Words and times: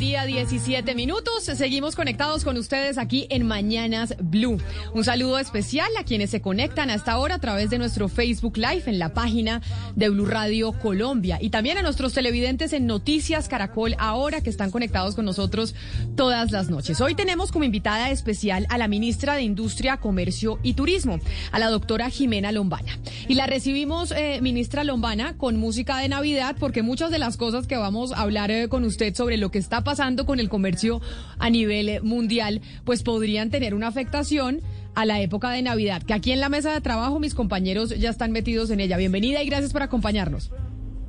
Día, 0.00 0.24
17 0.24 0.94
minutos. 0.94 1.44
Seguimos 1.44 1.94
conectados 1.94 2.42
con 2.42 2.56
ustedes 2.56 2.96
aquí 2.96 3.26
en 3.28 3.46
Mañanas 3.46 4.14
Blue. 4.18 4.56
Un 4.94 5.04
saludo 5.04 5.38
especial 5.38 5.90
a 5.98 6.04
quienes 6.04 6.30
se 6.30 6.40
conectan 6.40 6.88
hasta 6.88 7.12
ahora 7.12 7.34
a 7.34 7.38
través 7.38 7.68
de 7.68 7.76
nuestro 7.76 8.08
Facebook 8.08 8.56
Live 8.56 8.84
en 8.86 8.98
la 8.98 9.12
página 9.12 9.60
de 9.96 10.08
Blue 10.08 10.24
Radio 10.24 10.72
Colombia 10.72 11.36
y 11.38 11.50
también 11.50 11.76
a 11.76 11.82
nuestros 11.82 12.14
televidentes 12.14 12.72
en 12.72 12.86
Noticias 12.86 13.46
Caracol 13.46 13.94
ahora 13.98 14.40
que 14.40 14.48
están 14.48 14.70
conectados 14.70 15.16
con 15.16 15.26
nosotros 15.26 15.74
todas 16.16 16.50
las 16.50 16.70
noches. 16.70 16.98
Hoy 17.02 17.14
tenemos 17.14 17.52
como 17.52 17.66
invitada 17.66 18.10
especial 18.10 18.66
a 18.70 18.78
la 18.78 18.88
ministra 18.88 19.34
de 19.34 19.42
Industria, 19.42 19.98
Comercio 19.98 20.58
y 20.62 20.72
Turismo, 20.72 21.20
a 21.52 21.58
la 21.58 21.68
doctora 21.68 22.08
Jimena 22.08 22.52
Lombana. 22.52 22.98
Y 23.28 23.34
la 23.34 23.46
recibimos, 23.46 24.12
eh, 24.12 24.38
ministra 24.40 24.82
Lombana, 24.82 25.36
con 25.36 25.58
música 25.58 25.98
de 25.98 26.08
Navidad 26.08 26.56
porque 26.58 26.82
muchas 26.82 27.10
de 27.10 27.18
las 27.18 27.36
cosas 27.36 27.66
que 27.66 27.76
vamos 27.76 28.12
a 28.12 28.22
hablar 28.22 28.50
eh, 28.50 28.70
con 28.70 28.84
usted 28.84 29.14
sobre 29.14 29.36
lo 29.36 29.50
que 29.50 29.58
está 29.58 29.84
pasando 29.84 29.89
con 30.26 30.38
el 30.38 30.48
comercio 30.48 31.00
a 31.38 31.50
nivel 31.50 32.00
mundial, 32.02 32.60
pues 32.84 33.02
podrían 33.02 33.50
tener 33.50 33.74
una 33.74 33.88
afectación 33.88 34.60
a 34.94 35.04
la 35.04 35.20
época 35.20 35.50
de 35.50 35.62
Navidad, 35.62 36.02
que 36.02 36.14
aquí 36.14 36.32
en 36.32 36.40
la 36.40 36.48
mesa 36.48 36.72
de 36.72 36.80
trabajo 36.80 37.18
mis 37.18 37.34
compañeros 37.34 37.90
ya 37.98 38.10
están 38.10 38.32
metidos 38.32 38.70
en 38.70 38.80
ella. 38.80 38.96
Bienvenida 38.96 39.42
y 39.42 39.46
gracias 39.46 39.72
por 39.72 39.82
acompañarnos. 39.82 40.52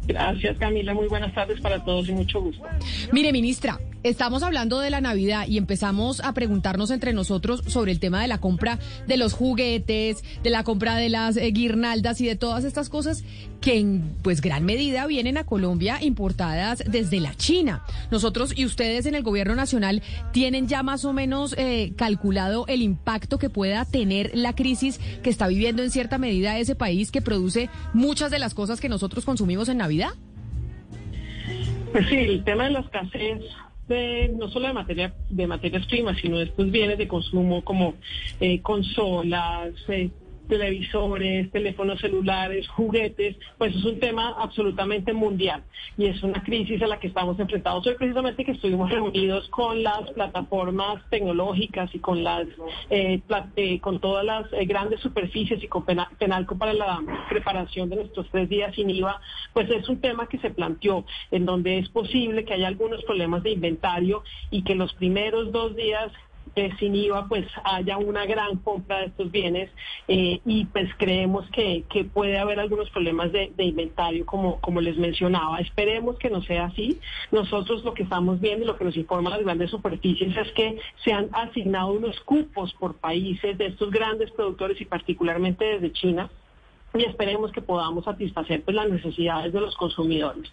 Gracias 0.07 0.57
Camila, 0.57 0.93
muy 0.93 1.07
buenas 1.07 1.33
tardes 1.33 1.61
para 1.61 1.83
todos 1.83 2.09
y 2.09 2.13
mucho 2.13 2.41
gusto. 2.41 2.63
Mire, 3.11 3.31
ministra, 3.31 3.79
Estamos 4.03 4.41
hablando 4.41 4.79
de 4.79 4.89
la 4.89 4.99
Navidad 4.99 5.45
y 5.47 5.59
empezamos 5.59 6.21
a 6.21 6.33
preguntarnos 6.33 6.89
entre 6.89 7.13
nosotros 7.13 7.61
sobre 7.67 7.91
el 7.91 7.99
tema 7.99 8.19
de 8.23 8.27
la 8.27 8.39
compra 8.39 8.79
de 9.05 9.15
los 9.15 9.33
juguetes, 9.33 10.23
de 10.41 10.49
la 10.49 10.63
compra 10.63 10.95
de 10.95 11.09
las 11.09 11.37
eh, 11.37 11.51
guirnaldas 11.51 12.19
y 12.19 12.25
de 12.25 12.35
todas 12.35 12.63
estas 12.63 12.89
cosas 12.89 13.23
que 13.61 13.77
en 13.77 14.15
pues 14.23 14.41
gran 14.41 14.65
medida 14.65 15.05
vienen 15.05 15.37
a 15.37 15.43
Colombia 15.43 15.99
importadas 16.01 16.83
desde 16.87 17.19
la 17.19 17.35
China. 17.35 17.83
Nosotros 18.09 18.57
y 18.57 18.65
ustedes 18.65 19.05
en 19.05 19.13
el 19.13 19.21
gobierno 19.21 19.53
nacional 19.53 20.01
tienen 20.31 20.67
ya 20.67 20.81
más 20.81 21.05
o 21.05 21.13
menos 21.13 21.53
eh, 21.59 21.93
calculado 21.95 22.65
el 22.67 22.81
impacto 22.81 23.37
que 23.37 23.51
pueda 23.51 23.85
tener 23.85 24.31
la 24.33 24.55
crisis 24.55 24.99
que 25.21 25.29
está 25.29 25.45
viviendo 25.47 25.83
en 25.83 25.91
cierta 25.91 26.17
medida 26.17 26.57
ese 26.57 26.73
país 26.73 27.11
que 27.11 27.21
produce 27.21 27.69
muchas 27.93 28.31
de 28.31 28.39
las 28.39 28.55
cosas 28.55 28.81
que 28.81 28.89
nosotros 28.89 29.25
consumimos 29.25 29.69
en 29.69 29.77
Navidad. 29.77 30.09
Pues 31.91 32.07
sí, 32.09 32.15
el 32.15 32.43
tema 32.43 32.63
de 32.63 32.71
la 32.71 32.79
escasez 32.79 33.41
no 34.37 34.49
solo 34.49 34.67
de 34.67 34.73
materia 34.73 35.13
de 35.29 35.47
materias 35.47 35.85
primas, 35.85 36.17
sino 36.19 36.37
de 36.37 36.45
estos 36.45 36.71
bienes 36.71 36.97
de 36.97 37.07
consumo 37.07 37.63
como 37.63 37.95
eh, 38.39 38.61
consolas, 38.61 39.73
eh, 39.87 40.09
televisores, 40.47 41.51
teléfonos 41.51 41.99
celulares, 41.99 42.67
juguetes, 42.69 43.37
pues 43.57 43.75
es 43.75 43.83
un 43.85 43.99
tema 43.99 44.35
absolutamente 44.37 45.13
mundial 45.13 45.63
y 45.97 46.07
es 46.07 46.21
una 46.23 46.43
crisis 46.43 46.81
a 46.81 46.87
la 46.87 46.99
que 46.99 47.07
estamos 47.07 47.39
enfrentados 47.39 47.85
hoy 47.87 47.95
precisamente 47.95 48.45
que 48.45 48.51
estuvimos 48.51 48.89
reunidos 48.89 49.47
con 49.49 49.83
las 49.83 50.09
plataformas 50.11 51.03
tecnológicas 51.09 51.93
y 51.93 51.99
con 51.99 52.23
las 52.23 52.47
eh, 52.89 53.21
eh, 53.55 53.79
con 53.79 53.99
todas 53.99 54.25
las 54.25 54.51
eh, 54.53 54.65
grandes 54.65 54.99
superficies 55.01 55.63
y 55.63 55.67
con 55.67 55.85
Penalco 55.85 56.57
para 56.57 56.73
la 56.73 57.01
preparación 57.29 57.89
de 57.89 57.97
nuestros 57.97 58.27
tres 58.31 58.49
días 58.49 58.75
sin 58.75 58.89
IVA, 58.89 59.21
pues 59.53 59.69
es 59.69 59.87
un 59.89 60.01
tema 60.01 60.27
que 60.27 60.37
se 60.39 60.49
planteó 60.49 61.05
en 61.31 61.45
donde 61.45 61.77
es 61.77 61.89
posible 61.89 62.45
que 62.45 62.53
haya 62.53 62.67
algunos 62.67 63.03
problemas 63.03 63.43
de 63.43 63.51
inventario 63.51 64.23
y 64.49 64.63
que 64.63 64.75
los 64.75 64.93
primeros 64.93 65.51
dos 65.51 65.75
días 65.75 66.11
eh, 66.55 66.71
sin 66.79 66.95
IVA 66.95 67.27
pues 67.27 67.45
haya 67.63 67.97
una 67.97 68.25
gran 68.25 68.57
compra 68.57 68.99
de 68.99 69.05
estos 69.05 69.31
bienes 69.31 69.69
eh, 70.07 70.39
y 70.45 70.65
pues 70.65 70.89
creemos 70.97 71.49
que, 71.51 71.85
puede 72.13 72.37
haber 72.39 72.59
algunos 72.59 72.89
problemas 72.89 73.31
de, 73.31 73.51
inventario 73.57 74.25
como, 74.25 74.59
como 74.59 74.81
les 74.81 74.97
mencionaba. 74.97 75.59
Esperemos 75.59 76.17
que 76.17 76.29
no 76.29 76.41
sea 76.41 76.65
así. 76.65 76.99
Nosotros 77.31 77.83
lo 77.83 77.93
que 77.93 78.03
estamos 78.03 78.39
viendo 78.41 78.63
y 78.63 78.67
lo 78.67 78.77
que 78.77 78.85
nos 78.85 78.97
informan 78.97 79.33
las 79.33 79.43
grandes 79.43 79.69
superficies 79.69 80.35
es 80.35 80.51
que 80.53 80.77
se 81.03 81.13
han 81.13 81.29
asignado 81.33 81.93
unos 81.93 82.19
cupos 82.21 82.73
por 82.73 82.95
países 82.95 83.57
de 83.57 83.67
estos 83.67 83.91
grandes 83.91 84.31
productores 84.31 84.79
y 84.81 84.85
particularmente 84.85 85.63
desde 85.65 85.91
China 85.91 86.29
y 86.93 87.03
esperemos 87.03 87.51
que 87.51 87.61
podamos 87.61 88.05
satisfacer 88.05 88.63
pues, 88.63 88.75
las 88.75 88.89
necesidades 88.89 89.53
de 89.53 89.61
los 89.61 89.75
consumidores. 89.75 90.51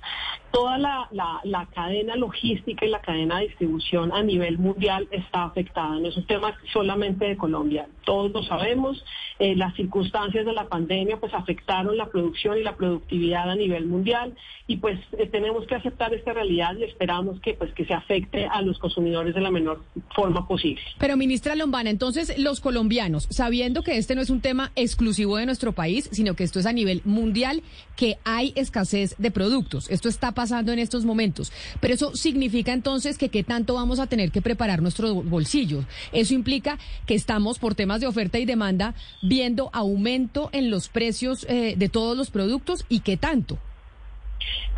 Toda 0.53 0.79
la, 0.79 1.69
cadena 1.75 2.17
logística 2.17 2.87
y 2.87 2.91
la 2.91 3.01
cadena 3.01 3.39
de 3.39 3.49
distribución 3.49 4.13
a 4.13 4.23
nivel 4.23 4.59
mundial 4.59 5.09
está 5.11 5.45
afectada, 5.45 5.99
no 5.99 6.09
es 6.09 6.17
un 6.17 6.27
tema 6.27 6.57
solamente 6.73 7.27
de 7.27 7.37
Colombia, 7.37 7.89
todos 8.05 8.33
lo 8.33 8.43
sabemos, 8.43 9.05
eh, 9.39 9.55
las 9.55 9.75
circunstancias 9.75 10.47
de 10.47 10.53
la 10.53 10.69
pandemia 10.69 11.19
pues 11.19 11.35
afectaron 11.35 11.97
la 11.97 12.07
producción 12.07 12.59
y 12.59 12.63
la 12.63 12.75
productividad 12.77 13.51
a 13.51 13.55
nivel 13.55 13.87
mundial 13.87 14.35
y 14.67 14.79
pues 14.79 14.99
eh, 15.19 15.27
tenemos 15.27 15.67
que 15.67 15.75
aceptar 15.75 16.13
esta 16.15 16.33
realidad 16.33 16.77
y 16.77 16.85
esperamos 16.85 17.41
que 17.41 17.55
pues 17.55 17.73
que 17.75 17.85
se 17.85 17.95
afecte 17.95 18.47
a 18.47 18.63
los 18.63 18.79
consumidores 18.79 19.35
de 19.35 19.41
la 19.41 19.51
menor 19.51 19.83
forma 20.15 20.47
posible. 20.49 20.83
Pero 20.99 21.17
ministra 21.17 21.55
Lombana, 21.55 21.91
entonces 21.91 22.39
los 22.39 22.61
colombianos, 22.61 23.27
sabiendo 23.31 23.83
que 23.83 23.97
este 23.97 24.15
no 24.15 24.23
es 24.23 24.31
un 24.31 24.41
tema 24.41 24.73
exclusivo 24.77 25.37
de 25.37 25.47
nuestro 25.47 25.73
país, 25.73 26.09
que 26.35 26.45
esto 26.45 26.61
es 26.61 26.67
a 26.67 26.73
nivel 26.73 27.03
mundial, 27.05 27.63
que 27.97 28.19
hay 28.25 28.53
escasez 28.57 29.15
de 29.19 29.31
productos. 29.31 29.91
Esto 29.91 30.09
está 30.09 30.33
pasando 30.33 30.73
en 30.73 30.79
estos 30.79 31.05
momentos. 31.05 31.53
Pero 31.81 31.95
eso 31.95 32.15
significa 32.15 32.73
entonces 32.73 33.19
que 33.19 33.29
qué 33.29 33.43
tanto 33.45 33.75
vamos 33.75 33.99
a 33.99 34.07
tener 34.07 34.31
que 34.31 34.43
preparar 34.43 34.83
nuestros 34.83 35.25
bolsillos. 35.29 35.85
Eso 36.13 36.35
implica 36.35 36.79
que 37.07 37.15
estamos, 37.15 37.59
por 37.59 37.75
temas 37.75 38.01
de 38.01 38.07
oferta 38.07 38.39
y 38.39 38.45
demanda, 38.45 38.95
viendo 39.23 39.71
aumento 39.73 40.51
en 40.53 40.71
los 40.71 40.89
precios 40.89 41.47
eh, 41.49 41.75
de 41.77 41.89
todos 41.89 42.17
los 42.17 42.31
productos 42.31 42.85
y 42.89 43.01
qué 43.01 43.17
tanto. 43.17 43.59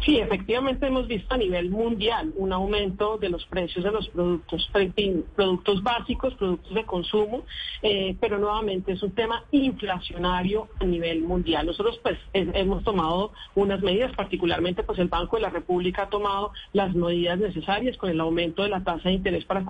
Sí, 0.04 0.18
efectivamente 0.18 0.86
hemos 0.86 1.06
visto 1.06 1.34
a 1.34 1.38
nivel 1.38 1.70
mundial 1.70 2.32
un 2.36 2.52
aumento 2.52 3.18
de 3.18 3.28
los 3.28 3.44
precios 3.46 3.84
de 3.84 3.90
los 3.90 4.08
productos, 4.08 4.70
productos 5.36 5.82
básicos, 5.82 6.34
productos 6.34 6.74
de 6.74 6.84
consumo, 6.84 7.44
eh, 7.82 8.16
pero 8.18 8.38
nuevamente 8.38 8.92
es 8.92 9.02
un 9.02 9.12
tema 9.12 9.44
inflacionario 9.50 10.68
a 10.80 10.84
nivel 10.84 11.20
mundial. 11.22 11.66
Nosotros 11.66 12.00
pues 12.02 12.18
hemos 12.32 12.82
tomado 12.82 13.32
unas 13.54 13.82
medidas, 13.82 14.12
particularmente 14.16 14.82
pues 14.82 14.98
el 14.98 15.08
Banco 15.08 15.36
de 15.36 15.42
la 15.42 15.50
República 15.50 16.04
ha 16.04 16.08
tomado 16.08 16.52
las 16.72 16.94
medidas 16.94 17.38
necesarias 17.38 17.98
con 17.98 18.08
el 18.08 18.20
aumento 18.20 18.62
de 18.62 18.70
la 18.70 18.82
tasa 18.82 19.10
de 19.10 19.16
interés 19.16 19.44
para 19.44 19.64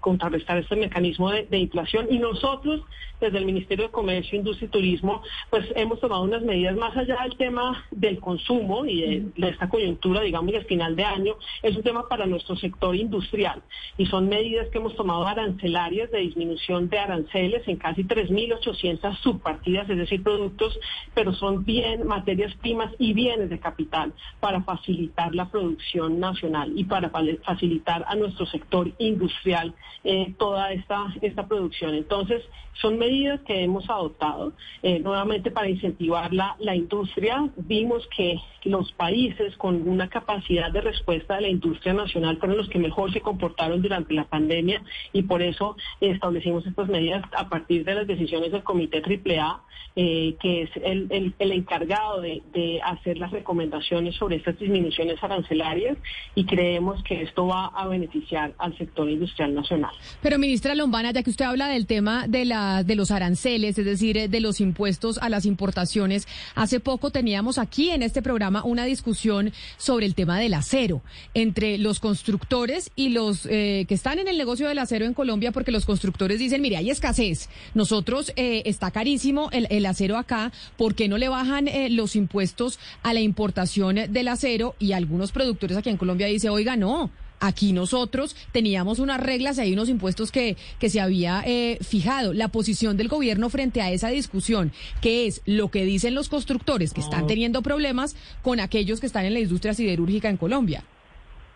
contrarrestar 0.00 0.58
este 0.58 0.76
mecanismo 0.76 1.30
de, 1.30 1.58
inflación 1.58 2.06
y 2.10 2.18
nosotros 2.18 2.82
desde 3.20 3.38
el 3.38 3.44
Ministerio 3.44 3.86
de 3.86 3.90
Comercio, 3.90 4.38
Industria 4.38 4.66
y 4.66 4.70
Turismo 4.70 5.22
pues 5.50 5.66
hemos 5.74 6.00
tomado 6.00 6.22
unas 6.22 6.42
medidas 6.42 6.76
más 6.76 6.96
allá 6.96 7.22
del 7.22 7.36
tema 7.36 7.84
del 7.90 8.18
consumo 8.18 8.86
y 8.86 9.00
de 9.00 9.40
de 9.40 9.48
esta 9.48 9.68
coyuntura, 9.70 10.20
digamos, 10.20 10.52
de 10.52 10.64
final 10.64 10.96
de 10.96 11.04
año, 11.04 11.34
es 11.62 11.76
un 11.76 11.82
tema 11.82 12.08
para 12.08 12.26
nuestro 12.26 12.56
sector 12.56 12.94
industrial 12.94 13.62
y 13.96 14.06
son 14.06 14.28
medidas 14.28 14.68
que 14.68 14.78
hemos 14.78 14.94
tomado 14.96 15.26
arancelarias 15.26 16.10
de 16.10 16.18
disminución 16.18 16.88
de 16.88 16.98
aranceles 16.98 17.66
en 17.66 17.76
casi 17.76 18.04
3.800 18.04 19.16
subpartidas, 19.18 19.88
es 19.88 19.96
decir, 19.96 20.22
productos, 20.22 20.78
pero 21.14 21.32
son 21.32 21.64
bien 21.64 22.06
materias 22.06 22.54
primas 22.56 22.92
y 22.98 23.12
bienes 23.12 23.50
de 23.50 23.58
capital 23.58 24.12
para 24.40 24.62
facilitar 24.62 25.34
la 25.34 25.48
producción 25.50 26.20
nacional 26.20 26.72
y 26.74 26.84
para 26.84 27.10
facilitar 27.44 28.04
a 28.06 28.14
nuestro 28.14 28.46
sector 28.46 28.90
industrial 28.98 29.74
eh, 30.04 30.34
toda 30.38 30.72
esta, 30.72 31.14
esta 31.20 31.46
producción. 31.46 31.94
Entonces, 31.94 32.42
son 32.80 32.98
medidas 32.98 33.40
que 33.42 33.62
hemos 33.62 33.88
adoptado 33.90 34.52
eh, 34.82 34.98
nuevamente 35.00 35.50
para 35.50 35.68
incentivar 35.68 36.32
la, 36.32 36.56
la 36.58 36.74
industria. 36.74 37.48
Vimos 37.56 38.06
que 38.16 38.36
los 38.64 38.90
países 38.92 39.56
con 39.60 39.86
una 39.86 40.08
capacidad 40.08 40.72
de 40.72 40.80
respuesta 40.80 41.36
de 41.36 41.42
la 41.42 41.48
industria 41.48 41.92
nacional 41.92 42.38
fueron 42.38 42.56
los 42.56 42.70
que 42.70 42.78
mejor 42.78 43.12
se 43.12 43.20
comportaron 43.20 43.82
durante 43.82 44.14
la 44.14 44.24
pandemia 44.24 44.82
y 45.12 45.22
por 45.24 45.42
eso 45.42 45.76
establecimos 46.00 46.66
estas 46.66 46.88
medidas 46.88 47.22
a 47.36 47.50
partir 47.50 47.84
de 47.84 47.94
las 47.94 48.06
decisiones 48.06 48.52
del 48.52 48.62
Comité 48.62 49.02
AAA, 49.02 49.60
eh, 49.96 50.36
que 50.40 50.62
es 50.62 50.70
el, 50.82 51.34
encargado 51.38 52.22
de, 52.22 52.80
hacer 52.82 53.18
las 53.18 53.32
recomendaciones 53.32 54.14
sobre 54.16 54.36
estas 54.36 54.58
disminuciones 54.58 55.22
arancelarias 55.22 55.98
y 56.34 56.46
creemos 56.46 57.02
que 57.02 57.20
esto 57.20 57.46
va 57.46 57.66
a 57.66 57.86
beneficiar 57.86 58.54
al 58.56 58.76
sector 58.78 59.10
industrial 59.10 59.54
nacional. 59.54 59.90
Pero 60.22 60.38
ministra 60.38 60.74
Lombana, 60.74 61.12
ya 61.12 61.22
que 61.22 61.28
usted 61.28 61.44
habla 61.44 61.68
del 61.68 61.86
tema 61.86 62.26
de, 62.28 62.46
la, 62.46 62.82
de 62.82 62.96
los 62.96 63.10
aranceles, 63.10 63.78
es 63.78 63.84
decir, 63.84 64.30
de 64.30 64.40
los 64.40 64.60
impuestos 64.60 65.18
a 65.18 65.28
las 65.28 65.44
importaciones, 65.44 66.26
hace 66.54 66.80
poco 66.80 67.10
teníamos 67.10 67.58
aquí 67.58 67.90
en 67.90 68.02
este 68.02 68.22
programa 68.22 68.64
una 68.64 68.84
discusión 68.86 69.49
sobre 69.76 70.06
el 70.06 70.14
tema 70.14 70.38
del 70.38 70.54
acero 70.54 71.02
entre 71.34 71.78
los 71.78 72.00
constructores 72.00 72.90
y 72.96 73.10
los 73.10 73.46
eh, 73.46 73.84
que 73.88 73.94
están 73.94 74.18
en 74.18 74.28
el 74.28 74.38
negocio 74.38 74.68
del 74.68 74.78
acero 74.78 75.04
en 75.04 75.14
Colombia, 75.14 75.52
porque 75.52 75.72
los 75.72 75.86
constructores 75.86 76.38
dicen, 76.38 76.62
mire, 76.62 76.76
hay 76.76 76.90
escasez, 76.90 77.48
nosotros 77.74 78.32
eh, 78.36 78.62
está 78.66 78.90
carísimo 78.90 79.50
el, 79.52 79.86
acero 79.86 80.16
acá, 80.16 80.52
¿por 80.76 80.94
qué 80.94 81.08
no 81.08 81.18
le 81.18 81.28
bajan 81.28 81.68
eh, 81.68 81.90
los 81.90 82.16
impuestos 82.16 82.78
a 83.02 83.14
la 83.14 83.20
importación 83.20 83.96
del 84.08 84.28
acero? 84.28 84.74
Y 84.78 84.92
algunos 84.92 85.32
productores 85.32 85.76
aquí 85.76 85.90
en 85.90 85.96
Colombia 85.96 86.26
dicen, 86.26 86.50
oiga, 86.50 86.76
no 86.76 87.10
Aquí 87.40 87.72
nosotros 87.72 88.36
teníamos 88.52 88.98
unas 88.98 89.20
reglas 89.20 89.58
y 89.58 89.62
hay 89.62 89.72
unos 89.72 89.88
impuestos 89.88 90.30
que, 90.30 90.56
que 90.78 90.90
se 90.90 91.00
había 91.00 91.42
eh, 91.46 91.78
fijado. 91.80 92.32
La 92.32 92.48
posición 92.48 92.96
del 92.96 93.08
gobierno 93.08 93.48
frente 93.48 93.80
a 93.80 93.90
esa 93.90 94.08
discusión, 94.08 94.72
que 95.00 95.26
es 95.26 95.42
lo 95.46 95.70
que 95.70 95.84
dicen 95.84 96.14
los 96.14 96.28
constructores 96.28 96.92
que 96.92 97.00
están 97.00 97.26
teniendo 97.26 97.62
problemas 97.62 98.16
con 98.42 98.60
aquellos 98.60 99.00
que 99.00 99.06
están 99.06 99.24
en 99.24 99.34
la 99.34 99.40
industria 99.40 99.74
siderúrgica 99.74 100.28
en 100.28 100.36
Colombia. 100.36 100.84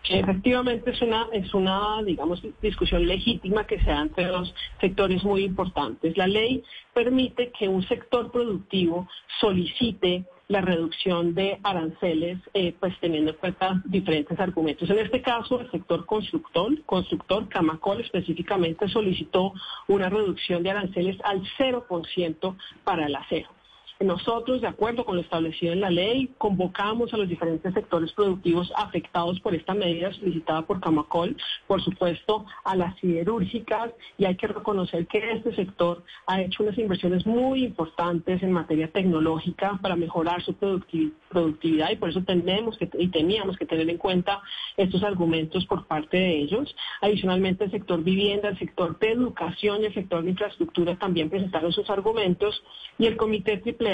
Efectivamente 0.09 0.91
es 0.91 1.01
una, 1.01 1.27
es 1.33 1.53
una, 1.53 2.03
digamos, 2.03 2.41
discusión 2.61 3.07
legítima 3.07 3.65
que 3.65 3.79
se 3.79 3.89
da 3.89 4.01
entre 4.01 4.27
dos 4.27 4.53
sectores 4.79 5.23
muy 5.23 5.43
importantes. 5.43 6.15
La 6.15 6.27
ley 6.27 6.63
permite 6.93 7.51
que 7.57 7.67
un 7.67 7.87
sector 7.87 8.31
productivo 8.31 9.07
solicite 9.39 10.25
la 10.47 10.61
reducción 10.61 11.33
de 11.33 11.59
aranceles, 11.63 12.37
eh, 12.53 12.75
pues 12.79 12.93
teniendo 12.99 13.31
en 13.31 13.37
cuenta 13.37 13.81
diferentes 13.85 14.39
argumentos. 14.39 14.89
En 14.89 14.99
este 14.99 15.21
caso, 15.21 15.59
el 15.61 15.71
sector 15.71 16.05
constructor, 16.05 16.81
constructor 16.83 17.49
Camacol 17.49 18.01
específicamente 18.01 18.87
solicitó 18.87 19.53
una 19.87 20.09
reducción 20.09 20.63
de 20.63 20.71
aranceles 20.71 21.17
al 21.23 21.41
0% 21.57 22.55
para 22.83 23.07
el 23.07 23.15
acero. 23.15 23.54
Nosotros, 23.99 24.59
de 24.59 24.67
acuerdo 24.67 25.05
con 25.05 25.15
lo 25.15 25.21
establecido 25.21 25.71
en 25.71 25.79
la 25.79 25.89
ley, 25.89 26.29
convocamos 26.37 27.13
a 27.13 27.17
los 27.17 27.29
diferentes 27.29 27.73
sectores 27.73 28.11
productivos 28.11 28.71
afectados 28.75 29.39
por 29.39 29.55
esta 29.55 29.73
medida 29.73 30.11
solicitada 30.11 30.63
por 30.63 30.81
Camacol, 30.81 31.37
por 31.65 31.81
supuesto 31.81 32.45
a 32.65 32.75
las 32.75 32.97
siderúrgicas, 32.99 33.93
y 34.17 34.25
hay 34.25 34.35
que 34.35 34.47
reconocer 34.47 35.07
que 35.07 35.31
este 35.31 35.55
sector 35.55 36.03
ha 36.27 36.41
hecho 36.41 36.63
unas 36.63 36.77
inversiones 36.77 37.25
muy 37.25 37.63
importantes 37.63 38.43
en 38.43 38.51
materia 38.51 38.91
tecnológica 38.91 39.79
para 39.81 39.95
mejorar 39.95 40.43
su 40.43 40.55
productividad 40.55 41.91
y 41.91 41.95
por 41.95 42.09
eso 42.09 42.21
tenemos 42.23 42.77
que 42.77 42.89
y 42.99 43.07
teníamos 43.07 43.57
que 43.57 43.65
tener 43.65 43.89
en 43.89 43.97
cuenta 43.97 44.41
estos 44.77 45.03
argumentos 45.03 45.65
por 45.65 45.87
parte 45.87 46.17
de 46.17 46.39
ellos. 46.39 46.75
Adicionalmente, 47.01 47.65
el 47.65 47.71
sector 47.71 48.03
vivienda, 48.03 48.49
el 48.49 48.59
sector 48.59 48.99
de 48.99 49.11
educación 49.11 49.81
y 49.81 49.85
el 49.85 49.93
sector 49.93 50.23
de 50.23 50.31
infraestructura 50.31 50.97
también 50.97 51.29
presentaron 51.29 51.71
sus 51.71 51.89
argumentos 51.89 52.61
y 52.97 53.05
el 53.05 53.17
Comité 53.17 53.57
Triple 53.57 53.84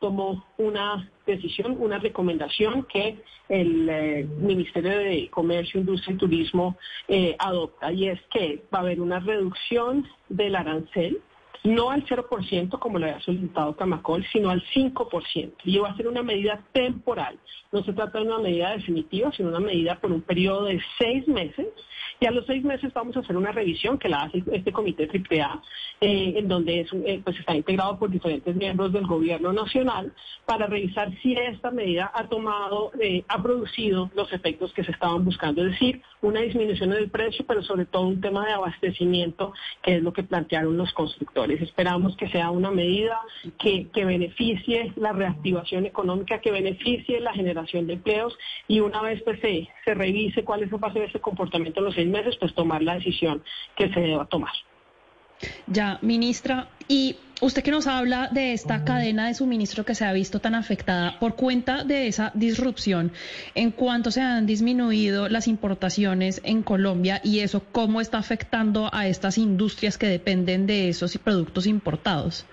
tomó 0.00 0.44
una 0.58 1.10
decisión, 1.26 1.76
una 1.80 1.98
recomendación 1.98 2.84
que 2.84 3.18
el 3.48 3.88
eh, 3.88 4.26
Ministerio 4.38 4.98
de 4.98 5.28
Comercio, 5.30 5.80
Industria 5.80 6.14
y 6.14 6.18
Turismo 6.18 6.76
eh, 7.08 7.36
adopta 7.38 7.92
y 7.92 8.08
es 8.08 8.20
que 8.32 8.64
va 8.74 8.78
a 8.78 8.82
haber 8.82 9.00
una 9.00 9.20
reducción 9.20 10.06
del 10.28 10.56
arancel 10.56 11.20
no 11.66 11.90
al 11.90 12.04
0% 12.06 12.78
como 12.78 12.98
lo 12.98 13.06
había 13.06 13.20
solicitado 13.20 13.76
Camacol, 13.76 14.24
sino 14.32 14.50
al 14.50 14.62
5%. 14.72 15.52
Y 15.64 15.78
va 15.78 15.90
a 15.90 15.96
ser 15.96 16.06
una 16.06 16.22
medida 16.22 16.62
temporal. 16.72 17.38
No 17.72 17.82
se 17.82 17.92
trata 17.92 18.20
de 18.20 18.26
una 18.26 18.38
medida 18.38 18.70
definitiva, 18.70 19.32
sino 19.32 19.48
una 19.48 19.60
medida 19.60 19.98
por 20.00 20.12
un 20.12 20.22
periodo 20.22 20.66
de 20.66 20.80
seis 20.98 21.26
meses. 21.26 21.66
Y 22.18 22.26
a 22.26 22.30
los 22.30 22.46
seis 22.46 22.64
meses 22.64 22.92
vamos 22.94 23.16
a 23.16 23.20
hacer 23.20 23.36
una 23.36 23.52
revisión 23.52 23.98
que 23.98 24.08
la 24.08 24.22
hace 24.22 24.42
este 24.52 24.72
comité 24.72 25.06
AAA, 25.06 25.62
eh, 26.00 26.34
en 26.36 26.48
donde 26.48 26.86
eh, 26.90 27.20
pues 27.22 27.38
está 27.38 27.54
integrado 27.54 27.98
por 27.98 28.10
diferentes 28.10 28.54
miembros 28.56 28.92
del 28.92 29.06
gobierno 29.06 29.52
nacional, 29.52 30.12
para 30.46 30.66
revisar 30.66 31.12
si 31.22 31.34
esta 31.34 31.70
medida 31.70 32.10
ha 32.14 32.28
tomado, 32.28 32.90
eh, 33.00 33.24
ha 33.28 33.42
producido 33.42 34.10
los 34.14 34.32
efectos 34.32 34.72
que 34.72 34.84
se 34.84 34.92
estaban 34.92 35.24
buscando. 35.24 35.64
Es 35.64 35.72
decir, 35.72 36.00
una 36.22 36.40
disminución 36.40 36.92
en 36.92 36.98
el 36.98 37.10
precio, 37.10 37.44
pero 37.46 37.62
sobre 37.62 37.84
todo 37.84 38.06
un 38.06 38.20
tema 38.20 38.46
de 38.46 38.52
abastecimiento, 38.52 39.52
que 39.82 39.96
es 39.96 40.02
lo 40.02 40.12
que 40.12 40.22
plantearon 40.22 40.76
los 40.76 40.92
constructores. 40.94 41.60
Esperamos 41.60 42.16
que 42.16 42.28
sea 42.28 42.50
una 42.50 42.70
medida 42.70 43.20
que, 43.58 43.88
beneficie 44.06 44.92
la 44.96 45.12
reactivación 45.12 45.84
económica, 45.84 46.40
que 46.40 46.52
beneficie 46.52 47.20
la 47.20 47.32
generación 47.32 47.88
de 47.88 47.94
empleos 47.94 48.38
y 48.68 48.78
una 48.78 49.02
vez 49.02 49.20
pues, 49.24 49.40
se, 49.40 49.68
se 49.84 49.94
revise 49.94 50.44
cuál 50.44 50.62
es 50.62 50.72
el 50.72 50.78
paso 50.78 51.00
de 51.00 51.06
ese 51.06 51.18
comportamiento 51.20 51.80
en 51.80 51.86
los 51.86 51.94
seis 51.94 52.05
meses, 52.08 52.36
pues 52.38 52.54
tomar 52.54 52.82
la 52.82 52.94
decisión 52.94 53.42
que 53.76 53.92
se 53.92 54.00
deba 54.00 54.26
tomar. 54.26 54.52
Ya, 55.66 55.98
ministra, 56.02 56.68
y 56.88 57.16
usted 57.40 57.62
que 57.62 57.70
nos 57.70 57.86
habla 57.86 58.28
de 58.28 58.52
esta 58.52 58.84
cadena 58.84 59.26
de 59.26 59.34
suministro 59.34 59.84
que 59.84 59.94
se 59.94 60.04
ha 60.04 60.12
visto 60.12 60.40
tan 60.40 60.54
afectada 60.54 61.18
por 61.18 61.36
cuenta 61.36 61.84
de 61.84 62.06
esa 62.06 62.30
disrupción, 62.34 63.12
¿en 63.54 63.70
cuánto 63.70 64.10
se 64.10 64.22
han 64.22 64.46
disminuido 64.46 65.28
las 65.28 65.46
importaciones 65.46 66.40
en 66.44 66.62
Colombia 66.62 67.20
y 67.22 67.40
eso 67.40 67.62
cómo 67.72 68.00
está 68.00 68.18
afectando 68.18 68.88
a 68.92 69.06
estas 69.06 69.36
industrias 69.36 69.98
que 69.98 70.06
dependen 70.06 70.66
de 70.66 70.88
esos 70.88 71.18
productos 71.18 71.66
importados? 71.66 72.46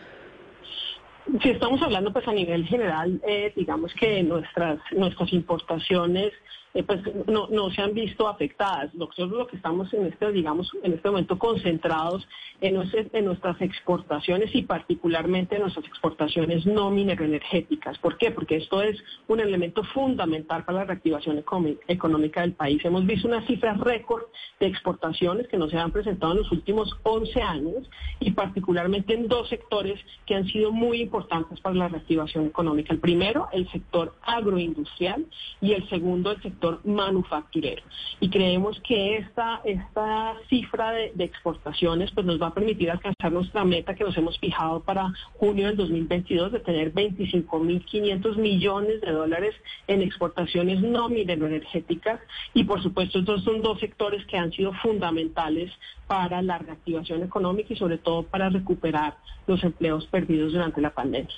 Si 1.41 1.49
estamos 1.49 1.81
hablando 1.81 2.11
pues 2.11 2.27
a 2.27 2.33
nivel 2.33 2.65
general, 2.65 3.21
eh, 3.25 3.53
digamos 3.55 3.93
que 3.93 4.23
nuestras, 4.23 4.79
nuestras 4.91 5.31
importaciones 5.31 6.33
eh, 6.73 6.83
pues 6.83 7.01
no, 7.27 7.47
no 7.49 7.69
se 7.71 7.81
han 7.81 7.93
visto 7.93 8.27
afectadas. 8.27 8.93
Nosotros 8.95 9.31
lo 9.31 9.47
que 9.47 9.57
estamos 9.57 9.93
en 9.93 10.07
este, 10.07 10.31
digamos, 10.31 10.71
en 10.81 10.93
este 10.93 11.09
momento 11.09 11.37
concentrados 11.37 12.27
en, 12.61 13.25
nuestras 13.25 13.61
exportaciones 13.61 14.55
y 14.55 14.63
particularmente 14.63 15.55
en 15.55 15.63
nuestras 15.63 15.85
exportaciones 15.85 16.65
no 16.65 16.89
mineroenergéticas. 16.91 17.97
¿Por 17.99 18.17
qué? 18.17 18.31
Porque 18.31 18.55
esto 18.55 18.81
es 18.81 18.97
un 19.27 19.39
elemento 19.39 19.83
fundamental 19.83 20.63
para 20.63 20.79
la 20.79 20.85
reactivación 20.85 21.43
económica 21.87 22.41
del 22.41 22.53
país. 22.53 22.83
Hemos 22.85 23.05
visto 23.05 23.27
unas 23.27 23.45
cifras 23.45 23.79
récord 23.79 24.23
de 24.59 24.67
exportaciones 24.67 25.47
que 25.47 25.57
no 25.57 25.69
se 25.69 25.77
han 25.77 25.91
presentado 25.91 26.31
en 26.33 26.39
los 26.39 26.51
últimos 26.51 26.97
11 27.03 27.41
años 27.41 27.89
y 28.19 28.31
particularmente 28.31 29.13
en 29.13 29.27
dos 29.27 29.49
sectores 29.49 29.99
que 30.25 30.35
han 30.35 30.47
sido 30.47 30.71
muy 30.71 31.01
importantes 31.01 31.59
para 31.59 31.75
la 31.75 31.87
reactivación 31.89 32.47
económica. 32.47 32.93
El 32.93 32.99
primero, 32.99 33.49
el 33.51 33.69
sector 33.71 34.15
agroindustrial 34.23 35.25
y 35.61 35.73
el 35.73 35.87
segundo, 35.89 36.31
el 36.31 36.41
sector 36.41 36.62
manufacturero. 36.83 37.83
Y 38.19 38.29
creemos 38.29 38.79
que 38.81 39.17
esta, 39.17 39.61
esta 39.63 40.35
cifra 40.49 40.91
de, 40.91 41.11
exportaciones 41.19 42.11
pues 42.11 42.25
nos 42.25 42.41
va 42.41 42.47
a 42.47 42.53
permitir 42.53 42.91
alcanzar 42.91 43.31
nuestra 43.31 43.63
meta 43.63 43.95
que 43.95 44.03
nos 44.03 44.17
hemos 44.17 44.37
fijado 44.39 44.81
para 44.81 45.13
junio 45.33 45.67
del 45.67 45.77
2022 45.77 46.51
de 46.51 46.59
tener 46.59 46.93
25.500 46.93 48.37
millones 48.37 49.01
de 49.01 49.11
dólares 49.11 49.55
en 49.87 50.01
exportaciones 50.01 50.81
no 50.81 51.09
mineroenergéticas. 51.09 52.19
Y 52.53 52.63
por 52.63 52.81
supuesto 52.81 53.19
estos 53.19 53.43
son 53.43 53.61
dos 53.61 53.79
sectores 53.79 54.25
que 54.25 54.37
han 54.37 54.51
sido 54.51 54.73
fundamentales 54.73 55.71
para 56.07 56.41
la 56.41 56.57
reactivación 56.57 57.23
económica 57.23 57.73
y 57.73 57.77
sobre 57.77 57.97
todo 57.97 58.23
para 58.23 58.49
recuperar 58.49 59.17
los 59.47 59.63
empleos 59.63 60.05
perdidos 60.07 60.53
durante 60.53 60.81
la 60.81 60.91
pandemia. 60.91 61.33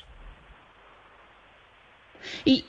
Y 2.43 2.65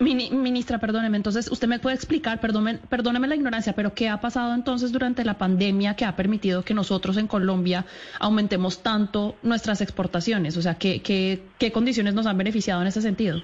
Ministra, 0.00 0.78
perdóneme, 0.78 1.16
entonces 1.16 1.50
usted 1.50 1.66
me 1.66 1.80
puede 1.80 1.96
explicar, 1.96 2.40
perdóneme, 2.40 2.78
perdóneme 2.88 3.26
la 3.26 3.34
ignorancia, 3.34 3.72
pero 3.72 3.94
¿qué 3.94 4.08
ha 4.08 4.20
pasado 4.20 4.54
entonces 4.54 4.92
durante 4.92 5.24
la 5.24 5.38
pandemia 5.38 5.96
que 5.96 6.04
ha 6.04 6.14
permitido 6.14 6.62
que 6.62 6.72
nosotros 6.72 7.16
en 7.16 7.26
Colombia 7.26 7.84
aumentemos 8.20 8.82
tanto 8.82 9.34
nuestras 9.42 9.80
exportaciones? 9.80 10.56
O 10.56 10.62
sea, 10.62 10.76
¿qué, 10.76 11.02
qué, 11.02 11.42
qué 11.58 11.72
condiciones 11.72 12.14
nos 12.14 12.26
han 12.26 12.38
beneficiado 12.38 12.80
en 12.80 12.86
ese 12.86 13.02
sentido? 13.02 13.42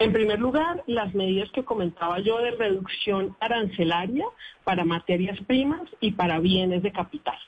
En 0.00 0.12
primer 0.12 0.40
lugar, 0.40 0.82
las 0.88 1.14
medidas 1.14 1.48
que 1.52 1.62
comentaba 1.62 2.18
yo 2.18 2.38
de 2.38 2.50
reducción 2.50 3.36
arancelaria 3.38 4.24
para 4.64 4.84
materias 4.84 5.38
primas 5.46 5.82
y 6.00 6.10
para 6.10 6.40
bienes 6.40 6.82
de 6.82 6.90
capital 6.90 7.38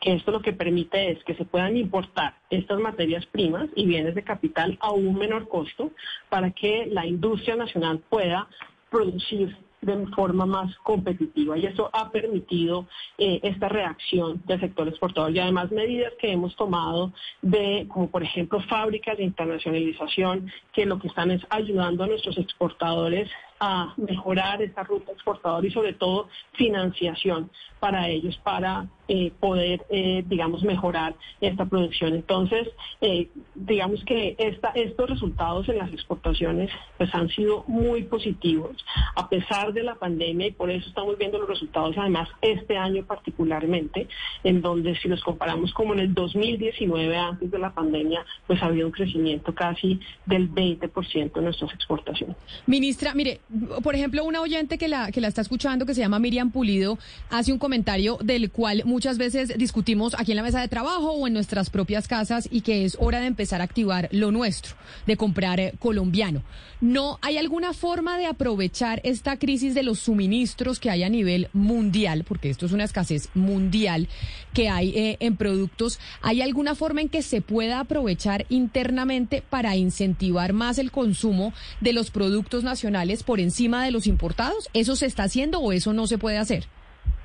que 0.00 0.14
esto 0.14 0.32
lo 0.32 0.40
que 0.40 0.52
permite 0.52 1.10
es 1.10 1.22
que 1.24 1.34
se 1.34 1.44
puedan 1.44 1.76
importar 1.76 2.34
estas 2.48 2.80
materias 2.80 3.26
primas 3.26 3.68
y 3.74 3.86
bienes 3.86 4.14
de 4.14 4.24
capital 4.24 4.78
a 4.80 4.90
un 4.90 5.14
menor 5.14 5.48
costo 5.48 5.90
para 6.28 6.50
que 6.50 6.86
la 6.86 7.06
industria 7.06 7.56
nacional 7.56 8.00
pueda 8.08 8.48
producir 8.90 9.56
de 9.82 10.06
forma 10.08 10.46
más 10.46 10.76
competitiva. 10.78 11.56
Y 11.56 11.66
eso 11.66 11.90
ha 11.92 12.10
permitido 12.10 12.86
eh, 13.18 13.40
esta 13.42 13.68
reacción 13.68 14.42
del 14.46 14.60
sector 14.60 14.88
exportador. 14.88 15.34
Y 15.34 15.38
además 15.38 15.70
medidas 15.70 16.12
que 16.18 16.32
hemos 16.32 16.54
tomado 16.56 17.12
de 17.42 17.86
como 17.88 18.10
por 18.10 18.22
ejemplo 18.22 18.60
fábricas 18.68 19.16
de 19.16 19.24
internacionalización 19.24 20.50
que 20.72 20.86
lo 20.86 20.98
que 20.98 21.08
están 21.08 21.30
es 21.30 21.42
ayudando 21.50 22.04
a 22.04 22.08
nuestros 22.08 22.36
exportadores 22.38 23.30
a 23.60 23.92
mejorar 23.98 24.62
esta 24.62 24.82
ruta 24.82 25.12
exportadora 25.12 25.66
y 25.66 25.70
sobre 25.70 25.92
todo 25.92 26.28
financiación 26.54 27.50
para 27.78 28.08
ellos 28.08 28.38
para 28.42 28.86
eh, 29.08 29.32
poder, 29.40 29.84
eh, 29.90 30.22
digamos, 30.26 30.62
mejorar 30.62 31.14
esta 31.40 31.64
producción. 31.64 32.14
Entonces, 32.14 32.68
eh, 33.00 33.28
digamos 33.54 34.04
que 34.04 34.36
esta, 34.38 34.68
estos 34.70 35.10
resultados 35.10 35.68
en 35.68 35.78
las 35.78 35.92
exportaciones 35.92 36.70
pues 36.96 37.12
han 37.14 37.28
sido 37.30 37.64
muy 37.66 38.04
positivos 38.04 38.76
a 39.16 39.28
pesar 39.28 39.72
de 39.72 39.82
la 39.82 39.96
pandemia 39.96 40.46
y 40.48 40.52
por 40.52 40.70
eso 40.70 40.88
estamos 40.88 41.18
viendo 41.18 41.38
los 41.38 41.48
resultados 41.48 41.96
además 41.98 42.28
este 42.40 42.76
año 42.76 43.04
particularmente, 43.04 44.06
en 44.44 44.62
donde 44.62 44.96
si 44.96 45.08
los 45.08 45.22
comparamos 45.22 45.72
como 45.72 45.94
en 45.94 46.00
el 46.00 46.14
2019 46.14 47.16
antes 47.16 47.50
de 47.50 47.58
la 47.58 47.72
pandemia, 47.72 48.24
pues 48.46 48.62
ha 48.62 48.66
habido 48.66 48.86
un 48.86 48.92
crecimiento 48.92 49.54
casi 49.54 49.98
del 50.26 50.50
20% 50.50 51.36
en 51.36 51.44
nuestras 51.44 51.72
exportaciones. 51.72 52.36
Ministra, 52.66 53.14
mire, 53.14 53.40
por 53.82 53.94
ejemplo, 53.94 54.24
una 54.24 54.40
oyente 54.40 54.78
que 54.78 54.88
la, 54.88 55.10
que 55.10 55.20
la 55.20 55.28
está 55.28 55.40
escuchando, 55.40 55.84
que 55.84 55.94
se 55.94 56.00
llama 56.00 56.18
Miriam 56.18 56.50
Pulido, 56.50 56.98
hace 57.30 57.52
un 57.52 57.58
comentario 57.58 58.18
del 58.22 58.50
cual 58.50 58.82
muchas 58.84 59.18
veces 59.18 59.52
discutimos 59.58 60.14
aquí 60.18 60.32
en 60.32 60.36
la 60.36 60.42
mesa 60.42 60.60
de 60.60 60.68
trabajo 60.68 61.12
o 61.12 61.26
en 61.26 61.32
nuestras 61.32 61.68
propias 61.68 62.06
casas 62.06 62.48
y 62.50 62.60
que 62.60 62.84
es 62.84 62.96
hora 63.00 63.20
de 63.20 63.26
empezar 63.26 63.60
a 63.60 63.64
activar 63.64 64.08
lo 64.12 64.30
nuestro, 64.30 64.76
de 65.06 65.16
comprar 65.16 65.58
eh, 65.58 65.74
colombiano. 65.78 66.42
¿No 66.80 67.18
hay 67.22 67.38
alguna 67.38 67.72
forma 67.72 68.16
de 68.16 68.26
aprovechar 68.26 69.00
esta 69.04 69.36
crisis 69.36 69.74
de 69.74 69.82
los 69.82 69.98
suministros 69.98 70.78
que 70.78 70.90
hay 70.90 71.02
a 71.02 71.08
nivel 71.08 71.48
mundial, 71.52 72.24
porque 72.26 72.50
esto 72.50 72.66
es 72.66 72.72
una 72.72 72.84
escasez 72.84 73.28
mundial 73.34 74.08
que 74.54 74.68
hay 74.68 74.90
eh, 74.90 75.16
en 75.20 75.36
productos? 75.36 75.98
¿Hay 76.22 76.40
alguna 76.40 76.74
forma 76.74 77.00
en 77.00 77.08
que 77.08 77.22
se 77.22 77.40
pueda 77.40 77.80
aprovechar 77.80 78.46
internamente 78.48 79.42
para 79.42 79.76
incentivar 79.76 80.52
más 80.52 80.78
el 80.78 80.90
consumo 80.90 81.52
de 81.80 81.92
los 81.92 82.10
productos 82.10 82.64
nacionales 82.64 83.22
por 83.22 83.39
encima 83.42 83.84
de 83.84 83.90
los 83.90 84.06
importados? 84.06 84.68
¿Eso 84.72 84.96
se 84.96 85.06
está 85.06 85.24
haciendo 85.24 85.60
o 85.60 85.72
eso 85.72 85.92
no 85.92 86.06
se 86.06 86.18
puede 86.18 86.38
hacer? 86.38 86.66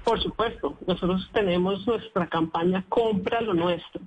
Por 0.05 0.21
supuesto, 0.21 0.77
nosotros 0.85 1.27
tenemos 1.33 1.85
nuestra 1.87 2.27
campaña 2.27 2.85
Compra 2.89 3.41
lo 3.41 3.55
Nuestro, 3.55 4.01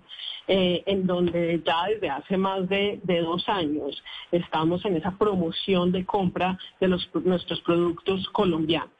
eh, 0.46 0.84
en 0.86 1.08
donde 1.08 1.60
ya 1.66 1.86
desde 1.88 2.08
hace 2.08 2.36
más 2.36 2.68
de, 2.68 3.00
dos 3.04 3.48
años 3.48 4.00
estamos 4.30 4.84
en 4.84 4.96
esa 4.96 5.10
promoción 5.18 5.90
de 5.90 6.06
compra 6.06 6.56
de 6.80 6.86
nuestros 6.86 7.60
productos 7.62 8.28
colombianos. 8.28 8.92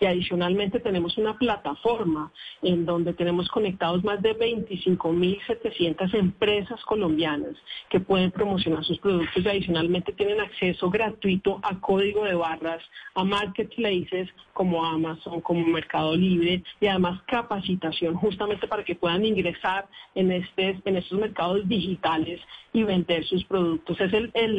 Y 0.00 0.06
adicionalmente 0.06 0.80
tenemos 0.80 1.18
una 1.18 1.38
plataforma 1.38 2.32
en 2.62 2.86
donde 2.86 3.12
tenemos 3.12 3.48
conectados 3.50 4.02
más 4.02 4.22
de 4.22 4.34
25.700 4.36 6.14
empresas 6.14 6.82
colombianas 6.86 7.54
que 7.90 8.00
pueden 8.00 8.30
promocionar 8.30 8.82
sus 8.84 8.98
productos 8.98 9.44
y 9.44 9.48
adicionalmente 9.48 10.12
tienen 10.14 10.40
acceso 10.40 10.88
gratuito 10.88 11.60
a 11.62 11.78
código 11.80 12.24
de 12.24 12.34
barras, 12.34 12.82
a 13.14 13.24
marketplaces 13.24 14.30
como 14.54 14.84
Amazon, 14.84 15.42
como 15.42 15.66
Mercado 15.66 16.16
Libre 16.16 16.45
y 16.46 16.86
además 16.86 17.20
capacitación 17.26 18.14
justamente 18.14 18.66
para 18.66 18.84
que 18.84 18.94
puedan 18.94 19.24
ingresar 19.24 19.86
en, 20.14 20.30
este, 20.30 20.80
en 20.84 20.96
estos 20.96 21.18
mercados 21.18 21.68
digitales 21.68 22.40
y 22.72 22.82
vender 22.82 23.24
sus 23.24 23.44
productos. 23.44 24.00
Es 24.00 24.12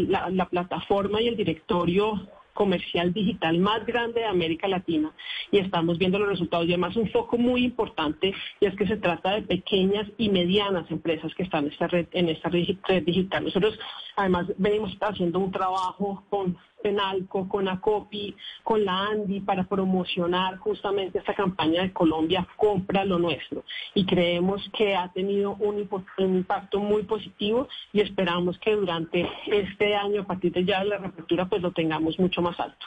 la, 0.08 0.30
la 0.30 0.46
plataforma 0.50 1.22
y 1.22 1.28
el 1.28 1.38
directorio 1.38 2.28
comercial 2.58 3.14
digital 3.14 3.60
más 3.60 3.86
grande 3.86 4.22
de 4.22 4.26
América 4.26 4.68
Latina 4.68 5.12
y 5.52 5.60
estamos 5.60 6.00
viendo 6.00 6.18
los 6.18 6.28
resultados 6.28 6.66
y 6.66 6.70
además 6.70 6.96
un 6.96 7.08
foco 7.12 7.38
muy 7.38 7.64
importante 7.64 8.34
y 8.60 8.66
es 8.66 8.76
que 8.76 8.88
se 8.88 8.98
trata 8.98 9.36
de 9.36 9.44
pequeñas 9.44 10.08
y 10.18 10.30
medianas 10.30 10.90
empresas 10.90 11.34
que 11.36 11.44
están 11.44 11.66
en 11.66 11.72
esta 11.72 11.88
red, 11.88 12.08
en 12.14 12.30
esta 12.30 12.50
red 12.50 13.04
digital. 13.04 13.44
Nosotros 13.44 13.78
además 14.16 14.48
venimos 14.58 14.98
haciendo 15.00 15.38
un 15.38 15.52
trabajo 15.52 16.24
con 16.32 16.58
Penalco, 16.82 17.48
con 17.48 17.68
ACOPI, 17.68 18.36
con 18.64 18.86
la 18.86 19.08
ANDI 19.08 19.42
para 19.42 19.64
promocionar 19.64 20.58
justamente 20.58 21.20
esta 21.20 21.34
campaña 21.34 21.82
de 21.82 21.94
Colombia 21.94 22.48
Compra 22.56 23.06
lo 23.06 23.20
Nuestro. 23.20 23.64
Y 23.94 24.06
creemos 24.06 24.70
que 24.76 24.96
ha 24.96 25.12
tenido 25.12 25.56
un, 25.56 25.88
impacto 26.18 26.80
muy 26.80 27.04
positivo 27.04 27.68
y 27.94 28.02
esperamos 28.02 28.58
que 28.60 28.76
durante 28.76 29.30
este 29.48 29.96
año, 29.96 30.22
a 30.22 30.28
partir 30.28 30.52
de 30.52 30.66
ya 30.66 30.84
la 30.84 30.98
reapertura, 30.98 31.46
pues 31.46 31.62
lo 31.62 31.72
tengamos 31.72 32.20
mucho 32.20 32.42
más 32.42 32.60
alto. 32.60 32.86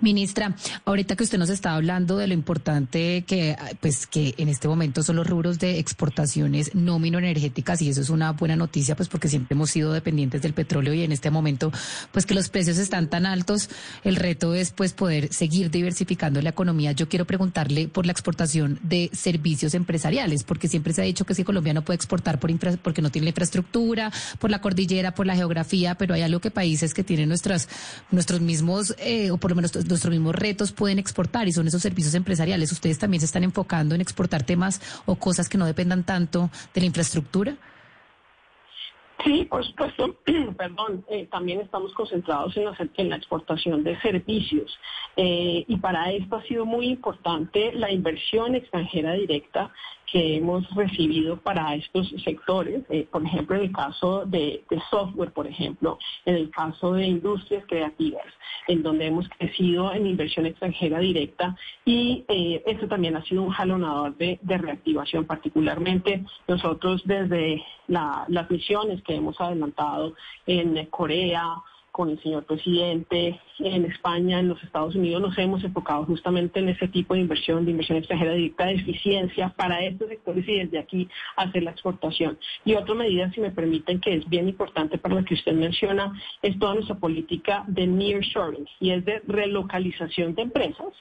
Ministra, 0.00 0.54
ahorita 0.84 1.16
que 1.16 1.24
usted 1.24 1.38
nos 1.38 1.50
está 1.50 1.74
hablando 1.74 2.16
de 2.16 2.26
lo 2.26 2.34
importante 2.34 3.24
que, 3.26 3.56
pues, 3.80 4.06
que 4.06 4.34
en 4.38 4.48
este 4.48 4.68
momento 4.68 5.02
son 5.02 5.16
los 5.16 5.26
rubros 5.26 5.58
de 5.58 5.78
exportaciones 5.78 6.74
no 6.74 6.98
minoenergéticas 6.98 7.82
y 7.82 7.88
eso 7.88 8.00
es 8.00 8.10
una 8.10 8.32
buena 8.32 8.56
noticia, 8.56 8.96
pues, 8.96 9.08
porque 9.08 9.28
siempre 9.28 9.54
hemos 9.54 9.70
sido 9.70 9.92
dependientes 9.92 10.42
del 10.42 10.54
petróleo 10.54 10.94
y 10.94 11.02
en 11.02 11.12
este 11.12 11.30
momento, 11.30 11.72
pues, 12.12 12.26
que 12.26 12.34
los 12.34 12.48
precios 12.48 12.78
están 12.78 13.08
tan 13.08 13.26
altos, 13.26 13.68
el 14.04 14.16
reto 14.16 14.54
es, 14.54 14.70
pues, 14.70 14.92
poder 14.92 15.32
seguir 15.32 15.70
diversificando 15.70 16.40
la 16.42 16.50
economía. 16.50 16.92
Yo 16.92 17.08
quiero 17.08 17.24
preguntarle 17.24 17.88
por 17.88 18.06
la 18.06 18.12
exportación 18.12 18.78
de 18.82 19.10
servicios 19.12 19.74
empresariales, 19.74 20.44
porque 20.44 20.68
siempre 20.68 20.92
se 20.92 21.02
ha 21.02 21.04
dicho 21.04 21.24
que 21.24 21.34
si 21.34 21.44
Colombia 21.44 21.74
no 21.74 21.82
puede 21.82 21.96
exportar 21.96 22.38
por 22.38 22.52
porque 22.82 23.02
no 23.02 23.10
tiene 23.10 23.26
la 23.26 23.30
infraestructura, 23.30 24.12
por 24.38 24.50
la 24.50 24.60
cordillera, 24.60 25.14
por 25.14 25.26
la 25.26 25.34
geografía, 25.34 25.94
pero 25.94 26.14
hay 26.14 26.22
algo 26.22 26.40
que 26.40 26.50
países 26.50 26.94
que 26.94 27.04
tienen 27.04 27.28
nuestras, 27.28 27.68
nuestros 28.10 28.40
mismos, 28.40 28.94
eh, 28.98 29.30
lo 29.52 29.56
menos 29.56 29.74
nuestros 29.74 30.10
mismos 30.10 30.34
retos 30.34 30.72
pueden 30.72 30.98
exportar 30.98 31.46
y 31.48 31.52
son 31.52 31.66
esos 31.66 31.82
servicios 31.82 32.14
empresariales. 32.14 32.72
¿Ustedes 32.72 32.98
también 32.98 33.20
se 33.20 33.26
están 33.26 33.44
enfocando 33.44 33.94
en 33.94 34.00
exportar 34.00 34.42
temas 34.42 34.80
o 35.06 35.16
cosas 35.16 35.48
que 35.48 35.58
no 35.58 35.66
dependan 35.66 36.04
tanto 36.04 36.50
de 36.74 36.80
la 36.80 36.86
infraestructura? 36.86 37.56
Sí, 39.24 39.44
por 39.44 39.64
supuesto, 39.64 40.16
perdón, 40.56 41.04
eh, 41.08 41.28
también 41.30 41.60
estamos 41.60 41.92
concentrados 41.94 42.56
en 42.56 43.08
la, 43.08 43.16
exportación 43.16 43.84
de 43.84 44.00
servicios 44.00 44.76
eh, 45.16 45.64
y 45.68 45.76
para 45.76 46.10
esto 46.10 46.36
ha 46.36 46.42
sido 46.42 46.66
muy 46.66 46.86
importante 46.86 47.72
la 47.72 47.92
inversión 47.92 48.56
extranjera 48.56 49.12
directa 49.12 49.70
que 50.12 50.36
hemos 50.36 50.68
recibido 50.74 51.38
para 51.38 51.74
estos 51.74 52.10
sectores, 52.22 52.82
eh, 52.90 53.08
por 53.10 53.24
ejemplo, 53.24 53.56
en 53.56 53.62
el 53.62 53.72
caso 53.72 54.26
de, 54.26 54.62
software, 54.90 55.32
por 55.32 55.46
ejemplo, 55.46 55.98
en 56.26 56.34
el 56.34 56.50
caso 56.50 56.92
de 56.92 57.06
industrias 57.06 57.64
creativas, 57.66 58.26
en 58.68 58.82
donde 58.82 59.06
hemos 59.06 59.26
crecido 59.30 59.90
en 59.94 60.06
inversión 60.06 60.44
extranjera 60.44 60.98
directa 60.98 61.56
y 61.86 62.26
eh, 62.28 62.62
eso 62.66 62.86
también 62.88 63.16
ha 63.16 63.24
sido 63.24 63.42
un 63.42 63.50
jalonador 63.50 64.14
de, 64.18 64.38
reactivación, 64.42 65.24
particularmente 65.24 66.22
nosotros 66.46 67.00
desde 67.06 67.64
las 67.88 68.50
misiones 68.50 69.02
que 69.04 69.14
hemos 69.14 69.40
adelantado 69.40 70.12
en 70.46 70.84
Corea, 70.86 71.54
con 71.92 72.08
el 72.08 72.20
señor 72.22 72.44
presidente 72.46 73.38
en 73.58 73.84
España, 73.84 74.40
en 74.40 74.48
los 74.48 74.62
Estados 74.64 74.96
Unidos, 74.96 75.20
nos 75.20 75.36
hemos 75.36 75.62
enfocado 75.62 76.04
justamente 76.06 76.58
en 76.58 76.70
ese 76.70 76.88
tipo 76.88 77.12
de 77.14 77.20
inversión, 77.20 77.66
de 77.66 77.70
inversión 77.70 77.98
extranjera 77.98 78.32
directa, 78.32 78.64
de 78.64 78.72
eficiencia 78.72 79.50
para 79.50 79.84
estos 79.84 80.08
sectores 80.08 80.48
y 80.48 80.58
desde 80.58 80.78
aquí 80.78 81.08
hacer 81.36 81.62
la 81.62 81.72
exportación. 81.72 82.38
Y 82.64 82.74
otra 82.74 82.94
medida, 82.94 83.30
si 83.32 83.40
me 83.42 83.50
permiten, 83.50 84.00
que 84.00 84.14
es 84.14 84.28
bien 84.28 84.48
importante 84.48 84.96
para 84.96 85.16
lo 85.16 85.24
que 85.24 85.34
usted 85.34 85.52
menciona, 85.52 86.18
es 86.40 86.58
toda 86.58 86.74
nuestra 86.74 86.96
política 86.96 87.64
de 87.68 87.86
nearshoring 87.86 88.66
y 88.80 88.90
es 88.90 89.04
de 89.04 89.22
relocalización 89.26 90.34
de 90.34 90.42
empresas 90.42 90.94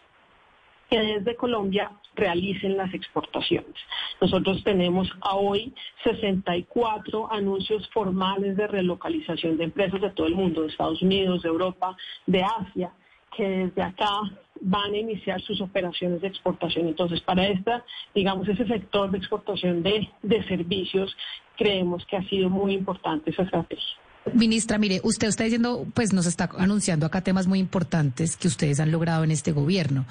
que 0.91 0.99
desde 0.99 1.37
Colombia 1.37 1.89
realicen 2.15 2.75
las 2.75 2.93
exportaciones. 2.93 3.73
Nosotros 4.19 4.61
tenemos 4.65 5.09
a 5.21 5.37
hoy 5.37 5.73
64 6.03 7.31
anuncios 7.31 7.89
formales 7.93 8.57
de 8.57 8.67
relocalización 8.67 9.57
de 9.57 9.63
empresas 9.63 10.01
de 10.01 10.09
todo 10.09 10.27
el 10.27 10.35
mundo, 10.35 10.63
de 10.63 10.67
Estados 10.67 11.01
Unidos, 11.01 11.43
de 11.43 11.47
Europa, 11.49 11.95
de 12.27 12.43
Asia, 12.43 12.91
que 13.37 13.47
desde 13.47 13.81
acá 13.81 14.11
van 14.59 14.93
a 14.93 14.97
iniciar 14.97 15.41
sus 15.41 15.61
operaciones 15.61 16.19
de 16.19 16.27
exportación. 16.27 16.89
Entonces, 16.89 17.21
para 17.21 17.47
esta, 17.47 17.85
digamos, 18.13 18.49
ese 18.49 18.67
sector 18.67 19.09
de 19.11 19.17
exportación 19.17 19.83
de, 19.83 20.09
de 20.21 20.43
servicios, 20.43 21.15
creemos 21.55 22.05
que 22.05 22.17
ha 22.17 22.23
sido 22.27 22.49
muy 22.49 22.73
importante 22.73 23.31
esa 23.31 23.43
estrategia. 23.43 23.95
Ministra, 24.33 24.77
mire, 24.77 25.01
usted 25.03 25.27
está 25.27 25.43
diciendo, 25.45 25.87
pues 25.95 26.13
nos 26.13 26.27
está 26.27 26.47
anunciando 26.59 27.07
acá 27.07 27.21
temas 27.21 27.47
muy 27.47 27.57
importantes 27.57 28.37
que 28.37 28.47
ustedes 28.47 28.79
han 28.79 28.91
logrado 28.91 29.23
en 29.23 29.31
este 29.31 29.51
gobierno. 29.51 30.05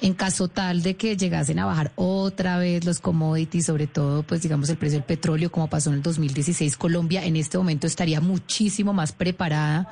En 0.00 0.14
caso 0.14 0.46
tal 0.46 0.82
de 0.82 0.94
que 0.94 1.16
llegasen 1.16 1.58
a 1.58 1.66
bajar 1.66 1.90
otra 1.96 2.58
vez 2.58 2.84
los 2.84 3.00
commodities, 3.00 3.66
sobre 3.66 3.88
todo, 3.88 4.22
pues 4.22 4.42
digamos 4.42 4.68
el 4.70 4.76
precio 4.76 5.00
del 5.00 5.06
petróleo, 5.06 5.50
como 5.50 5.68
pasó 5.68 5.90
en 5.90 5.96
el 5.96 6.02
2016, 6.02 6.76
Colombia 6.76 7.24
en 7.24 7.34
este 7.34 7.58
momento 7.58 7.88
estaría 7.88 8.20
muchísimo 8.20 8.92
más 8.92 9.10
preparada 9.10 9.88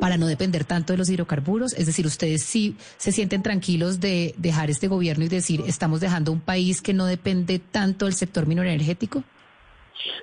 para 0.00 0.16
no 0.16 0.26
depender 0.26 0.64
tanto 0.64 0.94
de 0.94 0.96
los 0.96 1.10
hidrocarburos. 1.10 1.74
Es 1.74 1.84
decir, 1.84 2.06
ustedes 2.06 2.42
sí 2.42 2.74
se 2.96 3.12
sienten 3.12 3.42
tranquilos 3.42 4.00
de 4.00 4.34
dejar 4.38 4.70
este 4.70 4.88
gobierno 4.88 5.26
y 5.26 5.28
decir, 5.28 5.62
estamos 5.66 6.00
dejando 6.00 6.32
un 6.32 6.40
país 6.40 6.80
que 6.80 6.94
no 6.94 7.04
depende 7.04 7.58
tanto 7.58 8.06
del 8.06 8.14
sector 8.14 8.50
energético. 8.50 9.24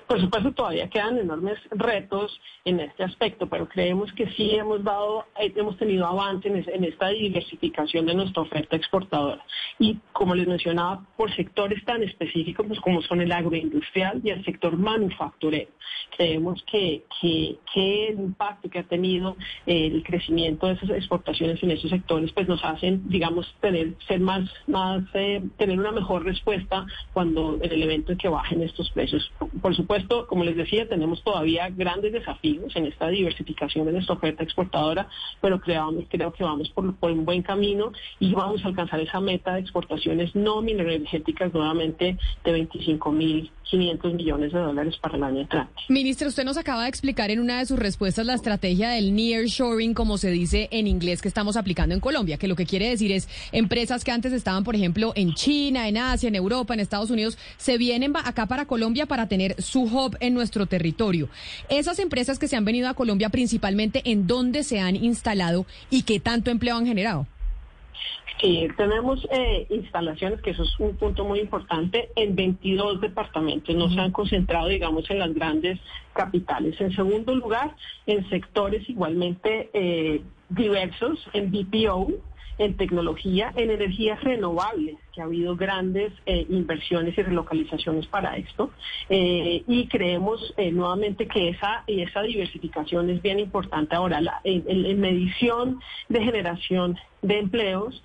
Por 0.06 0.20
supuesto, 0.20 0.52
todavía 0.52 0.88
quedan 0.88 1.18
enormes 1.18 1.58
retos 1.70 2.40
en 2.64 2.80
este 2.80 3.04
aspecto, 3.04 3.48
pero 3.48 3.68
creemos 3.68 4.12
que 4.12 4.28
sí 4.32 4.50
hemos 4.54 4.82
dado, 4.82 5.26
eh, 5.38 5.52
hemos 5.56 5.76
tenido 5.76 6.06
avance 6.06 6.48
en, 6.48 6.84
esta 6.84 7.08
diversificación 7.08 8.06
de 8.06 8.14
nuestra 8.14 8.42
oferta 8.42 8.76
exportadora. 8.76 9.44
Y 9.78 9.98
como 10.12 10.34
les 10.34 10.46
mencionaba, 10.46 11.04
por 11.16 11.34
sectores 11.34 11.84
tan 11.84 12.02
específicos 12.02 12.66
pues, 12.66 12.80
como 12.80 13.02
son 13.02 13.20
el 13.20 13.32
agroindustrial 13.32 14.20
y 14.24 14.30
el 14.30 14.44
sector 14.44 14.76
manufacturero. 14.76 15.70
Creemos 16.16 16.64
que, 16.70 17.04
el 17.74 18.18
impacto 18.18 18.68
que 18.68 18.80
ha 18.80 18.82
tenido 18.82 19.36
el 19.66 20.02
crecimiento 20.02 20.66
de 20.66 20.74
esas 20.74 20.90
exportaciones 20.90 21.62
en 21.62 21.70
esos 21.70 21.90
sectores, 21.90 22.32
pues 22.32 22.48
nos 22.48 22.64
hacen, 22.64 23.08
digamos, 23.08 23.54
tener, 23.60 23.94
ser 24.06 24.20
más, 24.20 24.48
más, 24.66 25.02
eh, 25.14 25.42
tener 25.56 25.78
una 25.78 25.92
mejor 25.92 26.24
respuesta 26.24 26.86
cuando 27.12 27.58
el 27.62 27.82
evento 27.82 28.12
en 28.12 28.18
que 28.18 28.28
bajen 28.28 28.62
estos 28.62 28.90
precios 28.90 29.30
supuesto, 29.74 30.26
como 30.26 30.44
les 30.44 30.56
decía, 30.56 30.88
tenemos 30.88 31.22
todavía 31.22 31.68
grandes 31.70 32.12
desafíos 32.12 32.74
en 32.76 32.86
esta 32.86 33.08
diversificación 33.08 33.86
de 33.86 33.92
nuestra 33.92 34.14
oferta 34.14 34.42
exportadora, 34.42 35.08
pero 35.40 35.60
creo 35.60 36.32
que 36.32 36.44
vamos 36.44 36.68
por, 36.70 37.10
un 37.10 37.24
buen 37.24 37.42
camino 37.42 37.92
y 38.20 38.32
vamos 38.32 38.64
a 38.64 38.68
alcanzar 38.68 39.00
esa 39.00 39.20
meta 39.20 39.54
de 39.54 39.60
exportaciones 39.60 40.34
no 40.34 40.62
energéticas 40.62 41.52
nuevamente 41.52 42.16
de 42.44 42.68
25.000 42.68 43.50
500 43.68 44.14
millones 44.14 44.52
de 44.52 44.58
dólares 44.58 44.96
para 45.00 45.16
el 45.16 45.22
año 45.22 45.40
entrante. 45.40 45.72
Ministro, 45.88 46.28
usted 46.28 46.44
nos 46.44 46.56
acaba 46.56 46.84
de 46.84 46.88
explicar 46.88 47.30
en 47.30 47.40
una 47.40 47.58
de 47.58 47.66
sus 47.66 47.78
respuestas 47.78 48.26
la 48.26 48.34
estrategia 48.34 48.90
del 48.90 49.14
nearshoring, 49.14 49.94
como 49.94 50.18
se 50.18 50.30
dice 50.30 50.68
en 50.70 50.86
inglés, 50.86 51.22
que 51.22 51.28
estamos 51.28 51.56
aplicando 51.56 51.94
en 51.94 52.00
Colombia, 52.00 52.38
que 52.38 52.48
lo 52.48 52.56
que 52.56 52.66
quiere 52.66 52.88
decir 52.88 53.12
es 53.12 53.28
empresas 53.52 54.04
que 54.04 54.10
antes 54.10 54.32
estaban, 54.32 54.64
por 54.64 54.74
ejemplo, 54.74 55.12
en 55.14 55.34
China, 55.34 55.88
en 55.88 55.98
Asia, 55.98 56.28
en 56.28 56.34
Europa, 56.34 56.74
en 56.74 56.80
Estados 56.80 57.10
Unidos, 57.10 57.38
se 57.56 57.78
vienen 57.78 58.12
acá 58.16 58.46
para 58.46 58.66
Colombia 58.66 59.06
para 59.06 59.28
tener 59.28 59.60
su 59.60 59.82
hub 59.82 60.16
en 60.20 60.34
nuestro 60.34 60.66
territorio. 60.66 61.28
Esas 61.68 61.98
empresas 61.98 62.38
que 62.38 62.48
se 62.48 62.56
han 62.56 62.64
venido 62.64 62.88
a 62.88 62.94
Colombia, 62.94 63.28
principalmente, 63.28 64.02
¿en 64.04 64.26
dónde 64.26 64.62
se 64.62 64.80
han 64.80 64.96
instalado 64.96 65.66
y 65.90 66.02
qué 66.02 66.20
tanto 66.20 66.50
empleo 66.50 66.76
han 66.76 66.86
generado? 66.86 67.26
Sí, 68.40 68.68
tenemos 68.76 69.26
eh, 69.32 69.66
instalaciones, 69.68 70.40
que 70.42 70.50
eso 70.50 70.62
es 70.62 70.78
un 70.78 70.96
punto 70.96 71.24
muy 71.24 71.40
importante, 71.40 72.10
en 72.14 72.36
22 72.36 73.00
departamentos. 73.00 73.74
No 73.74 73.90
se 73.90 73.98
han 73.98 74.12
concentrado, 74.12 74.68
digamos, 74.68 75.10
en 75.10 75.18
las 75.18 75.34
grandes 75.34 75.80
capitales. 76.12 76.80
En 76.80 76.92
segundo 76.92 77.34
lugar, 77.34 77.74
en 78.06 78.28
sectores 78.30 78.88
igualmente 78.88 79.70
eh, 79.72 80.22
diversos, 80.50 81.18
en 81.32 81.50
BPO, 81.50 82.12
en 82.58 82.76
tecnología, 82.76 83.52
en 83.56 83.70
energías 83.70 84.22
renovables, 84.22 84.96
que 85.14 85.20
ha 85.20 85.24
habido 85.24 85.56
grandes 85.56 86.12
eh, 86.26 86.46
inversiones 86.48 87.16
y 87.16 87.22
relocalizaciones 87.22 88.06
para 88.08 88.36
esto. 88.36 88.70
Eh, 89.08 89.62
y 89.66 89.86
creemos 89.86 90.54
eh, 90.56 90.72
nuevamente 90.72 91.26
que 91.28 91.50
esa, 91.50 91.84
esa 91.86 92.22
diversificación 92.22 93.10
es 93.10 93.22
bien 93.22 93.38
importante. 93.38 93.94
Ahora, 93.94 94.20
la, 94.20 94.40
en, 94.44 95.00
medición 95.00 95.80
de 96.08 96.22
generación 96.22 96.98
de 97.22 97.38
empleos, 97.38 98.02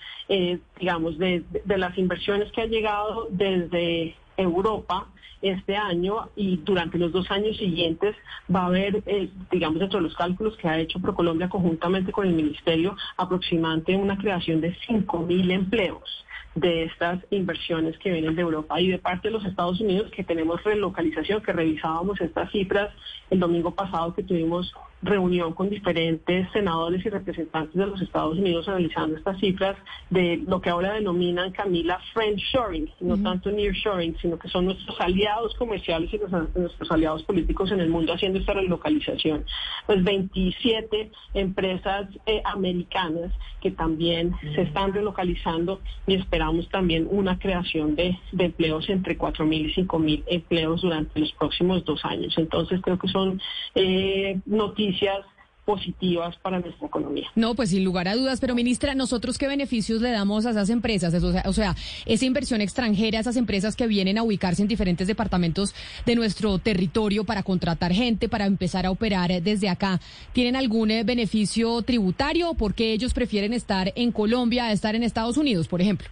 digamos, 0.79 1.17
de, 1.17 1.43
de 1.65 1.77
las 1.77 1.97
inversiones 1.97 2.51
que 2.51 2.61
han 2.61 2.69
llegado 2.69 3.27
desde 3.31 4.15
Europa, 4.37 5.07
este 5.43 5.75
año 5.75 6.29
y 6.35 6.57
durante 6.57 6.97
los 6.97 7.11
dos 7.11 7.29
años 7.29 7.57
siguientes 7.57 8.15
va 8.53 8.61
a 8.61 8.65
haber, 8.67 9.03
eh, 9.05 9.29
digamos, 9.51 9.79
dentro 9.79 9.99
de 9.99 10.03
los 10.03 10.15
cálculos 10.15 10.57
que 10.57 10.67
ha 10.67 10.79
hecho 10.79 10.99
ProColombia 10.99 11.49
conjuntamente 11.49 12.11
con 12.11 12.25
el 12.25 12.33
Ministerio, 12.33 12.95
aproximadamente 13.17 13.95
una 13.95 14.17
creación 14.17 14.61
de 14.61 14.75
5.000 14.87 15.51
empleos 15.51 16.25
de 16.55 16.83
estas 16.83 17.19
inversiones 17.31 17.97
que 17.97 18.11
vienen 18.11 18.35
de 18.35 18.41
Europa 18.41 18.79
y 18.79 18.87
de 18.87 18.99
parte 18.99 19.27
de 19.27 19.33
los 19.33 19.45
Estados 19.45 19.81
Unidos 19.81 20.11
que 20.11 20.23
tenemos 20.23 20.63
relocalización, 20.63 21.41
que 21.41 21.51
revisábamos 21.51 22.21
estas 22.21 22.51
cifras 22.51 22.91
el 23.29 23.39
domingo 23.39 23.71
pasado 23.71 24.13
que 24.13 24.23
tuvimos 24.23 24.71
reunión 25.01 25.53
con 25.53 25.69
diferentes 25.69 26.49
senadores 26.51 27.05
y 27.05 27.09
representantes 27.09 27.73
de 27.73 27.87
los 27.87 28.01
Estados 28.01 28.37
Unidos 28.37 28.67
analizando 28.69 29.17
estas 29.17 29.39
cifras 29.39 29.75
de 30.09 30.41
lo 30.47 30.61
que 30.61 30.69
ahora 30.69 30.93
denominan 30.93 31.51
Camila 31.51 31.99
friendshoring, 32.13 32.89
no 33.01 33.21
tanto 33.21 33.51
nearshoring, 33.51 34.15
sino 34.21 34.37
que 34.37 34.47
son 34.47 34.65
nuestros 34.65 34.99
aliados 35.01 35.32
comerciales 35.57 36.13
y 36.13 36.19
nuestros 36.59 36.91
aliados 36.91 37.23
políticos 37.23 37.71
en 37.71 37.79
el 37.79 37.89
mundo 37.89 38.13
haciendo 38.13 38.39
esta 38.39 38.53
relocalización. 38.53 39.45
Pues 39.85 40.03
27 40.03 41.11
empresas 41.33 42.07
eh, 42.25 42.41
americanas 42.45 43.31
que 43.61 43.71
también 43.71 44.35
se 44.55 44.61
están 44.63 44.93
relocalizando 44.93 45.81
y 46.05 46.15
esperamos 46.15 46.67
también 46.69 47.07
una 47.09 47.39
creación 47.39 47.95
de, 47.95 48.17
de 48.31 48.45
empleos 48.45 48.89
entre 48.89 49.17
4.000 49.17 49.53
y 49.53 49.73
5.000 49.73 50.23
empleos 50.27 50.81
durante 50.81 51.19
los 51.19 51.31
próximos 51.33 51.83
dos 51.85 52.03
años. 52.03 52.33
Entonces 52.37 52.81
creo 52.81 52.99
que 52.99 53.07
son 53.07 53.41
eh, 53.75 54.39
noticias 54.45 55.25
positivas 55.65 56.35
para 56.37 56.59
nuestra 56.59 56.87
economía. 56.87 57.27
No, 57.35 57.55
pues 57.55 57.69
sin 57.69 57.83
lugar 57.83 58.07
a 58.07 58.15
dudas, 58.15 58.39
pero 58.39 58.55
ministra, 58.55 58.95
¿nosotros 58.95 59.37
qué 59.37 59.47
beneficios 59.47 60.01
le 60.01 60.11
damos 60.11 60.45
a 60.45 60.51
esas 60.51 60.69
empresas? 60.69 61.13
O 61.23 61.31
sea, 61.31 61.43
o 61.45 61.53
sea, 61.53 61.75
esa 62.05 62.25
inversión 62.25 62.61
extranjera, 62.61 63.19
esas 63.19 63.37
empresas 63.37 63.75
que 63.75 63.87
vienen 63.87 64.17
a 64.17 64.23
ubicarse 64.23 64.61
en 64.61 64.67
diferentes 64.67 65.07
departamentos 65.07 65.73
de 66.05 66.15
nuestro 66.15 66.59
territorio 66.59 67.23
para 67.23 67.43
contratar 67.43 67.93
gente, 67.93 68.27
para 68.27 68.45
empezar 68.45 68.85
a 68.85 68.91
operar 68.91 69.41
desde 69.41 69.69
acá, 69.69 69.99
¿tienen 70.33 70.55
algún 70.55 70.91
eh, 70.91 71.03
beneficio 71.03 71.81
tributario 71.81 72.51
o 72.51 72.53
por 72.55 72.73
qué 72.73 72.93
ellos 72.93 73.13
prefieren 73.13 73.53
estar 73.53 73.93
en 73.95 74.11
Colombia 74.11 74.65
a 74.65 74.71
estar 74.71 74.95
en 74.95 75.03
Estados 75.03 75.37
Unidos, 75.37 75.67
por 75.67 75.81
ejemplo? 75.81 76.07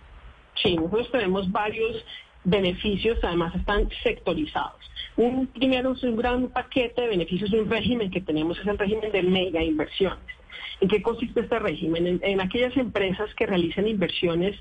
Sí, 0.61 0.75
nosotros 0.75 1.11
tenemos 1.11 1.51
varios 1.51 2.03
beneficios, 2.43 3.17
además 3.23 3.55
están 3.55 3.89
sectorizados. 4.03 4.90
Un 5.21 5.45
primero 5.45 5.93
un 6.01 6.15
gran 6.15 6.47
paquete 6.47 6.99
de 6.99 7.07
beneficios, 7.09 7.53
un 7.53 7.69
régimen 7.69 8.09
que 8.09 8.21
tenemos 8.21 8.57
es 8.57 8.65
el 8.65 8.75
régimen 8.75 9.11
de 9.11 9.21
mega 9.21 9.63
inversiones. 9.63 10.17
¿En 10.79 10.87
qué 10.87 10.99
consiste 11.03 11.41
este 11.41 11.59
régimen? 11.59 12.19
En, 12.23 12.41
aquellas 12.41 12.75
empresas 12.75 13.31
que 13.35 13.45
realicen 13.45 13.87
inversiones 13.87 14.57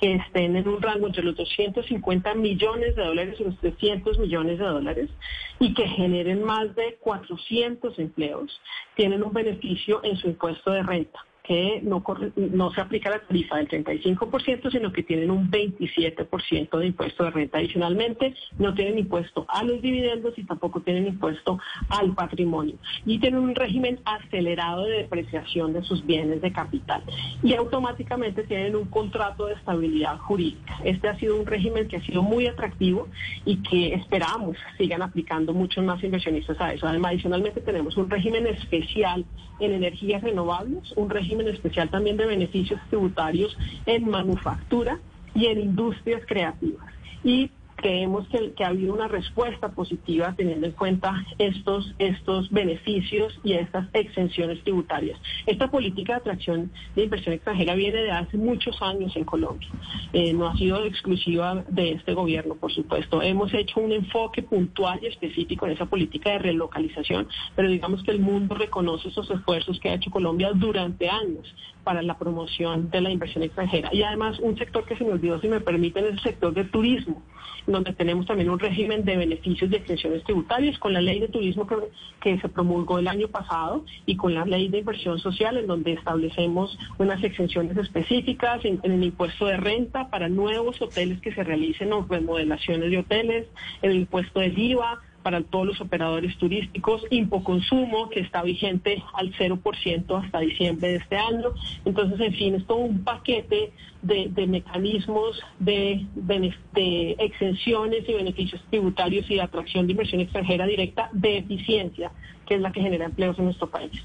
que 0.00 0.14
estén 0.14 0.54
en 0.54 0.68
un 0.68 0.80
rango 0.80 1.08
entre 1.08 1.24
los 1.24 1.34
250 1.34 2.32
millones 2.36 2.94
de 2.94 3.02
dólares 3.02 3.40
y 3.40 3.42
los 3.42 3.58
300 3.58 4.20
millones 4.20 4.60
de 4.60 4.64
dólares 4.64 5.10
y 5.58 5.74
que 5.74 5.88
generen 5.88 6.44
más 6.44 6.72
de 6.76 6.94
400 7.00 7.98
empleos, 7.98 8.60
tienen 8.94 9.20
un 9.24 9.32
beneficio 9.32 10.00
en 10.04 10.16
su 10.16 10.28
impuesto 10.28 10.70
de 10.70 10.84
renta 10.84 11.26
que 11.44 11.80
no, 11.82 12.02
no 12.36 12.72
se 12.72 12.80
aplica 12.80 13.10
la 13.10 13.20
tarifa 13.20 13.58
del 13.58 13.68
35%, 13.68 14.72
sino 14.72 14.90
que 14.92 15.02
tienen 15.02 15.30
un 15.30 15.50
27% 15.50 16.78
de 16.78 16.86
impuesto 16.86 17.22
de 17.24 17.30
renta. 17.30 17.58
Adicionalmente, 17.58 18.34
no 18.58 18.72
tienen 18.72 18.98
impuesto 18.98 19.44
a 19.48 19.62
los 19.62 19.82
dividendos 19.82 20.32
y 20.38 20.44
tampoco 20.44 20.80
tienen 20.80 21.06
impuesto 21.06 21.58
al 21.90 22.14
patrimonio. 22.14 22.76
Y 23.04 23.18
tienen 23.18 23.40
un 23.40 23.54
régimen 23.54 24.00
acelerado 24.06 24.84
de 24.84 24.98
depreciación 25.02 25.74
de 25.74 25.82
sus 25.82 26.04
bienes 26.06 26.40
de 26.40 26.50
capital. 26.50 27.02
Y 27.42 27.52
automáticamente 27.54 28.44
tienen 28.44 28.74
un 28.74 28.86
contrato 28.86 29.46
de 29.46 29.54
estabilidad 29.54 30.16
jurídica. 30.20 30.80
Este 30.82 31.08
ha 31.08 31.18
sido 31.18 31.36
un 31.38 31.44
régimen 31.44 31.88
que 31.88 31.98
ha 31.98 32.02
sido 32.02 32.22
muy 32.22 32.46
atractivo 32.46 33.06
y 33.44 33.56
que 33.58 33.92
esperamos 33.92 34.56
sigan 34.78 35.02
aplicando 35.02 35.52
muchos 35.52 35.84
más 35.84 36.02
inversionistas 36.02 36.58
a 36.58 36.72
eso. 36.72 36.86
Además, 36.86 37.12
adicionalmente 37.12 37.60
tenemos 37.60 37.98
un 37.98 38.08
régimen 38.08 38.46
especial 38.46 39.26
en 39.60 39.72
energías 39.72 40.22
renovables, 40.22 40.92
un 40.96 41.10
régimen 41.10 41.33
en 41.40 41.48
especial 41.48 41.90
también 41.90 42.16
de 42.16 42.26
beneficios 42.26 42.80
tributarios 42.88 43.56
en 43.86 44.08
manufactura 44.08 44.98
y 45.34 45.46
en 45.46 45.60
industrias 45.60 46.22
creativas. 46.26 46.86
Y 47.22 47.50
creemos 47.84 48.26
que, 48.28 48.64
ha 48.64 48.68
habido 48.68 48.94
una 48.94 49.08
respuesta 49.08 49.68
positiva 49.68 50.32
teniendo 50.34 50.66
en 50.66 50.72
cuenta 50.72 51.22
estos, 51.38 51.94
estos 51.98 52.50
beneficios 52.50 53.38
y 53.44 53.52
estas 53.52 53.88
exenciones 53.92 54.62
tributarias. 54.62 55.20
Esta 55.44 55.70
política 55.70 56.14
de 56.14 56.20
atracción 56.20 56.70
de 56.96 57.04
inversión 57.04 57.34
extranjera 57.34 57.74
viene 57.74 58.00
de 58.00 58.10
hace 58.10 58.38
muchos 58.38 58.80
años 58.80 59.14
en 59.16 59.24
Colombia. 59.24 59.68
Eh, 60.14 60.32
no 60.32 60.48
ha 60.48 60.56
sido 60.56 60.82
exclusiva 60.86 61.62
de 61.68 61.92
este 61.92 62.14
gobierno, 62.14 62.54
por 62.54 62.72
supuesto. 62.72 63.20
Hemos 63.20 63.52
hecho 63.52 63.80
un 63.80 63.92
enfoque 63.92 64.42
puntual 64.42 65.00
y 65.02 65.08
específico 65.08 65.66
en 65.66 65.72
esa 65.72 65.84
política 65.84 66.30
de 66.30 66.38
relocalización, 66.38 67.28
pero 67.54 67.68
digamos 67.68 68.02
que 68.02 68.12
el 68.12 68.20
mundo 68.20 68.54
reconoce 68.54 69.08
esos 69.08 69.30
esfuerzos 69.30 69.78
que 69.78 69.90
ha 69.90 69.94
hecho 69.94 70.10
Colombia 70.10 70.52
durante 70.54 71.10
años 71.10 71.54
para 71.84 72.00
la 72.00 72.16
promoción 72.16 72.88
de 72.88 73.02
la 73.02 73.10
inversión 73.10 73.44
extranjera. 73.44 73.90
Y 73.92 74.02
además 74.02 74.38
un 74.40 74.56
sector 74.56 74.86
que 74.86 74.96
se 74.96 75.04
me 75.04 75.12
olvidó, 75.12 75.38
si 75.42 75.48
me 75.48 75.60
permiten, 75.60 76.06
es 76.06 76.12
el 76.12 76.20
sector 76.20 76.54
del 76.54 76.70
turismo, 76.70 77.22
donde 77.66 77.92
tenemos 77.92 78.26
también 78.26 78.50
un 78.50 78.58
régimen 78.58 79.04
de 79.04 79.16
beneficios 79.16 79.70
de 79.70 79.78
exenciones 79.78 80.22
tributarias 80.24 80.78
con 80.78 80.92
la 80.92 81.00
ley 81.00 81.20
de 81.20 81.28
turismo 81.28 81.66
que, 81.66 82.38
se 82.38 82.48
promulgó 82.48 82.98
el 82.98 83.06
año 83.06 83.28
pasado 83.28 83.84
y 84.06 84.16
con 84.16 84.34
la 84.34 84.44
ley 84.44 84.68
de 84.68 84.78
inversión 84.78 85.18
social, 85.18 85.58
en 85.58 85.66
donde 85.66 85.92
establecemos 85.92 86.76
unas 86.98 87.22
exenciones 87.22 87.76
específicas 87.76 88.64
en, 88.64 88.80
en 88.82 88.92
el 88.92 89.04
impuesto 89.04 89.46
de 89.46 89.58
renta 89.58 90.08
para 90.08 90.28
nuevos 90.28 90.80
hoteles 90.80 91.20
que 91.20 91.34
se 91.34 91.44
realicen 91.44 91.92
o 91.92 92.06
remodelaciones 92.08 92.90
de 92.90 92.98
hoteles, 92.98 93.46
el 93.82 93.94
impuesto 93.94 94.40
del 94.40 94.58
IVA 94.58 95.02
para 95.24 95.42
todos 95.42 95.66
los 95.66 95.80
operadores 95.80 96.36
turísticos, 96.36 97.02
Impoconsumo, 97.10 98.10
que 98.10 98.20
está 98.20 98.42
vigente 98.42 99.02
al 99.14 99.32
0% 99.32 100.22
hasta 100.22 100.38
diciembre 100.38 100.88
de 100.88 100.96
este 100.96 101.16
año. 101.16 101.48
Entonces, 101.84 102.20
en 102.20 102.34
fin, 102.34 102.54
es 102.54 102.66
todo 102.66 102.78
un 102.78 103.02
paquete 103.02 103.72
de, 104.02 104.46
mecanismos 104.46 105.40
de, 105.58 106.06
de 106.14 107.16
exenciones 107.18 108.06
y 108.06 108.12
beneficios 108.12 108.62
tributarios 108.68 109.28
y 109.30 109.36
de 109.36 109.42
atracción 109.42 109.86
de 109.86 109.92
inversión 109.92 110.20
extranjera 110.20 110.66
directa 110.66 111.08
de 111.12 111.38
eficiencia, 111.38 112.12
que 112.46 112.56
es 112.56 112.60
la 112.60 112.70
que 112.70 112.82
genera 112.82 113.06
empleos 113.06 113.38
en 113.38 113.46
nuestro 113.46 113.68
país. 113.68 114.04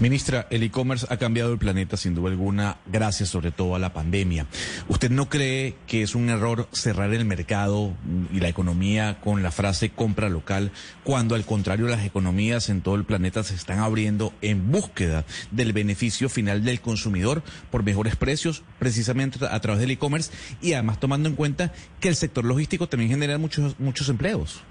Ministra, 0.00 0.46
el 0.48 0.62
e-commerce 0.62 1.06
ha 1.10 1.18
cambiado 1.18 1.52
el 1.52 1.58
planeta 1.58 1.98
sin 1.98 2.14
duda 2.14 2.30
alguna, 2.30 2.78
gracias 2.86 3.28
sobre 3.28 3.52
todo 3.52 3.74
a 3.74 3.78
la 3.78 3.92
pandemia. 3.92 4.46
¿Usted 4.88 5.10
no 5.10 5.28
cree 5.28 5.74
que 5.86 6.00
es 6.00 6.14
un 6.14 6.30
error 6.30 6.70
cerrar 6.72 7.12
el 7.12 7.26
mercado 7.26 7.92
y 8.32 8.40
la 8.40 8.48
economía 8.48 9.20
con 9.20 9.42
la 9.42 9.50
frase 9.50 9.90
compra 9.90 10.30
local, 10.30 10.72
cuando 11.04 11.34
al 11.34 11.44
contrario 11.44 11.86
las 11.86 12.06
economías 12.06 12.70
en 12.70 12.80
todo 12.80 12.94
el 12.94 13.04
planeta 13.04 13.44
se 13.44 13.54
están 13.54 13.80
abriendo 13.80 14.32
en 14.40 14.72
búsqueda 14.72 15.26
del 15.50 15.74
beneficio 15.74 16.30
final 16.30 16.64
del 16.64 16.80
consumidor 16.80 17.42
por 17.70 17.82
mejores 17.82 18.16
precios, 18.16 18.62
precisamente 18.78 19.44
a 19.44 19.60
través 19.60 19.82
del 19.82 19.90
e-commerce 19.90 20.32
y 20.62 20.72
además 20.72 20.98
tomando 20.98 21.28
en 21.28 21.34
cuenta 21.34 21.74
que 22.00 22.08
el 22.08 22.16
sector 22.16 22.46
logístico 22.46 22.88
también 22.88 23.10
genera 23.10 23.36
muchos, 23.36 23.78
muchos 23.78 24.08
empleos? 24.08 24.62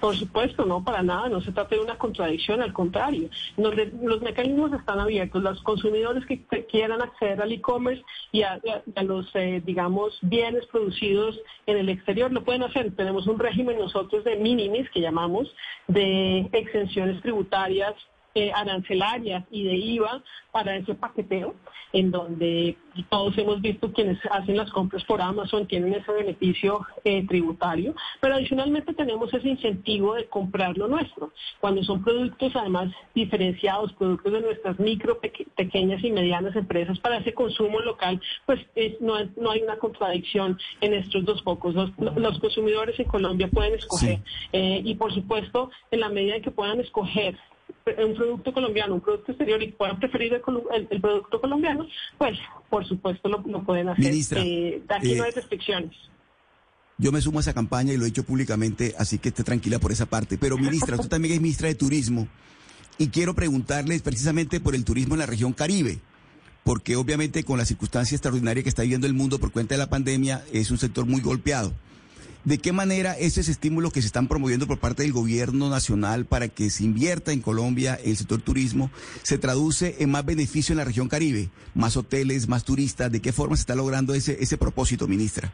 Por 0.00 0.16
supuesto, 0.16 0.64
no, 0.64 0.84
para 0.84 1.02
nada, 1.02 1.28
no 1.28 1.40
se 1.40 1.50
trata 1.50 1.74
de 1.74 1.80
una 1.80 1.98
contradicción, 1.98 2.62
al 2.62 2.72
contrario, 2.72 3.28
donde 3.56 3.92
los 4.00 4.20
mecanismos 4.22 4.72
están 4.72 5.00
abiertos, 5.00 5.42
los 5.42 5.60
consumidores 5.62 6.24
que 6.26 6.44
quieran 6.66 7.02
acceder 7.02 7.42
al 7.42 7.50
e-commerce 7.50 8.04
y 8.30 8.42
a, 8.42 8.60
los, 9.02 9.28
eh, 9.34 9.60
digamos, 9.64 10.18
bienes 10.22 10.66
producidos 10.66 11.40
en 11.66 11.78
el 11.78 11.88
exterior 11.88 12.32
lo 12.32 12.44
pueden 12.44 12.62
hacer. 12.62 12.94
Tenemos 12.94 13.26
un 13.26 13.38
régimen 13.38 13.78
nosotros 13.78 14.22
de 14.24 14.36
minimis, 14.36 14.88
que 14.90 15.00
llamamos, 15.00 15.52
de 15.88 16.48
exenciones 16.52 17.20
tributarias 17.22 17.94
eh, 18.38 18.52
arancelarias 18.54 19.44
y 19.50 19.64
de 19.64 19.74
IVA 19.74 20.22
para 20.52 20.76
ese 20.76 20.94
paqueteo, 20.94 21.56
en 21.92 22.12
donde 22.12 22.76
todos 23.08 23.36
hemos 23.36 23.60
visto 23.60 23.92
quienes 23.92 24.16
hacen 24.30 24.56
las 24.56 24.70
compras 24.70 25.02
por 25.04 25.20
Amazon 25.20 25.66
tienen 25.66 25.92
ese 25.92 26.12
beneficio 26.12 26.86
eh, 27.02 27.26
tributario, 27.26 27.96
pero 28.20 28.36
adicionalmente 28.36 28.94
tenemos 28.94 29.34
ese 29.34 29.48
incentivo 29.48 30.14
de 30.14 30.26
comprar 30.26 30.78
lo 30.78 30.86
nuestro. 30.86 31.32
Cuando 31.58 31.82
son 31.82 32.04
productos 32.04 32.54
además 32.54 32.92
diferenciados, 33.12 33.92
productos 33.94 34.32
de 34.32 34.40
nuestras 34.40 34.78
micro, 34.78 35.18
pequeñas 35.56 36.04
y 36.04 36.12
medianas 36.12 36.54
empresas 36.54 36.96
para 37.00 37.18
ese 37.18 37.34
consumo 37.34 37.80
local, 37.80 38.20
pues 38.46 38.60
no, 39.00 39.16
hay 39.16 39.62
una 39.62 39.78
contradicción 39.78 40.56
en 40.80 40.94
estos 40.94 41.24
dos 41.24 41.42
focos. 41.42 41.74
Los, 41.74 42.38
consumidores 42.38 43.00
en 43.00 43.06
Colombia 43.06 43.48
pueden 43.48 43.74
escoger 43.74 44.20
eh, 44.52 44.80
y 44.84 44.94
por 44.94 45.12
supuesto 45.12 45.72
en 45.90 45.98
la 45.98 46.08
medida 46.08 46.36
en 46.36 46.42
que 46.42 46.52
puedan 46.52 46.78
escoger 46.78 47.36
un 48.04 48.14
producto 48.14 48.52
colombiano, 48.52 48.94
un 48.94 49.00
producto 49.00 49.32
exterior 49.32 49.62
y 49.62 49.72
puedan 49.72 49.98
preferir 49.98 50.32
el, 50.32 51.00
producto 51.00 51.40
colombiano, 51.40 51.86
pues 52.16 52.38
por 52.68 52.86
supuesto 52.86 53.28
lo, 53.28 53.42
pueden 53.64 53.88
hacer. 53.88 54.04
Ministra, 54.04 54.40
eh, 54.42 54.82
aquí 54.88 55.14
no 55.14 55.24
hay 55.24 55.30
eh, 55.30 55.34
restricciones. 55.34 55.92
Yo 56.98 57.12
me 57.12 57.20
sumo 57.20 57.38
a 57.38 57.42
esa 57.42 57.54
campaña 57.54 57.92
y 57.92 57.96
lo 57.96 58.04
he 58.04 58.08
hecho 58.08 58.24
públicamente, 58.24 58.94
así 58.98 59.18
que 59.18 59.28
esté 59.28 59.44
tranquila 59.44 59.78
por 59.78 59.92
esa 59.92 60.06
parte. 60.06 60.36
Pero 60.36 60.58
ministra, 60.58 60.96
usted 60.96 61.08
también 61.08 61.34
es 61.34 61.40
ministra 61.40 61.68
de 61.68 61.76
Turismo 61.76 62.26
y 62.98 63.08
quiero 63.08 63.34
preguntarles 63.34 64.02
precisamente 64.02 64.58
por 64.58 64.74
el 64.74 64.84
turismo 64.84 65.14
en 65.14 65.20
la 65.20 65.26
región 65.26 65.52
Caribe, 65.52 66.00
porque 66.64 66.96
obviamente 66.96 67.44
con 67.44 67.56
la 67.56 67.64
circunstancia 67.64 68.16
extraordinaria 68.16 68.64
que 68.64 68.68
está 68.68 68.82
viviendo 68.82 69.06
el 69.06 69.14
mundo 69.14 69.38
por 69.38 69.52
cuenta 69.52 69.74
de 69.74 69.78
la 69.78 69.88
pandemia 69.88 70.44
es 70.52 70.72
un 70.72 70.78
sector 70.78 71.06
muy 71.06 71.20
golpeado. 71.20 71.72
¿De 72.44 72.58
qué 72.58 72.72
manera 72.72 73.12
ese 73.18 73.40
estímulo 73.40 73.90
que 73.90 74.00
se 74.00 74.06
están 74.06 74.28
promoviendo 74.28 74.66
por 74.66 74.78
parte 74.78 75.02
del 75.02 75.12
gobierno 75.12 75.68
nacional 75.68 76.24
para 76.24 76.48
que 76.48 76.70
se 76.70 76.84
invierta 76.84 77.32
en 77.32 77.40
Colombia 77.40 77.98
el 78.02 78.16
sector 78.16 78.40
turismo 78.40 78.90
se 79.22 79.38
traduce 79.38 79.96
en 79.98 80.10
más 80.10 80.24
beneficio 80.24 80.72
en 80.72 80.78
la 80.78 80.84
región 80.84 81.08
Caribe? 81.08 81.50
Más 81.74 81.96
hoteles, 81.96 82.48
más 82.48 82.64
turistas. 82.64 83.12
¿De 83.12 83.20
qué 83.20 83.32
forma 83.32 83.56
se 83.56 83.62
está 83.62 83.74
logrando 83.74 84.14
ese, 84.14 84.42
ese 84.42 84.56
propósito, 84.56 85.06
ministra? 85.08 85.52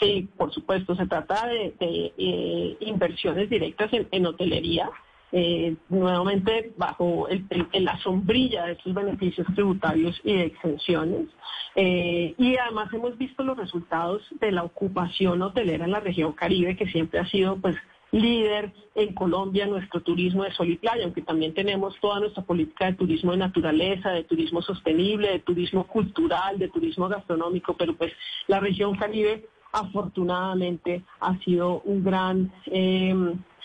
Sí, 0.00 0.28
por 0.36 0.52
supuesto. 0.52 0.96
Se 0.96 1.06
trata 1.06 1.46
de, 1.46 1.74
eh, 1.80 2.76
inversiones 2.80 3.50
directas 3.50 3.90
en 3.92 4.26
hotelería 4.26 4.90
eh, 5.32 5.76
nuevamente 5.88 6.72
bajo 6.76 7.28
la 7.72 7.98
sombrilla 7.98 8.64
de 8.66 8.72
estos 8.72 8.94
beneficios 8.94 9.46
tributarios 9.54 10.20
y 10.24 10.34
de 10.34 10.44
exenciones. 10.44 11.28
Eh, 11.74 12.34
y 12.38 12.56
además 12.56 12.92
hemos 12.92 13.16
visto 13.18 13.42
los 13.42 13.56
resultados 13.56 14.22
de 14.40 14.52
la 14.52 14.64
ocupación 14.64 15.42
hotelera 15.42 15.84
en 15.84 15.92
la 15.92 16.00
región 16.00 16.32
Caribe, 16.32 16.76
que 16.76 16.86
siempre 16.86 17.20
ha 17.20 17.26
sido 17.26 17.56
pues 17.56 17.76
líder 18.10 18.72
en 18.94 19.14
Colombia 19.14 19.66
nuestro 19.66 20.00
turismo 20.00 20.44
de 20.44 20.52
sol 20.52 20.70
y 20.70 20.76
playa, 20.76 21.04
aunque 21.04 21.22
también 21.22 21.52
tenemos 21.52 21.94
toda 22.00 22.20
nuestra 22.20 22.42
política 22.42 22.86
de 22.86 22.94
turismo 22.94 23.32
de 23.32 23.38
naturaleza, 23.38 24.10
de 24.10 24.24
turismo 24.24 24.62
sostenible, 24.62 25.28
de 25.28 25.38
turismo 25.40 25.86
cultural, 25.86 26.58
de 26.58 26.68
turismo 26.68 27.08
gastronómico, 27.08 27.74
pero 27.76 27.94
pues 27.94 28.12
la 28.46 28.60
región 28.60 28.96
Caribe 28.96 29.46
afortunadamente 29.72 31.02
ha 31.20 31.38
sido 31.40 31.82
un 31.82 32.02
gran 32.02 32.50
eh, 32.66 33.14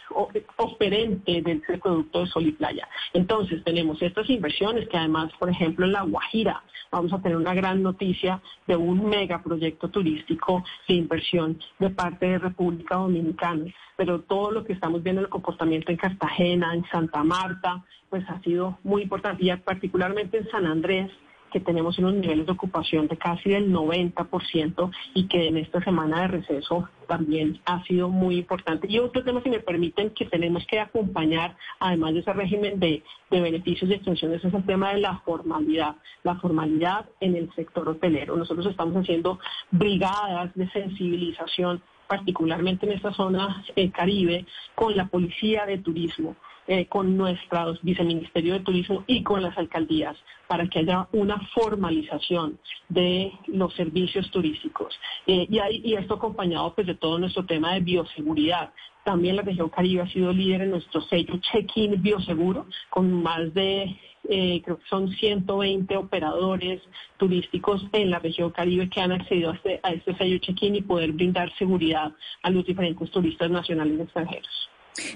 operante 0.10 1.42
del 1.42 1.62
producto 1.82 2.22
de 2.22 2.28
sol 2.28 2.48
y 2.48 2.52
playa. 2.52 2.88
Entonces 3.14 3.64
tenemos 3.64 4.02
estas 4.02 4.30
inversiones 4.30 4.88
que 4.90 4.98
además, 4.98 5.32
por 5.40 5.50
ejemplo, 5.50 5.86
en 5.86 5.94
La 5.94 6.04
Guajira 6.04 6.64
vamos 6.92 7.12
a 7.12 7.22
tener 7.22 7.38
una 7.38 7.54
gran 7.54 7.82
noticia 7.82 8.42
de 8.68 8.76
un 8.76 9.10
megaproyecto 9.10 9.90
turístico 9.90 10.64
de 10.88 10.94
inversión 10.94 11.60
de 11.80 11.90
parte 11.90 12.28
de 12.28 12.38
República 12.38 12.96
Dominicana. 12.96 13.66
Pero 13.98 14.22
todo 14.22 14.52
lo 14.52 14.64
que 14.64 14.74
estamos 14.74 15.02
viendo 15.04 15.22
el 15.22 15.30
comportamiento 15.30 15.92
en 15.92 15.98
Cartagena, 15.98 16.74
en 16.74 16.86
Santa 16.86 17.24
Marta, 17.24 17.84
pues 18.10 18.24
ha 18.30 18.40
sido 18.42 18.78
muy 18.84 19.04
importante, 19.04 19.44
y 19.44 19.56
particularmente 19.58 20.38
en 20.38 20.50
San 20.50 20.66
Andrés, 20.66 21.12
que 21.54 21.60
tenemos 21.60 22.00
unos 22.00 22.16
niveles 22.16 22.48
de 22.48 22.52
ocupación 22.52 23.08
de 23.08 23.16
casi 23.16 23.52
del 23.52 23.72
90% 23.72 24.92
y 25.14 25.28
que 25.28 25.48
en 25.48 25.58
esta 25.58 25.84
semana 25.84 26.22
de 26.22 26.28
receso 26.30 26.90
también 27.08 27.62
ha 27.66 27.84
sido 27.84 28.10
muy 28.10 28.38
importante. 28.40 28.88
Y 28.90 28.98
otro 28.98 29.24
tema, 29.24 29.42
si 29.44 29.52
me 29.52 29.60
permiten, 29.60 30.10
que 30.10 30.26
tenemos 30.26 30.66
que 30.66 30.80
acompañar, 30.80 31.56
además 31.80 32.16
de 32.16 32.22
ese 32.22 32.34
régimen 32.34 32.80
de, 32.80 33.04
beneficios 33.30 33.90
y 33.90 33.94
extensiones, 33.94 34.44
es 34.44 34.54
el 34.54 34.66
tema 34.66 34.94
de 34.94 35.02
la 35.02 35.20
formalidad, 35.20 35.96
la 36.24 36.36
formalidad 36.36 37.06
en 37.20 37.36
el 37.36 37.54
sector 37.54 37.88
hotelero. 37.88 38.36
Nosotros 38.36 38.66
estamos 38.66 38.96
haciendo 38.96 39.40
brigadas 39.70 40.54
de 40.56 40.68
sensibilización 40.72 41.84
particularmente 42.08 42.86
en 42.86 42.94
esta 42.94 43.14
zona 43.14 43.64
eh, 43.76 43.92
caribe, 43.92 44.46
con 44.76 44.96
la 44.96 45.06
policía 45.08 45.66
de 45.66 45.78
turismo, 45.78 46.36
eh, 46.68 46.86
con 46.86 47.18
nuestro 47.18 47.76
viceministerio 47.82 48.54
de 48.54 48.60
turismo 48.62 49.04
y 49.08 49.22
con 49.22 49.42
las 49.42 49.58
alcaldías 49.58 50.16
para 50.48 50.68
que 50.68 50.80
haya 50.80 51.08
una 51.12 51.40
formalización 51.54 52.60
de 52.90 53.32
los 53.48 53.74
servicios 53.74 54.30
turísticos. 54.32 54.98
Eh, 55.28 55.48
y, 55.50 55.94
esto 55.96 56.16
acompañado 56.16 56.74
pues, 56.74 56.88
de 56.88 56.96
todo 56.96 57.20
nuestro 57.20 57.46
tema 57.46 57.74
de 57.74 57.82
bioseguridad. 57.82 58.72
También 59.04 59.36
la 59.36 59.42
región 59.42 59.70
Caribe 59.70 60.04
ha 60.04 60.08
sido 60.08 60.32
líder 60.32 60.62
en 60.62 60.72
nuestro 60.72 61.02
sello 61.02 61.36
check-in 61.52 62.02
bioseguro, 62.02 62.66
con 62.90 63.12
más 63.22 63.54
de 63.54 63.98
eh, 64.30 64.62
creo 64.64 64.78
que 64.78 64.88
son 64.88 65.10
120 65.10 65.98
operadores 65.98 66.82
turísticos 67.18 67.86
en 67.92 68.10
la 68.10 68.20
región 68.20 68.52
Caribe 68.52 68.90
que 68.90 69.02
han 69.02 69.12
accedido 69.12 69.52
a 69.52 69.56
este, 69.56 69.82
a 69.84 69.92
este 69.92 70.16
sello 70.16 70.38
check-in 70.38 70.78
y 70.78 70.82
poder 70.82 71.12
brindar 71.12 71.54
seguridad 71.58 72.14
a 72.42 72.50
los 72.50 72.66
diferentes 72.66 73.12
turistas 73.12 73.52
nacionales 73.52 74.00
y 74.00 74.02
extranjeros. 74.02 74.70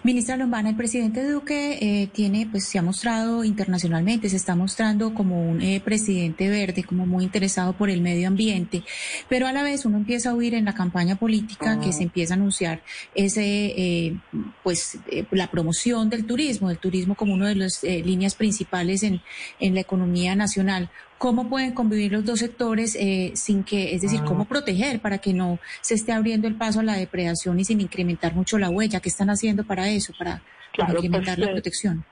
Ministra 0.03 0.37
Lombana, 0.37 0.69
el 0.69 0.75
presidente 0.75 1.23
Duque 1.29 1.77
eh, 1.81 2.07
tiene, 2.07 2.47
pues 2.49 2.65
se 2.65 2.79
ha 2.79 2.81
mostrado 2.81 3.43
internacionalmente, 3.43 4.29
se 4.29 4.35
está 4.35 4.55
mostrando 4.55 5.13
como 5.13 5.49
un 5.49 5.61
eh, 5.61 5.81
presidente 5.83 6.49
verde, 6.49 6.83
como 6.83 7.05
muy 7.05 7.23
interesado 7.23 7.73
por 7.73 7.89
el 7.89 8.01
medio 8.01 8.27
ambiente, 8.27 8.83
pero 9.29 9.47
a 9.47 9.53
la 9.53 9.63
vez 9.63 9.85
uno 9.85 9.97
empieza 9.97 10.31
a 10.31 10.33
oír 10.33 10.55
en 10.55 10.65
la 10.65 10.73
campaña 10.73 11.15
política 11.15 11.79
que 11.79 11.93
se 11.93 12.03
empieza 12.03 12.33
a 12.33 12.37
anunciar 12.37 12.81
ese, 13.13 13.43
eh, 13.45 14.17
pues 14.63 14.97
la 15.31 15.51
promoción 15.51 16.09
del 16.09 16.25
turismo, 16.25 16.69
del 16.69 16.79
turismo 16.79 17.15
como 17.15 17.33
una 17.33 17.47
de 17.47 17.55
las 17.55 17.83
líneas 17.83 18.35
principales 18.35 19.03
en, 19.03 19.21
en 19.59 19.75
la 19.75 19.81
economía 19.81 20.35
nacional 20.35 20.89
cómo 21.17 21.49
pueden 21.49 21.73
convivir 21.73 22.11
los 22.11 22.25
dos 22.25 22.39
sectores 22.39 22.95
eh, 22.95 23.31
sin 23.35 23.63
que, 23.63 23.95
es 23.95 24.01
decir, 24.01 24.21
cómo 24.23 24.45
proteger 24.45 24.99
para 24.99 25.17
que 25.17 25.33
no 25.33 25.59
se 25.81 25.95
esté 25.95 26.11
abriendo 26.11 26.47
el 26.47 26.55
paso 26.55 26.79
a 26.79 26.83
la 26.83 26.93
depredación 26.93 27.59
y 27.59 27.65
sin 27.65 27.81
incrementar 27.81 28.35
mucho 28.35 28.57
la 28.57 28.69
huella. 28.69 28.99
¿Qué 28.99 29.09
están 29.09 29.29
haciendo 29.29 29.63
para 29.63 29.89
eso, 29.89 30.13
para, 30.17 30.41
incrementar 30.77 31.39
la 31.39 31.51
protección? 31.51 32.05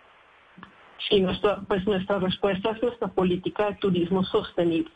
Sí, 1.10 1.20
nuestra, 1.20 1.62
pues 1.68 1.86
nuestra 1.86 2.20
respuesta 2.20 2.72
es 2.72 2.82
nuestra 2.82 3.08
política 3.08 3.68
de 3.68 3.76
turismo 3.76 4.24
sostenible. 4.24 4.92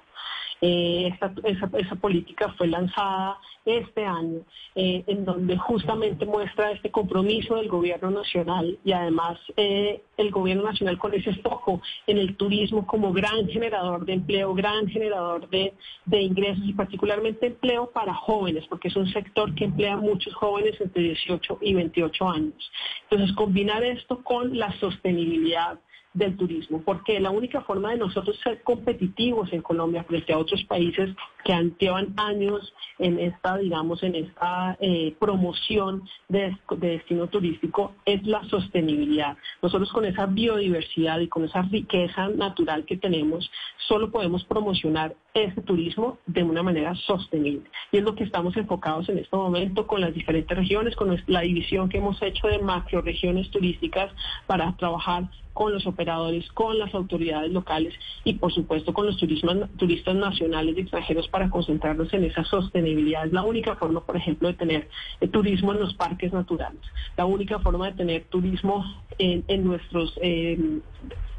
Eh, 0.61 1.13
esa, 1.43 1.95
política 1.95 2.53
fue 2.57 2.67
lanzada 2.67 3.37
este 3.65 4.05
año, 4.05 4.41
eh, 4.75 5.03
en 5.07 5.23
donde 5.23 5.57
justamente 5.57 6.25
muestra 6.25 6.71
este 6.71 6.91
compromiso 6.91 7.55
del 7.55 7.69
gobierno 7.69 8.09
nacional 8.11 8.77
y 8.83 8.91
además 8.91 9.39
eh, 9.55 10.01
el 10.17 10.31
gobierno 10.31 10.63
nacional 10.63 10.97
con 10.97 11.13
ese 11.13 11.33
foco 11.35 11.81
en 12.07 12.17
el 12.17 12.35
turismo 12.35 12.85
como 12.85 13.13
gran 13.13 13.47
generador 13.47 14.05
de 14.05 14.13
empleo, 14.13 14.53
gran 14.53 14.87
generador 14.87 15.49
de, 15.49 15.73
de 16.05 16.21
ingresos 16.21 16.63
y 16.65 16.73
particularmente 16.73 17.47
empleo 17.47 17.89
para 17.91 18.13
jóvenes, 18.13 18.65
porque 18.67 18.89
es 18.89 18.95
un 18.95 19.07
sector 19.13 19.53
que 19.55 19.65
emplea 19.65 19.95
muchos 19.97 20.33
jóvenes 20.35 20.79
entre 20.81 21.03
18 21.03 21.59
y 21.61 21.73
28 21.73 22.29
años. 22.29 22.71
Entonces, 23.09 23.35
combinar 23.35 23.83
esto 23.83 24.23
con 24.23 24.57
la 24.57 24.71
sostenibilidad 24.79 25.79
del 26.13 26.35
turismo, 26.35 26.81
porque 26.83 27.19
la 27.19 27.29
única 27.29 27.61
forma 27.61 27.91
de 27.91 27.97
nosotros 27.97 28.39
ser 28.43 28.63
competitivos 28.63 29.53
en 29.53 29.61
Colombia 29.61 30.03
frente 30.03 30.33
a 30.33 30.39
otros 30.39 30.63
países 30.63 31.15
que 31.45 31.53
han, 31.53 31.75
llevan 31.77 32.13
años 32.17 32.73
en 32.97 33.19
esta, 33.19 33.57
digamos, 33.57 34.01
en 34.03 34.15
esta 34.15 34.75
eh, 34.81 35.15
promoción 35.19 36.03
de, 36.27 36.57
destino 36.77 37.27
turístico 37.27 37.93
es 38.05 38.25
la 38.25 38.43
sostenibilidad. 38.45 39.37
Nosotros 39.61 39.91
con 39.91 40.05
esa 40.05 40.25
biodiversidad 40.25 41.19
y 41.19 41.27
con 41.27 41.45
esa 41.45 41.61
riqueza 41.61 42.27
natural 42.29 42.85
que 42.85 42.97
tenemos, 42.97 43.49
solo 43.87 44.11
podemos 44.11 44.43
promocionar 44.45 45.15
ese 45.33 45.61
turismo 45.61 46.17
de 46.25 46.43
una 46.43 46.63
manera 46.63 46.95
sostenible. 46.95 47.69
Y 47.91 47.97
es 47.97 48.03
lo 48.03 48.15
que 48.15 48.23
estamos 48.23 48.57
enfocados 48.57 49.07
en 49.09 49.19
este 49.19 49.35
momento 49.35 49.85
con 49.85 50.01
las 50.01 50.13
diferentes 50.13 50.57
regiones, 50.57 50.95
con 50.95 51.15
la 51.27 51.41
división 51.41 51.87
que 51.87 51.99
hemos 51.99 52.21
hecho 52.21 52.47
de 52.47 52.59
macro 52.59 53.01
regiones 53.01 53.49
turísticas 53.51 54.11
para 54.47 54.75
trabajar 54.75 55.29
con 55.53 55.73
los 55.73 55.85
operadores, 55.88 56.49
con 56.53 56.77
las 56.79 56.93
autoridades 56.93 57.51
locales 57.51 57.93
y 58.23 58.33
por 58.35 58.53
supuesto 58.53 58.93
con 58.93 59.05
los 59.05 59.17
turistas 59.17 60.15
nacionales 60.15 60.77
y 60.77 60.81
extranjeros 60.81 61.27
para 61.27 61.49
concentrarnos 61.49 62.13
en 62.13 62.23
esa 62.25 62.43
sostenibilidad. 62.45 63.25
Es 63.25 63.33
la 63.33 63.43
única 63.43 63.75
forma, 63.75 64.01
por 64.01 64.15
ejemplo, 64.15 64.47
de 64.47 64.53
tener 64.53 64.89
eh, 65.21 65.27
turismo 65.27 65.73
en 65.73 65.79
los 65.79 65.93
parques 65.95 66.31
naturales, 66.31 66.81
la 67.17 67.25
única 67.25 67.59
forma 67.59 67.88
de 67.88 67.93
tener 67.93 68.23
turismo 68.25 68.85
en, 69.17 69.43
en 69.47 69.65
nuestras 69.65 70.12
eh, 70.21 70.79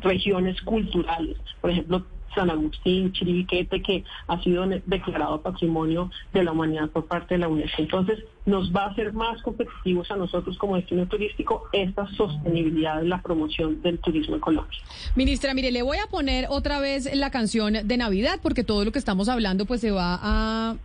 regiones 0.03 0.61
culturales. 0.63 1.37
Por 1.61 1.71
ejemplo, 1.71 2.05
San 2.35 2.51
Agustín, 2.51 3.13
Chiribiquete, 3.13 3.83
que 3.83 4.05
ha 4.27 4.43
sido 4.43 4.67
declarado 4.87 5.43
patrimonio 5.43 6.11
de 6.33 6.45
la 6.45 6.53
humanidad 6.53 6.91
por 6.91 7.07
parte 7.07 7.35
de 7.35 7.39
la 7.39 7.49
UNESCO. 7.49 7.83
Entonces, 7.83 8.19
nos 8.47 8.75
va 8.75 8.85
a 8.85 8.91
hacer 8.91 9.13
más 9.13 9.41
competitivos 9.43 10.11
a 10.11 10.17
nosotros 10.17 10.57
como 10.59 10.77
destino 10.77 11.07
turístico 11.07 11.69
esta 11.73 12.07
sostenibilidad 12.15 13.01
de 13.01 13.09
la 13.09 13.23
promoción 13.23 13.83
del 13.83 13.99
turismo 13.99 14.35
en 14.35 14.41
Colombia. 14.41 14.79
Ministra, 15.15 15.55
mire, 15.55 15.71
le 15.71 15.83
voy 15.83 15.99
a 15.99 16.07
poner 16.07 16.47
otra 16.49 16.81
vez 16.81 17.15
la 17.15 17.31
canción 17.31 17.75
de 17.85 17.97
Navidad 17.97 18.41
porque 18.43 18.65
todo 18.65 18.85
lo 18.85 18.93
que 18.93 18.99
estamos 18.99 19.29
hablando 19.29 19.67
pues 19.67 19.81
se 19.81 19.91
va 19.91 20.19
a 20.23 20.77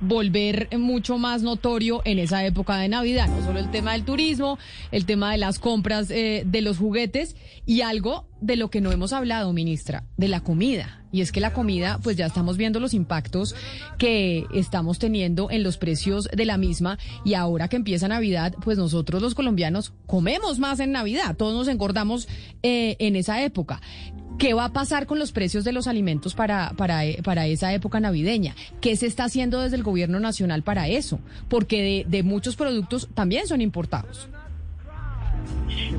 volver 0.00 0.68
mucho 0.78 1.18
más 1.18 1.42
notorio 1.42 2.02
en 2.04 2.18
esa 2.18 2.44
época 2.44 2.76
de 2.78 2.88
Navidad, 2.88 3.28
no 3.28 3.44
solo 3.44 3.58
el 3.58 3.70
tema 3.70 3.92
del 3.92 4.04
turismo, 4.04 4.58
el 4.90 5.06
tema 5.06 5.32
de 5.32 5.38
las 5.38 5.58
compras 5.58 6.10
eh, 6.10 6.42
de 6.46 6.62
los 6.62 6.78
juguetes 6.78 7.36
y 7.66 7.82
algo 7.82 8.26
de 8.42 8.56
lo 8.56 8.70
que 8.70 8.80
no 8.80 8.92
hemos 8.92 9.12
hablado, 9.12 9.52
ministra, 9.52 10.04
de 10.16 10.28
la 10.28 10.40
comida. 10.40 11.02
Y 11.12 11.20
es 11.20 11.30
que 11.30 11.40
la 11.40 11.52
comida, 11.52 12.00
pues 12.02 12.16
ya 12.16 12.26
estamos 12.26 12.56
viendo 12.56 12.80
los 12.80 12.92
impactos 12.92 13.54
que 13.98 14.46
estamos 14.52 14.98
teniendo 14.98 15.50
en 15.50 15.62
los 15.62 15.78
precios 15.78 16.28
de 16.34 16.44
la 16.44 16.56
misma. 16.56 16.98
Y 17.24 17.34
ahora 17.34 17.68
que 17.68 17.76
empieza 17.76 18.08
Navidad, 18.08 18.54
pues 18.64 18.78
nosotros 18.78 19.22
los 19.22 19.34
colombianos 19.34 19.92
comemos 20.06 20.58
más 20.58 20.80
en 20.80 20.90
Navidad. 20.92 21.36
Todos 21.36 21.54
nos 21.54 21.68
engordamos 21.68 22.28
eh, 22.62 22.96
en 22.98 23.14
esa 23.16 23.42
época. 23.44 23.80
¿Qué 24.38 24.54
va 24.54 24.64
a 24.64 24.72
pasar 24.72 25.06
con 25.06 25.18
los 25.18 25.30
precios 25.30 25.62
de 25.62 25.72
los 25.72 25.86
alimentos 25.86 26.34
para, 26.34 26.72
para, 26.76 27.02
para, 27.22 27.46
esa 27.46 27.72
época 27.74 28.00
navideña? 28.00 28.56
¿Qué 28.80 28.96
se 28.96 29.06
está 29.06 29.24
haciendo 29.24 29.60
desde 29.60 29.76
el 29.76 29.84
gobierno 29.84 30.18
nacional 30.18 30.62
para 30.62 30.88
eso? 30.88 31.20
Porque 31.48 32.04
de, 32.06 32.06
de 32.08 32.22
muchos 32.24 32.56
productos 32.56 33.08
también 33.14 33.46
son 33.46 33.60
importados. 33.60 34.28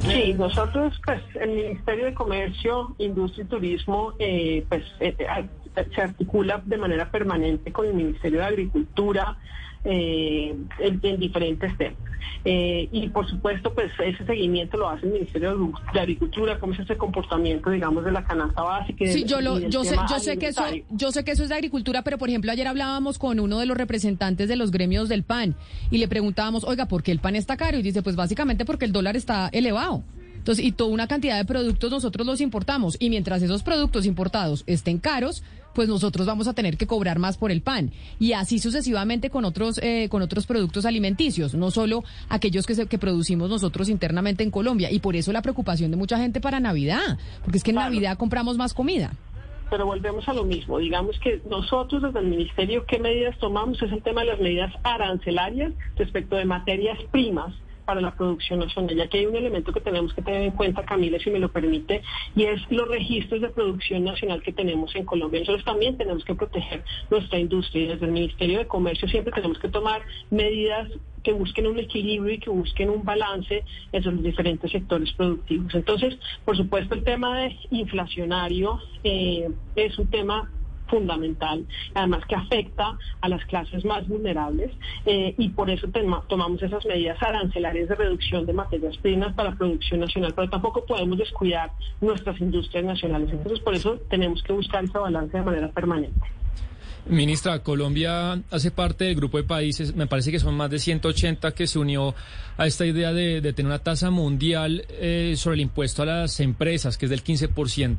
Sí, 0.02 0.34
nosotros, 0.34 1.00
pues, 1.06 1.22
el 1.36 1.52
Ministerio 1.52 2.06
de 2.06 2.14
Comercio, 2.14 2.96
Industria 2.98 3.46
y 3.46 3.48
Turismo, 3.48 4.14
eh, 4.20 4.66
pues, 4.68 4.84
eh, 5.00 5.16
eh, 5.18 5.86
se 5.96 6.02
articula 6.02 6.62
de 6.66 6.78
manera 6.78 7.10
permanente 7.10 7.72
con 7.72 7.88
el 7.88 7.94
Ministerio 7.94 8.40
de 8.40 8.46
Agricultura, 8.46 9.38
eh, 9.86 10.56
en, 10.80 11.20
diferentes 11.20 11.78
temas. 11.78 11.98
Eh, 12.46 12.90
y 12.92 13.10
por 13.10 13.30
supuesto, 13.30 13.74
pues 13.74 13.92
ese 14.04 14.26
seguimiento 14.26 14.78
lo 14.78 14.90
hace 14.90 15.06
el 15.06 15.14
Ministerio 15.14 15.72
de 15.94 16.00
Agricultura, 16.00 16.60
cómo 16.60 16.74
es 16.74 16.80
ese 16.80 16.98
comportamiento, 16.98 17.70
digamos, 17.70 18.04
de 18.04 18.12
la 18.12 18.24
canasta 18.24 18.62
básica. 18.62 19.06
Sí, 19.08 19.24
yo, 19.24 19.42
lo, 19.42 19.60
yo, 19.60 19.84
sé, 19.84 19.96
yo, 20.10 20.20
sé 20.20 20.38
que 20.38 20.48
eso, 20.48 20.64
yo 20.90 21.12
sé 21.12 21.24
que 21.24 21.32
eso 21.32 21.44
es 21.44 21.50
de 21.50 21.56
agricultura, 21.56 22.02
pero 22.02 22.18
por 22.18 22.30
ejemplo, 22.30 22.52
ayer 22.52 22.68
hablábamos 22.68 23.18
con 23.18 23.40
uno 23.40 23.60
de 23.60 23.66
los 23.66 23.78
representantes 23.78 24.50
de 24.50 24.56
los 24.56 24.72
gremios 24.72 25.10
del 25.10 25.24
PAN 25.24 25.56
y 25.90 25.98
le 25.98 26.08
preguntábamos, 26.08 26.64
oiga, 26.64 26.88
¿por 26.88 27.04
qué 27.04 27.12
el 27.12 27.20
pan 27.20 27.36
está 27.36 27.56
caro? 27.58 27.78
Y 27.78 27.82
dice, 27.82 28.02
pues 28.02 28.16
básicamente 28.16 28.66
porque 28.66 28.86
el 28.86 28.92
dólar 28.92 29.16
está 29.16 29.50
elevado. 29.54 30.04
Entonces, 30.44 30.66
y 30.66 30.74
toda 30.74 30.90
una 30.90 31.08
cantidad 31.08 31.38
de 31.38 31.46
productos 31.46 31.90
nosotros 31.90 32.28
los 32.28 32.42
importamos. 32.42 32.98
Y 33.00 33.10
mientras 33.10 33.42
esos 33.42 33.64
productos 33.64 34.06
importados 34.06 34.66
estén 34.68 34.98
caros, 34.98 35.42
pues 35.74 35.88
nosotros 35.90 36.28
vamos 36.28 36.48
a 36.48 36.54
tener 36.54 36.78
que 36.78 36.88
cobrar 36.88 37.20
más 37.20 37.38
por 37.38 37.52
el 37.52 37.62
pan. 37.62 37.92
Y 38.20 38.34
así 38.34 38.60
sucesivamente 38.60 39.30
con 39.30 39.46
otros, 39.46 39.80
eh, 39.82 40.08
con 40.10 40.22
otros 40.22 40.46
productos 40.46 40.86
alimenticios, 40.86 41.54
no 41.54 41.72
solo 41.72 42.04
aquellos 42.30 42.66
que, 42.66 42.88
que 42.88 42.98
producimos 42.98 43.50
nosotros 43.50 43.90
internamente 43.90 44.44
en 44.44 44.52
Colombia. 44.52 44.92
Y 44.92 45.00
por 45.00 45.16
eso 45.16 45.32
la 45.32 45.42
preocupación 45.42 45.92
de 45.92 45.98
mucha 45.98 46.18
gente 46.18 46.42
para 46.42 46.60
Navidad, 46.60 47.18
porque 47.44 47.58
es 47.58 47.64
que 47.64 47.72
en 47.72 47.78
Navidad 47.78 48.18
compramos 48.18 48.58
más 48.58 48.74
comida 48.74 49.12
pero 49.70 49.88
volvemos 49.88 50.28
a 50.30 50.34
lo 50.34 50.44
mismo. 50.44 50.78
Digamos 50.78 51.20
que 51.20 51.42
nosotros 51.50 52.04
desde 52.04 52.20
el 52.20 52.28
Ministerio, 52.28 52.86
¿qué 52.86 53.00
medidas 53.00 53.36
tomamos? 53.40 53.82
Es 53.82 53.92
el 53.92 54.04
tema 54.04 54.22
de 54.22 54.28
las 54.28 54.40
medidas 54.40 54.72
arancelarias 54.84 55.74
respecto 55.96 56.36
de 56.36 56.46
materias 56.46 57.00
primas 57.10 57.56
para 57.86 58.02
la 58.02 58.16
producción 58.16 58.60
nacional, 58.60 58.96
ya 58.96 59.08
que 59.08 59.20
hay 59.20 59.26
un 59.26 59.36
elemento 59.36 59.72
que 59.74 59.82
tenemos 59.82 60.14
que 60.14 60.22
tener 60.22 60.44
en 60.44 60.52
cuenta, 60.52 60.84
Camila, 60.84 61.20
si 61.20 61.30
me 61.30 61.40
lo 61.40 61.52
permite, 61.52 62.02
y 62.36 62.44
es 62.44 62.62
los 62.70 62.88
registros 62.88 63.42
de 63.42 63.50
producción 63.50 64.04
nacional 64.04 64.42
que 64.42 64.54
tenemos 64.54 64.96
en 64.96 65.06
Colombia. 65.06 65.40
Nosotros 65.42 65.66
también 65.66 65.98
tenemos 65.98 66.24
que 66.24 66.36
proteger 66.36 66.84
nuestra 67.10 67.40
industria 67.40 67.84
y 67.84 67.88
desde 67.88 68.06
el 68.06 68.12
Ministerio 68.12 68.60
de 68.60 68.68
Comercio 68.68 69.08
siempre 69.08 69.34
tenemos 69.34 69.60
que 69.60 69.70
tomar 69.70 70.02
medidas 70.30 70.90
que 71.24 71.32
busquen 71.32 71.68
un 71.68 71.80
equilibrio 71.80 72.34
y 72.34 72.38
que 72.38 72.50
busquen 72.50 72.90
un 72.90 73.04
balance 73.04 73.64
entre 73.92 74.12
los 74.12 74.24
diferentes 74.24 74.70
sectores 74.72 75.12
productivos. 75.14 75.74
Entonces, 75.74 76.18
por 76.44 76.58
supuesto, 76.58 76.96
el 76.96 77.04
tema 77.04 77.40
de 77.40 77.56
inflacionario 77.72 78.80
eh, 79.04 79.50
es 79.76 79.98
un 79.98 80.08
tema 80.08 80.52
fundamental, 80.94 81.66
además 81.96 82.24
que 82.28 82.36
afecta 82.36 82.98
a 83.22 83.28
las 83.28 83.44
clases 83.46 83.84
más 83.84 84.08
vulnerables 84.08 84.72
eh, 85.08 85.34
y 85.40 85.50
por 85.50 85.72
eso 85.72 85.88
tomamos 86.28 86.62
esas 86.62 86.86
medidas 86.86 87.18
arancelarias 87.22 87.90
de 87.90 87.96
reducción 87.96 88.46
de 88.46 88.54
materias 88.54 88.96
primas 88.98 89.34
para 89.34 89.56
producción 89.56 90.02
nacional, 90.02 90.34
pero 90.36 90.50
tampoco 90.52 90.86
podemos 90.86 91.18
descuidar 91.18 91.72
nuestras 92.00 92.40
industrias 92.40 92.86
nacionales. 92.86 93.32
Entonces, 93.32 93.60
por 93.60 93.74
eso 93.74 93.98
tenemos 94.08 94.44
que 94.44 94.54
buscar 94.54 94.84
ese 94.84 94.98
balance 95.00 95.36
de 95.36 95.44
manera 95.44 95.70
permanente. 95.70 96.22
Ministra, 97.06 97.60
Colombia 97.60 98.42
hace 98.50 98.72
parte 98.72 99.06
del 99.06 99.16
grupo 99.16 99.38
de 99.38 99.44
países, 99.44 99.94
me 99.94 100.08
parece 100.08 100.32
que 100.32 100.40
son 100.40 100.56
más 100.56 100.70
de 100.70 100.80
180 100.80 101.52
que 101.52 101.68
se 101.68 101.78
unió 101.78 102.16
a 102.58 102.66
esta 102.66 102.86
idea 102.86 103.12
de, 103.12 103.42
tener 103.54 103.66
una 103.66 103.80
tasa 103.80 104.10
mundial 104.10 104.86
eh, 104.90 105.34
sobre 105.38 105.56
el 105.56 105.62
impuesto 105.62 106.04
a 106.04 106.06
las 106.06 106.40
empresas, 106.40 106.98
que 106.98 107.08
es 107.08 107.10
del 107.10 107.24
15%. 107.24 107.98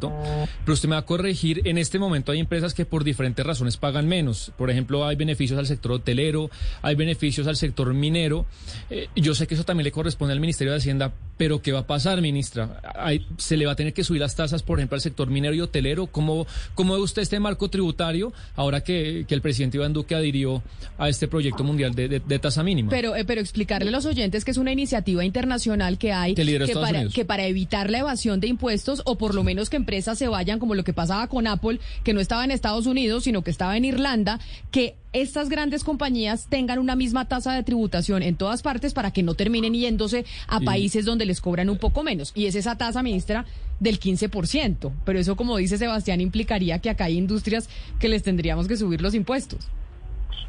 Pero 0.64 0.72
usted 0.72 0.88
me 0.88 0.94
va 0.94 1.00
a 1.00 1.04
corregir, 1.04 1.62
en 1.64 1.76
este 1.76 1.98
momento 1.98 2.32
hay 2.32 2.40
empresas 2.40 2.72
que 2.72 2.86
por 2.86 3.04
diferentes 3.04 3.44
razones 3.44 3.76
pagan 3.76 4.06
menos. 4.08 4.52
Por 4.56 4.70
ejemplo, 4.70 5.06
hay 5.06 5.16
beneficios 5.16 5.58
al 5.58 5.66
sector 5.66 5.92
hotelero, 5.92 6.50
hay 6.82 6.94
beneficios 6.94 7.46
al 7.46 7.56
sector 7.56 7.92
minero. 7.92 8.46
Eh, 8.90 9.08
yo 9.16 9.34
sé 9.34 9.46
que 9.46 9.54
eso 9.54 9.64
también 9.64 9.84
le 9.84 9.92
corresponde 9.92 10.32
al 10.32 10.40
Ministerio 10.40 10.72
de 10.72 10.78
Hacienda, 10.78 11.12
pero 11.36 11.60
¿qué 11.60 11.72
va 11.72 11.80
a 11.80 11.86
pasar, 11.86 12.22
ministra? 12.22 12.80
¿Se 13.36 13.56
le 13.56 13.66
va 13.66 13.72
a 13.72 13.76
tener 13.76 13.92
que 13.92 14.04
subir 14.04 14.20
las 14.20 14.36
tasas, 14.36 14.62
por 14.62 14.78
ejemplo, 14.78 14.94
al 14.94 15.00
sector 15.00 15.28
minero 15.28 15.54
y 15.54 15.60
hotelero? 15.60 16.06
¿Cómo, 16.06 16.46
cómo 16.74 16.94
ve 16.94 17.00
usted 17.00 17.22
este 17.22 17.40
marco 17.40 17.68
tributario 17.68 18.32
ahora 18.56 18.82
que 18.82 18.93
que, 19.26 19.34
el 19.34 19.40
presidente 19.40 19.76
Iván 19.76 19.92
Duque 19.92 20.14
adhirió 20.14 20.62
a 20.98 21.08
este 21.08 21.28
proyecto 21.28 21.64
mundial 21.64 21.94
de, 21.94 22.38
tasa 22.38 22.62
mínima. 22.62 22.90
Pero, 22.90 23.16
eh, 23.16 23.24
pero 23.24 23.40
explicarle 23.40 23.88
a 23.88 23.92
los 23.92 24.06
oyentes 24.06 24.44
que 24.44 24.50
es 24.50 24.58
una 24.58 24.72
iniciativa 24.72 25.24
internacional 25.24 25.98
que 25.98 26.12
hay 26.12 26.34
que, 26.34 26.74
para, 26.74 27.08
que 27.08 27.24
para 27.24 27.46
evitar 27.46 27.90
la 27.90 27.98
evasión 27.98 28.40
de 28.40 28.48
impuestos 28.48 29.02
o 29.04 29.16
por 29.16 29.34
lo 29.34 29.42
menos 29.42 29.70
que 29.70 29.76
empresas 29.76 30.18
se 30.18 30.28
vayan 30.28 30.58
como 30.58 30.74
lo 30.74 30.84
que 30.84 30.92
pasaba 30.92 31.26
con 31.28 31.46
Apple, 31.46 31.80
que 32.02 32.12
no 32.12 32.20
estaba 32.20 32.44
en 32.44 32.50
Estados 32.50 32.86
Unidos, 32.86 33.24
sino 33.24 33.42
que 33.42 33.50
estaba 33.50 33.76
en 33.76 33.84
Irlanda, 33.84 34.40
que 34.70 34.94
estas 35.14 35.48
grandes 35.48 35.84
compañías 35.84 36.48
tengan 36.48 36.80
una 36.80 36.96
misma 36.96 37.26
tasa 37.26 37.54
de 37.54 37.62
tributación 37.62 38.22
en 38.22 38.36
todas 38.36 38.62
partes 38.62 38.92
para 38.92 39.12
que 39.12 39.22
no 39.22 39.34
terminen 39.34 39.72
yéndose 39.72 40.24
a 40.48 40.60
países 40.60 41.04
donde 41.04 41.24
les 41.24 41.40
cobran 41.40 41.70
un 41.70 41.78
poco 41.78 42.02
menos. 42.02 42.32
Y 42.34 42.46
es 42.46 42.56
esa 42.56 42.76
tasa, 42.76 43.02
ministra, 43.02 43.46
del 43.78 44.00
15%. 44.00 44.92
Pero 45.04 45.18
eso, 45.18 45.36
como 45.36 45.56
dice 45.56 45.78
Sebastián, 45.78 46.20
implicaría 46.20 46.80
que 46.80 46.90
acá 46.90 47.04
hay 47.04 47.16
industrias 47.16 47.70
que 48.00 48.08
les 48.08 48.24
tendríamos 48.24 48.66
que 48.66 48.76
subir 48.76 49.00
los 49.00 49.14
impuestos. 49.14 49.70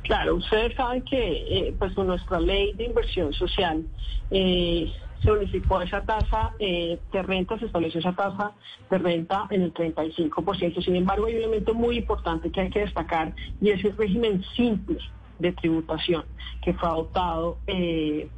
Claro, 0.02 0.36
ustedes 0.36 0.76
saben 0.76 1.04
que 1.04 1.18
eh, 1.18 1.76
pues 1.78 1.94
con 1.94 2.08
nuestra 2.08 2.40
ley 2.40 2.74
de 2.74 2.86
inversión 2.86 3.34
social 3.34 3.84
eh, 4.32 4.92
se 5.22 5.32
unificó 5.32 5.82
esa 5.82 6.02
tasa 6.02 6.54
eh, 6.60 7.00
de 7.12 7.24
renta, 7.24 7.58
se 7.60 7.66
estableció 7.66 8.00
esa 8.00 8.14
tasa 8.14 8.54
de 8.90 8.98
renta 8.98 9.48
en 9.50 9.64
el 9.64 9.74
35%. 9.74 10.84
Sin 10.84 10.96
embargo, 10.96 11.26
hay 11.26 11.36
un 11.36 11.40
elemento 11.40 11.74
muy 11.74 11.98
importante 11.98 12.52
que 12.52 12.62
hay 12.62 12.70
que 12.70 12.82
destacar 12.82 13.34
y 13.62 13.70
es 13.70 13.84
el 13.84 13.96
régimen 13.98 14.44
simple 14.56 14.98
de 15.40 15.52
tributación 15.52 16.24
que 16.62 16.74
fue 16.74 16.90
adoptado 16.90 17.58
eh, 17.68 18.30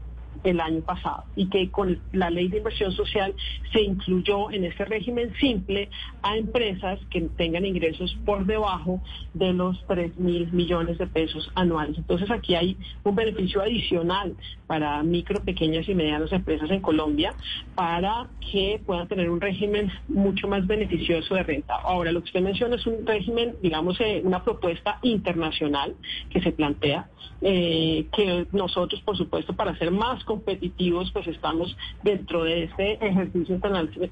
el 0.44 0.60
año 0.60 0.82
pasado 0.82 1.24
y 1.36 1.50
que 1.50 1.70
con 1.70 2.00
la 2.12 2.30
ley 2.30 2.48
de 2.48 2.58
inversión 2.58 2.92
social 2.92 3.34
se 3.72 3.82
incluyó 3.82 4.52
en 4.52 4.66
ese 4.66 4.86
régimen 4.86 5.34
simple 5.40 5.90
a 6.22 6.38
empresas 6.38 7.00
que 7.10 7.22
tengan 7.22 7.66
ingresos 7.66 8.16
por 8.26 8.46
debajo 8.46 9.02
de 9.34 9.54
los 9.54 9.84
3 9.88 10.18
mil 10.18 10.52
millones 10.52 10.98
de 10.98 11.08
pesos 11.08 11.50
anuales. 11.56 11.98
Entonces 11.98 12.30
aquí 12.30 12.56
hay 12.56 12.78
un 13.04 13.16
beneficio 13.16 13.62
adicional 13.62 14.36
para 14.68 15.02
micro, 15.02 15.42
pequeñas 15.44 15.88
y 15.88 15.96
medianas 15.96 16.32
empresas 16.32 16.70
en 16.70 16.82
Colombia 16.82 17.34
para 17.76 18.28
que 18.52 18.82
puedan 18.86 19.08
tener 19.08 19.30
un 19.30 19.42
régimen 19.42 19.92
mucho 20.08 20.48
más 20.48 20.68
beneficioso 20.68 21.36
de 21.36 21.44
renta. 21.44 21.76
Ahora, 21.76 22.12
lo 22.12 22.22
que 22.22 22.28
usted 22.28 22.42
menciona 22.42 22.76
es 22.76 22.86
un 22.86 23.06
régimen, 23.06 23.56
digamos, 23.62 24.00
eh, 24.02 24.22
una 24.24 24.44
propuesta 24.44 25.00
internacional 25.02 25.96
que 26.30 26.42
se 26.42 26.52
plantea, 26.52 27.10
eh, 27.42 28.08
que 28.16 28.48
nosotros, 28.52 29.02
por 29.02 29.18
supuesto, 29.18 29.56
para 29.56 29.78
ser 29.78 29.92
más 29.92 30.24
competitivos, 30.26 31.12
pues 31.12 31.28
estamos 31.28 31.76
dentro 32.04 32.44
de 32.44 32.64
este 32.64 32.94
ejercicio 33.06 33.60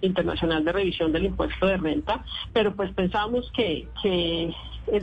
internacional 0.02 0.64
de 0.64 0.72
revisión 0.72 1.12
del 1.12 1.26
impuesto 1.26 1.66
de 1.66 1.78
renta, 1.78 2.24
pero 2.54 2.76
pues 2.76 2.94
pensamos 2.94 3.52
que, 3.56 3.88
que 4.02 4.54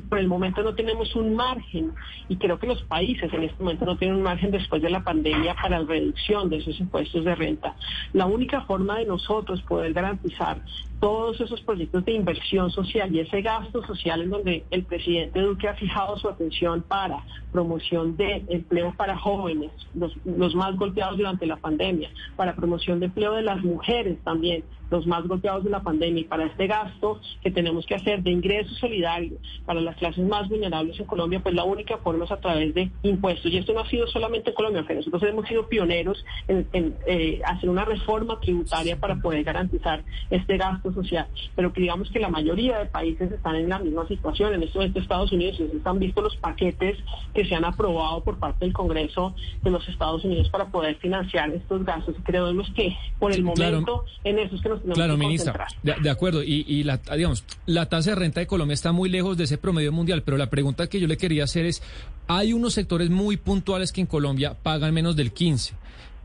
por 0.09 0.18
el 0.18 0.29
momento 0.29 0.62
no 0.62 0.75
tenemos 0.75 1.14
un 1.16 1.35
margen 1.35 1.92
y 2.29 2.37
creo 2.37 2.59
que 2.59 2.66
los 2.66 2.83
países 2.83 3.33
en 3.33 3.45
este 3.45 3.62
momento 3.62 3.85
no 3.85 3.97
tienen 3.97 4.16
un 4.16 4.23
margen 4.23 4.51
después 4.51 4.83
de 4.83 4.90
la 4.90 5.03
pandemia 5.03 5.55
para 5.55 5.81
la 5.81 5.87
reducción 5.87 6.49
de 6.49 6.59
esos 6.59 6.79
impuestos 6.81 7.25
de 7.25 7.35
renta. 7.35 7.77
La 8.12 8.27
única 8.27 8.62
forma 8.62 8.99
de 8.99 9.07
nosotros 9.07 9.62
poder 9.62 9.92
garantizar 9.92 10.62
todos 11.01 11.40
esos 11.40 11.61
proyectos 11.62 12.05
de 12.05 12.12
inversión 12.12 12.71
social 12.71 13.12
y 13.12 13.21
ese 13.21 13.42
gasto 13.42 13.85
social 13.85 14.23
en 14.23 14.31
donde 14.31 14.64
el 14.71 14.85
presidente 14.85 15.40
Duque 15.40 15.68
ha 15.68 15.75
fijado 15.75 16.16
su 16.16 16.29
atención 16.29 16.83
para 16.83 17.25
promoción 17.51 18.16
de 18.16 18.45
empleo 18.49 18.95
para 18.97 19.18
jóvenes, 19.18 19.73
los, 19.95 20.16
los 20.25 20.55
más 20.55 20.77
golpeados 20.77 21.18
durante 21.18 21.45
la 21.45 21.57
pandemia, 21.57 22.11
para 22.37 22.55
promoción 22.55 23.01
de 23.01 23.07
empleo 23.07 23.33
de 23.33 23.42
las 23.42 23.62
mujeres 23.64 24.18
también, 24.23 24.62
los 24.92 25.07
más 25.07 25.26
golpeados 25.26 25.64
de 25.64 25.70
la 25.70 25.83
pandemia 25.83 26.20
y 26.20 26.24
para 26.24 26.44
este 26.44 26.66
gasto 26.66 27.18
que 27.42 27.50
tenemos 27.50 27.87
que 27.87 27.94
hacer 27.94 28.22
de 28.22 28.31
ingresos 28.31 28.76
solidarios 28.78 29.40
para 29.64 29.81
las 29.81 29.96
clases 29.96 30.24
más 30.26 30.48
vulnerables 30.50 31.00
en 31.00 31.07
Colombia, 31.07 31.40
pues 31.42 31.55
la 31.55 31.64
única 31.64 31.96
forma 31.96 32.26
es 32.26 32.31
a 32.31 32.37
través 32.37 32.74
de 32.74 32.90
impuestos. 33.02 33.50
Y 33.50 33.57
esto 33.57 33.72
no 33.72 33.81
ha 33.81 33.88
sido 33.88 34.07
solamente 34.07 34.50
en 34.50 34.55
Colombia, 34.55 34.85
que 34.87 34.94
nosotros 34.94 35.22
hemos 35.22 35.48
sido 35.48 35.66
pioneros 35.66 36.22
en, 36.46 36.94
eh, 37.07 37.40
hacer 37.46 37.70
una 37.70 37.87
reforma 37.87 38.38
tributaria 38.38 38.98
para 38.98 39.16
poder 39.16 39.42
garantizar 39.44 40.05
este 40.28 40.59
gasto 40.59 40.92
social. 40.92 41.26
Pero 41.57 41.72
que 41.72 41.81
digamos 41.81 42.11
que 42.11 42.20
la 42.20 42.28
mayoría 42.28 42.78
de 42.78 42.87
países 42.87 43.33
están 43.33 43.57
en 43.57 43.70
la 43.70 43.78
misma 43.78 44.07
situación. 44.07 44.52
En 44.52 44.62
estos 44.62 44.85
Estados 44.94 45.33
Unidos 45.33 45.57
se 45.57 45.88
han 45.88 45.98
visto 45.98 46.20
los 46.20 46.37
paquetes 46.37 46.98
que 47.33 47.46
se 47.46 47.55
han 47.55 47.64
aprobado 47.64 48.22
por 48.22 48.38
parte 48.38 48.66
del 48.66 48.74
Congreso 48.74 49.35
de 49.62 49.70
los 49.70 49.88
Estados 49.88 50.22
Unidos 50.24 50.50
para 50.50 50.66
poder 50.66 50.96
financiar 50.96 51.48
estos 51.50 51.83
gastos. 51.87 52.14
Y 52.18 52.22
creemos 52.22 52.70
que 52.74 52.94
por 53.18 53.33
el 53.33 53.42
momento 53.42 54.05
en 54.24 54.38
eso 54.38 54.57
es 54.57 54.61
que 54.61 54.68
nos 54.68 54.82
claro, 54.95 55.16
ministra, 55.16 55.66
de, 55.83 56.11
acuerdo. 56.11 56.42
Y, 56.42 56.83
la, 56.85 56.99
digamos, 57.16 57.45
la 57.66 57.88
tasa 57.88 58.11
de 58.11 58.16
renta 58.16 58.40
de 58.40 58.47
Colombia 58.47 58.75
está 58.75 58.92
muy 58.92 59.09
lejos 59.09 59.37
de 59.37 59.45
ese 59.45 59.59
promedio 59.59 59.92
mundial, 59.92 60.23
pero 60.23 60.37
la 60.37 60.51
pregunta 60.51 60.87
que 60.88 61.01
yo 61.01 61.07
le 61.07 61.16
quería 61.16 61.45
hacer 61.45 61.66
es, 61.66 61.83
hay 62.27 62.53
unos 62.53 62.75
sectores 62.75 63.11
muy 63.11 63.37
puntuales 63.37 63.92
que 63.92 64.01
en 64.01 64.07
Colombia 64.07 64.57
pagan 64.62 64.95
menos 64.95 65.16
del 65.16 65.33
15. 65.33 65.75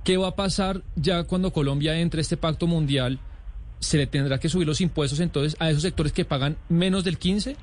¿Qué 0.04 0.18
va 0.18 0.30
a 0.30 0.36
pasar 0.36 0.84
ya 0.96 1.24
cuando 1.24 1.52
Colombia 1.52 2.00
entre 2.00 2.20
a 2.20 2.22
este 2.22 2.38
pacto 2.38 2.68
mundial? 2.68 3.20
¿Se 3.80 3.98
le 3.98 4.08
tendrá 4.08 4.40
que 4.40 4.50
subir 4.50 4.66
los 4.66 4.82
impuestos 4.82 5.20
entonces 5.20 5.56
a 5.60 5.70
esos 5.70 5.82
sectores 5.82 6.14
que 6.14 6.26
pagan 6.26 6.58
menos 6.70 7.04
del 7.04 7.18
15? 7.18 7.56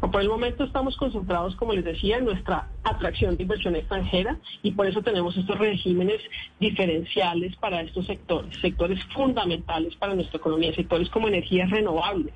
Por 0.00 0.20
el 0.20 0.28
momento 0.28 0.64
estamos 0.64 0.96
concentrados, 0.96 1.56
como 1.56 1.72
les 1.72 1.84
decía, 1.84 2.18
en 2.18 2.26
nuestra 2.26 2.68
atracción 2.84 3.36
de 3.36 3.42
inversión 3.42 3.76
extranjera 3.76 4.36
y 4.62 4.72
por 4.72 4.86
eso 4.86 5.02
tenemos 5.02 5.36
estos 5.36 5.58
regímenes 5.58 6.20
diferenciales 6.60 7.56
para 7.56 7.80
estos 7.80 8.06
sectores, 8.06 8.56
sectores 8.60 9.02
fundamentales 9.14 9.96
para 9.96 10.14
nuestra 10.14 10.38
economía, 10.38 10.74
sectores 10.74 11.08
como 11.10 11.28
energías 11.28 11.70
renovables, 11.70 12.34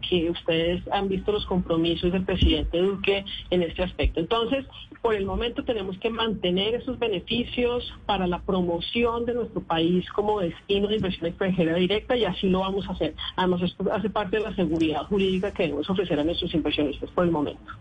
que 0.00 0.30
ustedes 0.30 0.82
han 0.92 1.08
visto 1.08 1.32
los 1.32 1.46
compromisos 1.46 2.12
del 2.12 2.24
presidente 2.24 2.78
Duque 2.78 3.24
en 3.50 3.62
este 3.62 3.82
aspecto. 3.82 4.20
Entonces, 4.20 4.64
por 5.02 5.14
el 5.14 5.26
momento 5.26 5.64
tenemos 5.64 5.98
que 5.98 6.10
mantener 6.10 6.74
esos 6.74 6.98
beneficios 6.98 7.92
para 8.06 8.26
la 8.26 8.40
promoción 8.40 9.24
de 9.26 9.34
nuestro 9.34 9.60
país 9.62 10.08
como 10.10 10.40
destino 10.40 10.88
de 10.88 10.96
inversión 10.96 11.26
extranjera 11.26 11.74
directa 11.74 12.16
y 12.16 12.24
así 12.24 12.48
lo 12.48 12.60
vamos 12.60 12.88
a 12.88 12.92
hacer. 12.92 13.14
Además, 13.36 13.62
esto 13.62 13.84
hace 13.92 14.10
parte 14.10 14.38
de 14.38 14.42
la 14.42 14.54
seguridad 14.54 15.04
jurídica 15.04 15.52
que 15.52 15.64
debemos 15.64 15.88
ofrecer 15.88 16.18
a 16.18 16.24
nuestros 16.24 16.52
inversionistas 16.54 17.10
por 17.10 17.24
el 17.24 17.30
momento. 17.30 17.72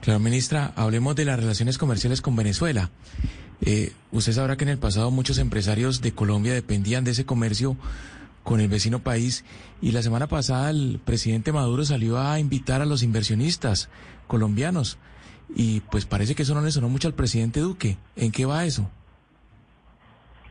Claro, 0.00 0.20
ministra, 0.20 0.72
hablemos 0.76 1.16
de 1.16 1.24
las 1.24 1.38
relaciones 1.38 1.78
comerciales 1.78 2.20
con 2.20 2.36
Venezuela. 2.36 2.90
Eh, 3.62 3.92
usted 4.12 4.32
sabrá 4.32 4.56
que 4.56 4.64
en 4.64 4.70
el 4.70 4.78
pasado 4.78 5.10
muchos 5.10 5.38
empresarios 5.38 6.00
de 6.00 6.12
Colombia 6.12 6.52
dependían 6.52 7.04
de 7.04 7.12
ese 7.12 7.24
comercio 7.24 7.76
con 8.46 8.60
el 8.60 8.68
vecino 8.68 9.00
país. 9.00 9.44
Y 9.82 9.90
la 9.90 10.02
semana 10.02 10.28
pasada 10.28 10.70
el 10.70 11.00
presidente 11.04 11.52
Maduro 11.52 11.84
salió 11.84 12.18
a 12.18 12.38
invitar 12.38 12.80
a 12.80 12.86
los 12.86 13.02
inversionistas 13.02 13.90
colombianos. 14.28 14.98
Y 15.54 15.80
pues 15.80 16.06
parece 16.06 16.36
que 16.36 16.44
eso 16.44 16.54
no 16.54 16.62
le 16.62 16.70
sonó 16.70 16.88
mucho 16.88 17.08
al 17.08 17.14
presidente 17.14 17.58
Duque. 17.58 17.98
¿En 18.14 18.30
qué 18.30 18.46
va 18.46 18.64
eso? 18.64 18.88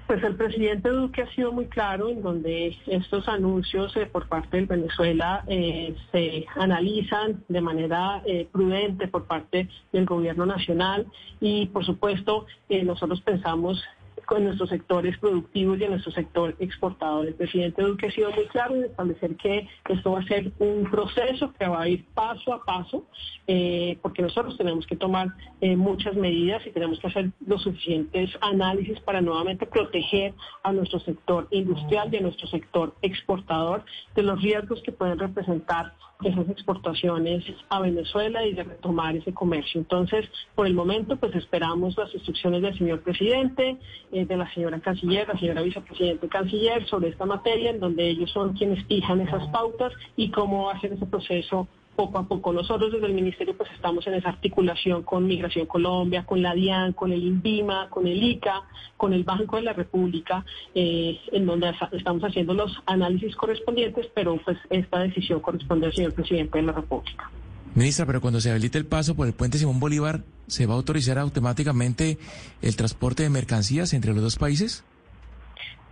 Pues 0.08 0.22
el 0.24 0.36
presidente 0.36 0.90
Duque 0.90 1.24
ha 1.24 1.32
sido 1.34 1.52
muy 1.52 1.66
claro 1.66 2.10
en 2.10 2.22
donde 2.22 2.78
estos 2.86 3.28
anuncios 3.28 3.96
eh, 3.96 4.06
por 4.06 4.28
parte 4.28 4.58
de 4.58 4.66
Venezuela 4.66 5.44
eh, 5.48 5.96
se 6.12 6.46
analizan 6.56 7.44
de 7.48 7.62
manera 7.62 8.22
eh, 8.26 8.48
prudente 8.52 9.08
por 9.08 9.26
parte 9.26 9.68
del 9.92 10.06
gobierno 10.06 10.46
nacional 10.46 11.08
y 11.40 11.68
por 11.68 11.86
supuesto 11.86 12.46
nosotros 12.70 13.22
pensamos 13.22 13.84
con 14.26 14.44
nuestros 14.44 14.70
sectores 14.70 15.18
productivos 15.18 15.80
y 15.80 15.84
en 15.84 15.92
nuestro 15.92 16.12
sector 16.12 16.56
exportador. 16.60 17.28
El 17.28 17.36
presidente 17.36 17.82
Duque 17.82 18.08
ha 18.08 18.12
sido 18.12 18.32
muy 18.32 18.46
claro 18.46 18.76
en 18.76 18.86
establecer 18.86 19.36
que 19.36 19.68
esto 19.90 20.12
va 20.12 20.20
a 20.20 20.28
ser 20.28 20.52
un 20.60 20.90
proceso 20.90 21.54
que 21.54 21.68
va 21.68 21.82
a 21.82 21.90
ir 21.90 22.06
paso 22.14 22.54
a 22.54 22.64
paso, 22.64 23.06
eh, 23.48 23.98
porque 24.02 24.22
nosotros 24.22 24.58
tenemos 24.58 24.86
que 24.86 24.96
tomar 24.96 25.30
eh, 25.62 25.76
muchas 25.76 26.16
medidas 26.16 26.66
y 26.66 26.72
tenemos 26.72 27.00
que 27.00 27.08
hacer 27.08 27.32
los 27.46 27.64
suficientes 27.64 28.32
análisis 28.42 29.00
para 29.02 29.22
nuevamente 29.22 29.66
proteger 29.66 30.34
a 30.64 30.72
nuestro 30.72 31.00
sector 31.00 31.48
industrial 31.52 32.14
y 32.14 32.18
a 32.18 32.22
nuestro 32.22 32.48
sector 32.48 32.96
exportador 33.02 33.84
de 34.16 34.24
los 34.24 34.42
riesgos 34.42 34.82
que 34.84 34.92
pueden 34.92 35.20
representar 35.20 35.94
esas 36.24 36.48
exportaciones 36.50 37.44
a 37.70 37.82
Venezuela 37.82 38.46
y 38.46 38.54
de 38.54 38.64
retomar 38.64 39.16
ese 39.16 39.34
comercio. 39.34 39.82
Entonces, 39.82 40.26
por 40.56 40.66
el 40.66 40.74
momento, 40.74 41.18
pues 41.18 41.36
esperamos 41.36 41.98
las 41.98 42.14
instrucciones 42.14 42.62
del 42.62 42.78
señor 42.78 43.02
presidente, 43.02 43.78
eh, 44.16 44.26
de 44.26 44.38
la 44.38 44.50
señora 44.54 44.80
canciller, 44.80 45.28
la 45.28 45.38
señora 45.38 45.62
vicepresidente 45.62 46.30
canciller 46.30 46.88
sobre 46.88 47.10
esta 47.10 47.26
materia, 47.26 47.72
en 47.72 47.82
donde 47.82 48.08
ellos 48.08 48.32
son 48.32 48.54
quienes 48.54 48.82
fijan 48.86 49.20
esas 49.20 49.46
pautas 49.50 49.92
y 50.16 50.32
cómo 50.32 50.70
hacer 50.70 50.94
ese 50.94 51.06
proceso 51.06 51.68
poco 51.98 52.18
a 52.18 52.24
poco. 52.26 52.54
Nosotros 52.54 52.94
desde 52.94 53.08
el 53.08 53.14
Ministerio 53.14 53.58
pues 53.58 53.70
estamos 53.74 54.08
en 54.08 54.14
esa 54.14 54.30
articulación 54.30 55.04
con 55.04 55.28
Migración 55.28 55.66
Colombia, 55.66 56.26
con 56.26 56.42
la 56.42 56.54
DIAN, 56.54 56.94
con 56.94 57.12
el 57.12 57.24
INVIMA, 57.24 57.90
con 57.90 58.08
el 58.08 58.24
ICA, 58.24 58.64
con 58.96 59.12
el 59.12 59.26
Banco 59.26 59.58
de 59.58 59.64
la 59.64 59.74
República, 59.74 60.46
eh, 60.74 61.20
en 61.34 61.46
donde 61.46 61.74
estamos 61.92 62.24
haciendo 62.24 62.54
los 62.54 62.72
análisis 62.86 63.36
correspondientes, 63.36 64.08
pero 64.14 64.38
pues 64.46 64.58
esta 64.70 65.00
decisión 65.00 65.42
corresponde 65.42 65.88
al 65.88 65.94
señor 65.94 66.14
presidente 66.14 66.58
de 66.58 66.64
la 66.64 66.72
República. 66.72 67.30
Ministra, 67.76 68.06
pero 68.06 68.22
cuando 68.22 68.42
se 68.42 68.50
habilite 68.50 68.78
el 68.78 68.86
paso 68.86 69.16
por 69.16 69.28
el 69.28 69.34
puente 69.34 69.58
Simón 69.58 69.80
Bolívar, 69.80 70.24
¿se 70.48 70.66
va 70.66 70.74
a 70.74 70.78
autorizar 70.78 71.20
automáticamente 71.20 72.18
el 72.62 72.76
transporte 72.76 73.24
de 73.24 73.30
mercancías 73.30 73.94
entre 73.94 74.14
los 74.14 74.24
dos 74.24 74.38
países? 74.38 74.84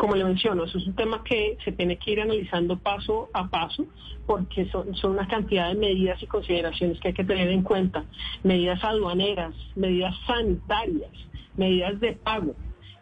como 0.04 0.16
le 0.16 0.26
menciono, 0.26 0.66
eso 0.66 0.80
es 0.80 0.88
un 0.88 0.96
tema 0.96 1.24
que 1.24 1.58
se 1.64 1.72
tiene 1.72 1.98
que 1.98 2.12
ir 2.12 2.20
analizando 2.20 2.78
paso 2.78 3.30
a 3.32 3.48
paso 3.48 3.86
porque 4.26 4.70
son, 4.70 4.94
son 4.98 5.12
una 5.12 5.30
cantidad 5.30 5.70
de 5.70 5.76
medidas 5.76 6.22
y 6.22 6.28
consideraciones 6.28 7.00
que 7.00 7.08
hay 7.08 7.14
que 7.14 7.24
tener 7.24 7.48
en 7.48 7.62
cuenta. 7.62 8.04
Medidas 8.44 8.84
aduaneras, 8.84 9.56
medidas 9.78 10.14
sanitarias, 10.28 11.10
medidas 11.56 12.02
de 12.02 12.12
pago. 12.14 12.54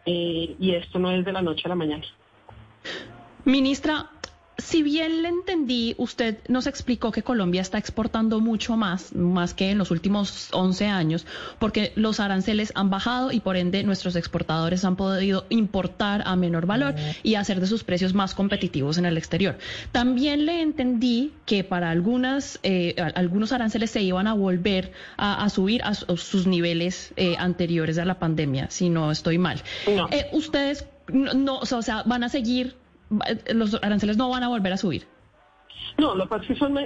Eh, 0.06 0.54
y 0.60 0.76
esto 0.76 1.00
no 1.00 1.10
es 1.10 1.24
de 1.24 1.32
la 1.32 1.42
noche 1.42 1.62
a 1.64 1.70
la 1.70 1.74
mañana. 1.74 2.04
Ministra, 3.44 4.10
si 4.58 4.82
bien 4.82 5.22
le 5.22 5.28
entendí, 5.28 5.94
usted 5.98 6.38
nos 6.48 6.66
explicó 6.66 7.10
que 7.10 7.22
Colombia 7.22 7.62
está 7.62 7.78
exportando 7.78 8.40
mucho 8.40 8.76
más, 8.76 9.14
más 9.14 9.54
que 9.54 9.70
en 9.70 9.78
los 9.78 9.90
últimos 9.90 10.48
11 10.52 10.86
años, 10.86 11.26
porque 11.58 11.92
los 11.96 12.20
aranceles 12.20 12.72
han 12.74 12.90
bajado 12.90 13.32
y 13.32 13.40
por 13.40 13.56
ende 13.56 13.82
nuestros 13.82 14.14
exportadores 14.16 14.84
han 14.84 14.96
podido 14.96 15.46
importar 15.48 16.22
a 16.26 16.36
menor 16.36 16.66
valor 16.66 16.94
y 17.22 17.34
hacer 17.36 17.60
de 17.60 17.66
sus 17.66 17.84
precios 17.84 18.14
más 18.14 18.34
competitivos 18.34 18.98
en 18.98 19.06
el 19.06 19.16
exterior. 19.16 19.56
También 19.90 20.46
le 20.46 20.60
entendí 20.60 21.32
que 21.46 21.64
para 21.64 21.90
algunas, 21.90 22.58
eh, 22.62 22.94
algunos 23.14 23.52
aranceles 23.52 23.90
se 23.90 24.02
iban 24.02 24.26
a 24.26 24.34
volver 24.34 24.92
a, 25.16 25.48
subir 25.48 25.82
a, 25.82 25.94
sus 25.94 26.46
niveles 26.46 27.12
eh, 27.16 27.36
anteriores 27.38 27.98
a 27.98 28.04
la 28.04 28.18
pandemia, 28.18 28.70
si 28.70 28.90
no 28.90 29.10
estoy 29.10 29.38
mal. 29.38 29.62
Eh, 29.86 30.28
ustedes 30.32 30.86
no, 31.08 31.58
o 31.58 31.82
sea, 31.82 32.02
van 32.04 32.24
a 32.24 32.28
seguir 32.28 32.76
los 33.54 33.74
aranceles 33.82 34.16
no 34.16 34.28
van 34.28 34.42
a 34.42 34.48
volver 34.48 34.72
a 34.72 34.76
subir. 34.76 35.06
No, 35.98 36.14
lo 36.14 36.24
que 36.24 36.30
pasa 36.30 36.42
es 36.42 36.48
que 36.48 36.56
son, 36.56 36.78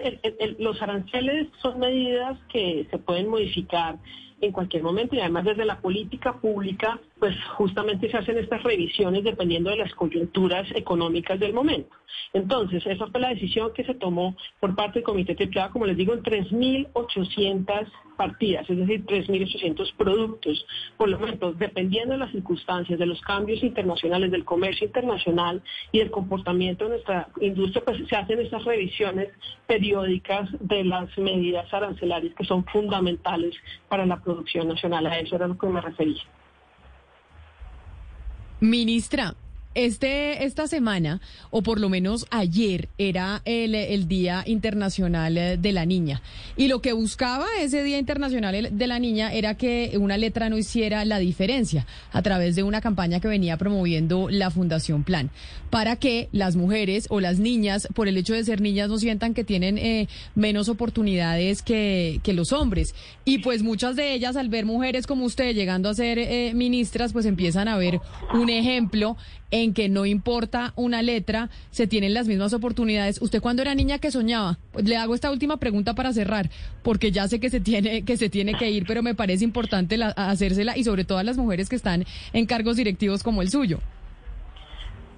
los 0.58 0.82
aranceles 0.82 1.48
son 1.62 1.78
medidas 1.78 2.38
que 2.52 2.86
se 2.90 2.98
pueden 2.98 3.28
modificar 3.28 3.96
en 4.40 4.52
cualquier 4.52 4.82
momento 4.82 5.14
y 5.14 5.20
además 5.20 5.44
desde 5.44 5.64
la 5.64 5.80
política 5.80 6.34
pública, 6.34 7.00
pues 7.18 7.34
justamente 7.56 8.10
se 8.10 8.16
hacen 8.16 8.38
estas 8.38 8.62
revisiones 8.62 9.24
dependiendo 9.24 9.70
de 9.70 9.76
las 9.76 9.94
coyunturas 9.94 10.66
económicas 10.74 11.40
del 11.40 11.54
momento. 11.54 11.96
Entonces, 12.32 12.84
esa 12.86 13.06
fue 13.06 13.20
la 13.20 13.30
decisión 13.30 13.72
que 13.72 13.84
se 13.84 13.94
tomó 13.94 14.36
por 14.60 14.74
parte 14.74 14.98
del 14.98 15.04
Comité 15.04 15.34
Triplada, 15.34 15.70
como 15.70 15.86
les 15.86 15.96
digo, 15.96 16.12
en 16.12 16.22
3.800 16.22 17.88
partidas, 18.16 18.68
es 18.68 18.76
decir, 18.76 19.04
3.800 19.06 19.94
productos. 19.96 20.66
Por 20.96 21.08
lo 21.08 21.18
tanto, 21.18 21.52
dependiendo 21.52 22.12
de 22.12 22.18
las 22.18 22.32
circunstancias, 22.32 22.98
de 22.98 23.06
los 23.06 23.20
cambios 23.22 23.62
internacionales, 23.62 24.30
del 24.30 24.44
comercio 24.44 24.86
internacional 24.86 25.62
y 25.92 25.98
del 26.00 26.10
comportamiento 26.10 26.84
de 26.84 26.90
nuestra 26.90 27.28
industria, 27.40 27.82
pues 27.84 28.06
se 28.08 28.16
hacen 28.16 28.40
estas 28.40 28.64
revisiones 28.64 29.28
periódicas 29.66 30.48
de 30.60 30.84
las 30.84 31.16
medidas 31.16 31.72
arancelarias 31.72 32.34
que 32.34 32.44
son 32.44 32.64
fundamentales 32.66 33.54
para 33.88 34.04
la 34.04 34.22
producción 34.22 34.68
nacional. 34.68 35.06
A 35.06 35.18
eso 35.18 35.36
era 35.36 35.48
lo 35.48 35.56
que 35.56 35.66
me 35.66 35.80
refería. 35.80 36.22
Ministra, 38.60 39.34
este, 39.76 40.44
esta 40.44 40.66
semana, 40.66 41.20
o 41.50 41.62
por 41.62 41.78
lo 41.78 41.88
menos 41.88 42.26
ayer, 42.30 42.88
era 42.98 43.42
el, 43.44 43.74
el 43.74 44.08
Día 44.08 44.42
Internacional 44.46 45.36
eh, 45.36 45.56
de 45.58 45.72
la 45.72 45.84
Niña. 45.84 46.22
Y 46.56 46.68
lo 46.68 46.80
que 46.80 46.94
buscaba 46.94 47.46
ese 47.60 47.84
Día 47.84 47.98
Internacional 47.98 48.70
de 48.72 48.86
la 48.86 48.98
Niña 48.98 49.32
era 49.32 49.54
que 49.54 49.92
una 50.00 50.16
letra 50.16 50.48
no 50.48 50.56
hiciera 50.56 51.04
la 51.04 51.18
diferencia 51.18 51.86
a 52.12 52.22
través 52.22 52.56
de 52.56 52.62
una 52.62 52.80
campaña 52.80 53.20
que 53.20 53.28
venía 53.28 53.58
promoviendo 53.58 54.28
la 54.30 54.50
Fundación 54.50 55.04
Plan, 55.04 55.30
para 55.68 55.96
que 55.96 56.28
las 56.32 56.56
mujeres 56.56 57.06
o 57.10 57.20
las 57.20 57.38
niñas, 57.38 57.86
por 57.94 58.08
el 58.08 58.16
hecho 58.16 58.32
de 58.32 58.44
ser 58.44 58.62
niñas, 58.62 58.88
no 58.88 58.98
sientan 58.98 59.34
que 59.34 59.44
tienen 59.44 59.76
eh, 59.76 60.08
menos 60.34 60.70
oportunidades 60.70 61.60
que, 61.60 62.20
que 62.22 62.32
los 62.32 62.52
hombres. 62.52 62.94
Y 63.26 63.38
pues 63.38 63.62
muchas 63.62 63.94
de 63.94 64.14
ellas, 64.14 64.36
al 64.36 64.48
ver 64.48 64.64
mujeres 64.64 65.06
como 65.06 65.26
usted 65.26 65.54
llegando 65.54 65.90
a 65.90 65.94
ser 65.94 66.18
eh, 66.18 66.52
ministras, 66.54 67.12
pues 67.12 67.26
empiezan 67.26 67.68
a 67.68 67.76
ver 67.76 68.00
un 68.32 68.48
ejemplo 68.48 69.16
en 69.50 69.74
que 69.74 69.88
no 69.88 70.06
importa 70.06 70.72
una 70.76 71.02
letra, 71.02 71.50
se 71.70 71.86
tienen 71.86 72.14
las 72.14 72.26
mismas 72.26 72.52
oportunidades. 72.52 73.20
¿Usted 73.22 73.40
cuando 73.40 73.62
era 73.62 73.74
niña 73.74 73.98
que 73.98 74.10
soñaba? 74.10 74.58
Le 74.82 74.96
hago 74.96 75.14
esta 75.14 75.30
última 75.30 75.58
pregunta 75.58 75.94
para 75.94 76.12
cerrar, 76.12 76.50
porque 76.82 77.12
ya 77.12 77.28
sé 77.28 77.40
que 77.40 77.50
se 77.50 77.60
tiene 77.60 78.04
que 78.04 78.16
se 78.16 78.28
tiene 78.28 78.54
que 78.54 78.70
ir, 78.70 78.84
pero 78.86 79.02
me 79.02 79.14
parece 79.14 79.44
importante 79.44 79.96
la, 79.96 80.08
hacérsela 80.08 80.76
y 80.76 80.84
sobre 80.84 81.04
todo 81.04 81.18
a 81.18 81.22
las 81.24 81.36
mujeres 81.36 81.68
que 81.68 81.76
están 81.76 82.04
en 82.32 82.46
cargos 82.46 82.76
directivos 82.76 83.22
como 83.22 83.42
el 83.42 83.50
suyo. 83.50 83.78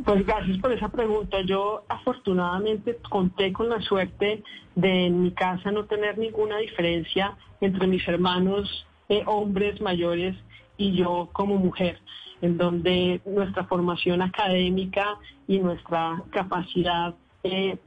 Pues 0.04 0.24
gracias 0.24 0.58
por 0.58 0.72
esa 0.72 0.88
pregunta. 0.88 1.38
Yo 1.42 1.84
afortunadamente 1.88 2.98
conté 3.10 3.52
con 3.52 3.68
la 3.68 3.80
suerte 3.80 4.44
de 4.76 5.06
en 5.06 5.22
mi 5.24 5.32
casa 5.32 5.72
no 5.72 5.86
tener 5.86 6.16
ninguna 6.18 6.58
diferencia 6.58 7.36
entre 7.60 7.86
mis 7.88 8.06
hermanos 8.06 8.86
eh, 9.08 9.22
hombres 9.26 9.80
mayores 9.80 10.36
y 10.76 10.92
yo 10.92 11.30
como 11.32 11.56
mujer 11.56 11.98
en 12.40 12.56
donde 12.58 13.20
nuestra 13.26 13.64
formación 13.64 14.22
académica 14.22 15.18
y 15.46 15.58
nuestra 15.58 16.22
capacidad 16.30 17.14
eh, 17.42 17.78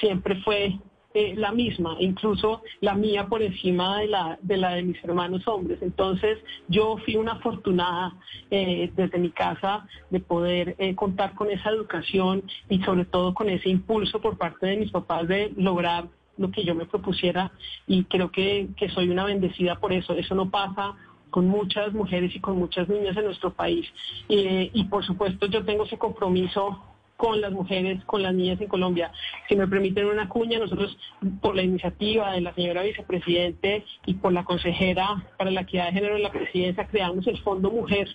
siempre 0.00 0.36
fue 0.42 0.78
eh, 1.14 1.34
la 1.36 1.52
misma, 1.52 1.96
incluso 1.98 2.62
la 2.80 2.94
mía 2.94 3.26
por 3.26 3.42
encima 3.42 3.98
de 3.98 4.08
la, 4.08 4.38
de 4.42 4.56
la 4.56 4.74
de 4.74 4.82
mis 4.82 5.02
hermanos 5.02 5.46
hombres. 5.48 5.80
Entonces 5.82 6.38
yo 6.68 6.96
fui 7.04 7.16
una 7.16 7.32
afortunada 7.32 8.14
eh, 8.50 8.90
desde 8.94 9.18
mi 9.18 9.30
casa 9.30 9.86
de 10.10 10.20
poder 10.20 10.76
contar 10.94 11.34
con 11.34 11.50
esa 11.50 11.70
educación 11.70 12.42
y 12.68 12.80
sobre 12.82 13.04
todo 13.04 13.34
con 13.34 13.48
ese 13.48 13.68
impulso 13.68 14.20
por 14.20 14.36
parte 14.36 14.66
de 14.66 14.76
mis 14.76 14.90
papás 14.90 15.26
de 15.28 15.52
lograr 15.56 16.08
lo 16.36 16.52
que 16.52 16.62
yo 16.64 16.74
me 16.76 16.86
propusiera 16.86 17.50
y 17.88 18.04
creo 18.04 18.30
que 18.30 18.68
soy 18.94 19.08
una 19.08 19.24
bendecida 19.24 19.80
por 19.80 19.92
eso. 19.92 20.12
Eso 20.12 20.36
no 20.36 20.50
pasa 20.50 20.94
con 21.30 21.48
muchas 21.48 21.92
mujeres 21.92 22.34
y 22.34 22.40
con 22.40 22.58
muchas 22.58 22.88
niñas 22.88 23.16
en 23.16 23.24
nuestro 23.24 23.52
país. 23.52 23.86
y 24.28 24.84
por 24.84 25.04
supuesto 25.04 25.46
yo 25.46 25.64
tengo 25.64 25.84
ese 25.84 25.98
compromiso 25.98 26.82
con 27.18 27.40
las 27.40 27.50
mujeres, 27.50 28.02
con 28.04 28.22
las 28.22 28.32
niñas 28.32 28.60
en 28.60 28.68
Colombia. 28.68 29.10
Si 29.48 29.56
me 29.56 29.66
permiten 29.66 30.06
una 30.06 30.28
cuña, 30.28 30.60
nosotros 30.60 30.96
por 31.40 31.56
la 31.56 31.62
iniciativa 31.62 32.32
de 32.32 32.40
la 32.40 32.54
señora 32.54 32.84
vicepresidente 32.84 33.84
y 34.06 34.14
por 34.14 34.32
la 34.32 34.44
consejera 34.44 35.26
para 35.36 35.50
la 35.50 35.62
equidad 35.62 35.86
de 35.86 35.94
género 35.94 36.16
en 36.16 36.22
la 36.22 36.30
presidencia 36.30 36.86
creamos 36.86 37.26
el 37.26 37.36
Fondo 37.38 37.72
Mujer 37.72 38.08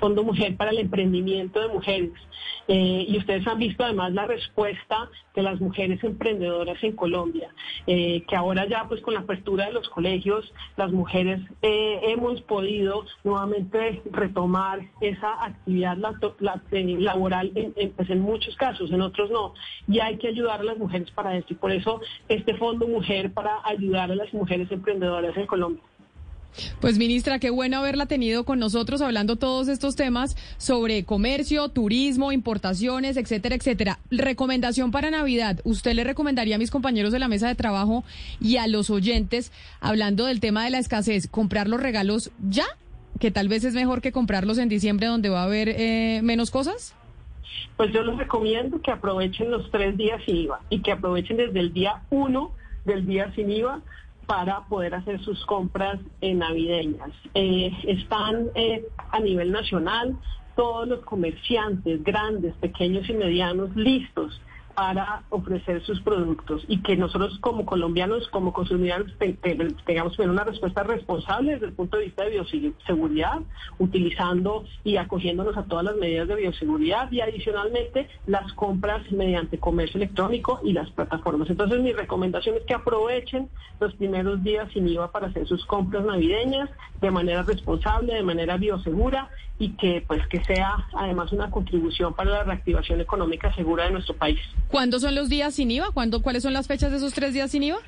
Fondo 0.00 0.22
Mujer 0.24 0.56
para 0.56 0.70
el 0.70 0.78
Emprendimiento 0.78 1.60
de 1.60 1.68
Mujeres. 1.68 2.12
Eh, 2.68 3.06
y 3.08 3.18
ustedes 3.18 3.46
han 3.46 3.58
visto 3.58 3.84
además 3.84 4.12
la 4.12 4.26
respuesta 4.26 5.10
de 5.34 5.42
las 5.42 5.60
mujeres 5.60 6.02
emprendedoras 6.02 6.82
en 6.82 6.92
Colombia, 6.92 7.50
eh, 7.86 8.22
que 8.26 8.36
ahora 8.36 8.66
ya 8.66 8.86
pues 8.88 9.00
con 9.02 9.14
la 9.14 9.20
apertura 9.20 9.66
de 9.66 9.72
los 9.72 9.88
colegios, 9.90 10.50
las 10.76 10.90
mujeres 10.90 11.40
eh, 11.62 12.00
hemos 12.04 12.40
podido 12.42 13.04
nuevamente 13.22 14.02
retomar 14.10 14.80
esa 15.00 15.44
actividad 15.44 15.96
laboral 15.98 17.52
en, 17.54 17.90
pues 17.92 18.08
en 18.08 18.20
muchos 18.20 18.56
casos, 18.56 18.90
en 18.90 19.02
otros 19.02 19.30
no. 19.30 19.54
Y 19.88 20.00
hay 20.00 20.16
que 20.16 20.28
ayudar 20.28 20.60
a 20.60 20.64
las 20.64 20.78
mujeres 20.78 21.10
para 21.10 21.36
esto. 21.36 21.52
Y 21.52 21.56
por 21.56 21.72
eso 21.72 22.00
este 22.28 22.54
Fondo 22.54 22.86
Mujer 22.86 23.32
para 23.32 23.58
ayudar 23.64 24.10
a 24.10 24.14
las 24.14 24.32
mujeres 24.32 24.70
emprendedoras 24.70 25.36
en 25.36 25.46
Colombia. 25.46 25.82
Pues 26.80 26.98
ministra, 26.98 27.38
qué 27.38 27.50
bueno 27.50 27.78
haberla 27.78 28.06
tenido 28.06 28.44
con 28.44 28.58
nosotros 28.58 29.00
hablando 29.00 29.36
todos 29.36 29.68
estos 29.68 29.96
temas 29.96 30.36
sobre 30.56 31.04
comercio, 31.04 31.68
turismo, 31.68 32.32
importaciones, 32.32 33.16
etcétera, 33.16 33.56
etcétera. 33.56 33.98
Recomendación 34.10 34.90
para 34.90 35.10
Navidad. 35.10 35.60
¿Usted 35.64 35.94
le 35.94 36.04
recomendaría 36.04 36.56
a 36.56 36.58
mis 36.58 36.70
compañeros 36.70 37.12
de 37.12 37.18
la 37.18 37.28
mesa 37.28 37.48
de 37.48 37.54
trabajo 37.54 38.04
y 38.40 38.56
a 38.56 38.66
los 38.66 38.90
oyentes, 38.90 39.52
hablando 39.80 40.26
del 40.26 40.40
tema 40.40 40.64
de 40.64 40.70
la 40.70 40.78
escasez, 40.78 41.28
comprar 41.28 41.68
los 41.68 41.80
regalos 41.80 42.30
ya? 42.48 42.66
Que 43.20 43.30
tal 43.30 43.48
vez 43.48 43.64
es 43.64 43.74
mejor 43.74 44.00
que 44.00 44.12
comprarlos 44.12 44.58
en 44.58 44.68
diciembre 44.68 45.06
donde 45.06 45.28
va 45.28 45.42
a 45.42 45.44
haber 45.44 45.68
eh, 45.68 46.20
menos 46.22 46.50
cosas. 46.50 46.94
Pues 47.76 47.92
yo 47.92 48.02
les 48.02 48.16
recomiendo 48.16 48.80
que 48.80 48.90
aprovechen 48.90 49.50
los 49.50 49.70
tres 49.70 49.96
días 49.96 50.20
sin 50.24 50.36
IVA 50.36 50.60
y 50.70 50.80
que 50.80 50.92
aprovechen 50.92 51.36
desde 51.36 51.58
el 51.60 51.72
día 51.72 52.02
uno 52.10 52.52
del 52.84 53.06
día 53.06 53.32
sin 53.34 53.50
IVA 53.50 53.80
para 54.26 54.60
poder 54.68 54.94
hacer 54.94 55.20
sus 55.22 55.44
compras 55.46 55.98
navideñas. 56.20 57.10
Eh, 57.34 57.70
están 57.84 58.48
eh, 58.54 58.84
a 59.10 59.20
nivel 59.20 59.52
nacional 59.52 60.16
todos 60.56 60.86
los 60.86 61.00
comerciantes 61.00 62.02
grandes, 62.04 62.54
pequeños 62.56 63.08
y 63.08 63.12
medianos 63.12 63.74
listos 63.74 64.40
para 64.74 65.22
ofrecer 65.30 65.82
sus 65.82 66.00
productos 66.00 66.64
y 66.68 66.82
que 66.82 66.96
nosotros 66.96 67.38
como 67.40 67.64
colombianos, 67.64 68.28
como 68.28 68.52
consumidores, 68.52 69.12
tengamos 69.84 70.18
una 70.18 70.44
respuesta 70.44 70.82
responsable 70.82 71.52
desde 71.52 71.66
el 71.66 71.72
punto 71.72 71.96
de 71.96 72.04
vista 72.04 72.24
de 72.24 72.30
bioseguridad, 72.30 73.40
utilizando 73.78 74.64
y 74.82 74.96
acogiéndonos 74.96 75.56
a 75.56 75.64
todas 75.64 75.84
las 75.84 75.96
medidas 75.96 76.28
de 76.28 76.36
bioseguridad 76.36 77.10
y 77.12 77.20
adicionalmente 77.20 78.08
las 78.26 78.52
compras 78.54 79.10
mediante 79.12 79.58
comercio 79.58 79.98
electrónico 79.98 80.60
y 80.64 80.72
las 80.72 80.90
plataformas. 80.90 81.50
Entonces 81.50 81.80
mi 81.80 81.92
recomendación 81.92 82.56
es 82.56 82.62
que 82.64 82.74
aprovechen 82.74 83.48
los 83.80 83.94
primeros 83.94 84.42
días 84.42 84.70
sin 84.72 84.88
IVA 84.88 85.10
para 85.12 85.28
hacer 85.28 85.46
sus 85.46 85.64
compras 85.66 86.04
navideñas 86.04 86.70
de 87.00 87.10
manera 87.10 87.42
responsable, 87.42 88.14
de 88.14 88.22
manera 88.22 88.56
biosegura 88.56 89.30
y 89.58 89.70
que 89.76 90.04
pues 90.06 90.26
que 90.28 90.42
sea 90.44 90.86
además 90.94 91.32
una 91.32 91.50
contribución 91.50 92.14
para 92.14 92.30
la 92.30 92.44
reactivación 92.44 93.00
económica 93.00 93.54
segura 93.54 93.84
de 93.84 93.92
nuestro 93.92 94.14
país. 94.16 94.40
¿Cuándo 94.68 95.00
son 95.00 95.14
los 95.14 95.28
días 95.28 95.54
sin 95.54 95.70
IVA? 95.70 95.90
¿Cuándo, 95.92 96.22
¿Cuáles 96.22 96.42
son 96.42 96.52
las 96.52 96.66
fechas 96.66 96.90
de 96.90 96.98
esos 96.98 97.12
tres 97.14 97.32
días 97.32 97.50
sin 97.50 97.62
IVA? 97.62 97.78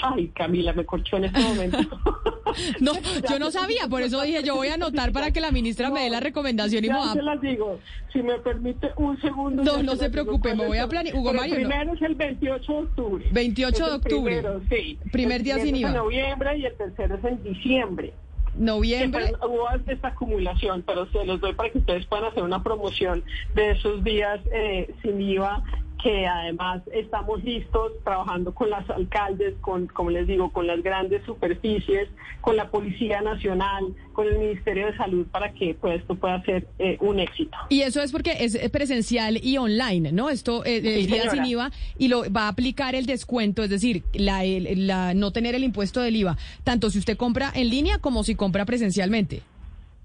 Ay, 0.00 0.28
Camila, 0.28 0.72
me 0.72 0.84
corchó 0.84 1.16
en 1.16 1.24
este 1.24 1.40
momento. 1.40 1.78
no, 2.80 2.92
yo 3.30 3.38
no 3.38 3.50
sabía, 3.50 3.88
por 3.88 4.02
eso 4.02 4.20
dije, 4.22 4.42
yo 4.42 4.56
voy 4.56 4.68
a 4.68 4.74
anotar 4.74 5.12
para 5.12 5.30
que 5.30 5.40
la 5.40 5.50
ministra 5.50 5.90
me 5.90 6.02
dé 6.02 6.10
la 6.10 6.20
recomendación 6.20 6.84
y 6.84 6.88
ya 6.88 7.12
se 7.12 7.22
las 7.22 7.40
digo, 7.40 7.78
si 8.12 8.22
me 8.22 8.38
permite 8.38 8.90
un 8.96 9.20
segundo. 9.20 9.62
No, 9.62 9.82
no 9.82 9.96
se 9.96 10.10
preocupe, 10.10 10.54
me 10.54 10.66
voy 10.66 10.78
a 10.78 10.88
planear. 10.88 11.14
Hugo 11.14 11.32
Mario. 11.32 11.56
El 11.56 11.66
primero 11.66 11.94
es 11.94 12.02
el 12.02 12.14
28 12.14 12.72
de 12.72 12.78
octubre. 12.78 13.26
28 13.32 13.86
de 13.86 13.92
octubre. 13.92 14.36
Primero, 14.36 14.60
sí. 14.70 14.98
Primer 15.10 15.42
día 15.42 15.58
sin 15.58 15.76
IVA. 15.76 15.90
En 15.90 15.96
noviembre 15.96 16.58
y 16.58 16.66
el 16.66 16.74
tercero 16.74 17.16
es 17.16 17.24
en 17.24 17.42
diciembre. 17.42 18.12
Noviembre. 18.56 19.32
hubo 19.42 19.66
esta 19.86 20.08
acumulación, 20.08 20.82
pero 20.86 21.06
se 21.10 21.24
los 21.24 21.40
doy 21.40 21.54
para 21.54 21.70
que 21.70 21.78
ustedes 21.78 22.04
puedan 22.06 22.26
hacer 22.26 22.42
una 22.42 22.62
promoción 22.62 23.24
de 23.54 23.70
esos 23.70 24.04
días 24.04 24.40
eh, 24.52 24.94
sin 25.02 25.20
IVA 25.20 25.62
que 26.02 26.26
además 26.26 26.82
estamos 26.92 27.44
listos 27.44 27.92
trabajando 28.02 28.52
con 28.52 28.70
las 28.70 28.88
alcaldes, 28.90 29.54
con, 29.60 29.86
como 29.86 30.10
les 30.10 30.26
digo, 30.26 30.50
con 30.50 30.66
las 30.66 30.82
grandes 30.82 31.24
superficies, 31.24 32.08
con 32.40 32.56
la 32.56 32.70
Policía 32.70 33.20
Nacional, 33.20 33.94
con 34.12 34.26
el 34.26 34.38
Ministerio 34.38 34.86
de 34.86 34.96
Salud 34.96 35.26
para 35.30 35.52
que 35.52 35.76
pues, 35.80 36.00
esto 36.00 36.16
pueda 36.16 36.42
ser 36.42 36.66
eh, 36.78 36.98
un 37.00 37.20
éxito. 37.20 37.56
Y 37.68 37.82
eso 37.82 38.02
es 38.02 38.10
porque 38.10 38.32
es 38.40 38.58
presencial 38.70 39.38
y 39.42 39.58
online, 39.58 40.10
¿no? 40.10 40.28
Esto 40.28 40.64
eh, 40.64 40.78
el 40.78 41.06
día 41.06 41.30
sin 41.30 41.44
IVA 41.44 41.70
y 41.96 42.08
lo 42.08 42.30
va 42.32 42.42
a 42.42 42.48
aplicar 42.48 42.96
el 42.96 43.06
descuento, 43.06 43.62
es 43.62 43.70
decir, 43.70 44.02
la, 44.12 44.42
la, 44.44 45.14
no 45.14 45.30
tener 45.30 45.54
el 45.54 45.62
impuesto 45.62 46.00
del 46.00 46.16
IVA, 46.16 46.36
tanto 46.64 46.90
si 46.90 46.98
usted 46.98 47.16
compra 47.16 47.52
en 47.54 47.70
línea 47.70 47.98
como 47.98 48.24
si 48.24 48.34
compra 48.34 48.64
presencialmente. 48.64 49.42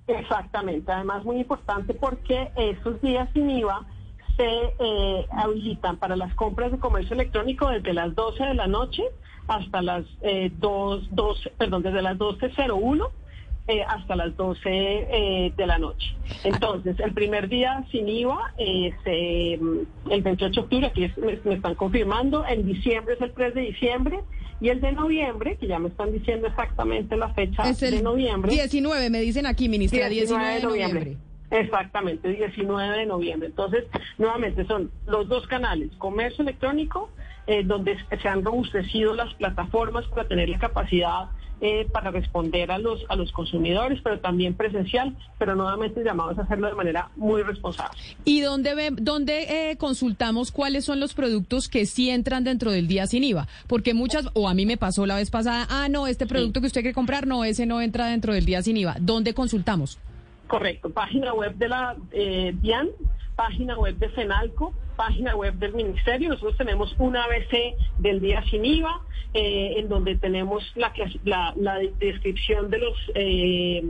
Exactamente, 0.08 0.92
además 0.92 1.26
muy 1.26 1.38
importante 1.38 1.94
porque 1.94 2.50
esos 2.56 3.02
días 3.02 3.28
sin 3.34 3.50
IVA 3.50 3.86
se 4.38 4.74
eh, 4.80 5.26
habilitan 5.32 5.98
para 5.98 6.16
las 6.16 6.34
compras 6.36 6.72
de 6.72 6.78
comercio 6.78 7.16
electrónico 7.16 7.70
desde 7.70 7.94
las 7.94 8.16
12 8.16 8.44
de 8.44 8.54
la 8.54 8.68
noche 8.68 9.04
hasta 9.48 9.82
las 9.82 10.06
eh, 10.22 10.52
2, 10.60 11.10
12, 11.12 11.50
perdón, 11.58 11.82
desde 11.84 12.02
las 12.02 12.18
12.01 12.18 13.10
eh, 13.70 13.84
hasta 13.84 14.16
las 14.16 14.36
12 14.38 14.60
eh, 14.66 15.54
de 15.56 15.68
la 15.68 15.78
noche. 15.78 16.16
Entonces, 16.44 16.98
el 17.00 17.14
primer 17.14 17.50
día 17.50 17.86
sin 17.92 18.08
IVA, 18.08 18.54
es 18.58 18.94
mm, 19.60 20.12
el 20.12 20.22
28 20.22 20.54
de 20.54 20.60
octubre, 20.62 20.88
aquí 20.88 21.12
me, 21.18 21.54
están 21.54 21.76
confirmando, 21.76 22.46
en 22.46 22.66
diciembre 22.66 23.16
es 23.16 23.22
el 23.22 23.34
3 23.34 23.56
de 23.56 23.62
diciembre, 23.62 24.20
y 24.62 24.70
el 24.70 24.82
de 24.82 24.92
noviembre, 24.92 25.58
que 25.58 25.68
ya 25.68 25.80
me 25.80 25.90
están 25.90 26.12
diciendo 26.12 26.48
exactamente 26.48 27.16
la 27.16 27.34
fecha 27.34 27.64
de 27.64 28.02
noviembre. 28.02 28.52
19, 28.52 29.10
me 29.10 29.20
dicen 29.22 29.46
aquí, 29.46 29.70
ministra, 29.70 30.10
19, 30.10 30.54
de 30.54 30.62
noviembre. 30.62 31.18
Exactamente, 31.50 32.30
19 32.30 32.98
de 32.98 33.06
noviembre. 33.06 33.48
Entonces, 33.48 33.86
nuevamente 34.18 34.66
son 34.66 34.92
los 35.06 35.28
dos 35.28 35.48
canales, 35.48 35.92
comercio 35.98 36.42
electrónico, 36.42 37.10
eh, 37.48 37.64
donde 37.64 37.98
se 38.22 38.28
han 38.28 38.44
robustecido 38.44 39.14
las 39.14 39.34
plataformas 39.36 40.06
para 40.08 40.28
tener 40.28 40.50
la 40.50 40.60
capacidad 40.60 41.30
eh, 41.60 41.88
para 41.92 42.12
responder 42.12 42.70
a 42.70 42.78
los, 42.78 43.04
a 43.10 43.16
los 43.16 43.32
consumidores, 43.32 44.00
pero 44.04 44.20
también 44.20 44.54
presencial, 44.54 45.18
pero 45.40 45.56
nuevamente 45.56 46.04
llamamos 46.04 46.38
a 46.38 46.44
hacerlo 46.44 46.68
de 46.68 46.76
manera 46.76 47.10
muy 47.16 47.42
responsable. 47.42 47.98
¿Y 48.26 48.42
dónde, 48.42 48.76
ve, 48.76 48.90
dónde 48.92 49.72
eh, 49.72 49.78
consultamos 49.78 50.52
cuáles 50.52 50.86
son 50.86 51.00
los 51.00 51.16
productos 51.16 51.68
que 51.68 51.88
sí 51.88 52.12
entran 52.12 52.44
dentro 52.44 52.70
del 52.70 52.88
día 52.88 53.08
sin 53.08 53.24
IVA? 53.24 53.48
Porque 53.66 53.96
muchas, 53.96 54.30
o 54.34 54.48
a 54.48 54.54
mí 54.54 54.68
me 54.68 54.78
pasó 54.78 55.08
la 55.08 55.16
vez 55.16 55.32
pasada, 55.32 55.66
ah, 55.72 55.90
no, 55.90 56.06
este 56.06 56.28
producto 56.28 56.62
que 56.62 56.68
usted 56.68 56.82
quiere 56.82 56.94
comprar, 56.94 57.26
no, 57.26 57.44
ese 57.44 57.66
no 57.66 57.82
entra 57.82 58.06
dentro 58.06 58.34
del 58.34 58.46
día 58.46 58.62
sin 58.62 58.78
IVA. 58.78 58.98
¿Dónde 59.00 59.34
consultamos? 59.34 59.98
Correcto, 60.48 60.90
página 60.90 61.34
web 61.34 61.56
de 61.56 61.68
la 61.68 61.96
eh, 62.12 62.54
DIAN, 62.62 62.90
página 63.36 63.78
web 63.78 63.96
de 63.98 64.10
FENALCO, 64.10 64.74
página 64.96 65.36
web 65.36 65.56
del 65.56 65.74
Ministerio. 65.74 66.30
Nosotros 66.30 66.58
tenemos 66.58 66.96
un 67.00 67.18
ABC 67.18 67.76
del 68.00 68.20
día 68.22 68.44
sin 68.50 68.66
IVA, 68.66 69.02
eh, 69.34 69.76
en 69.78 69.90
donde 69.90 70.16
tenemos 70.16 70.64
la 70.76 71.80
descripción 72.00 72.70
de 72.70 72.78
los 72.80 72.98
eh, 73.14 73.84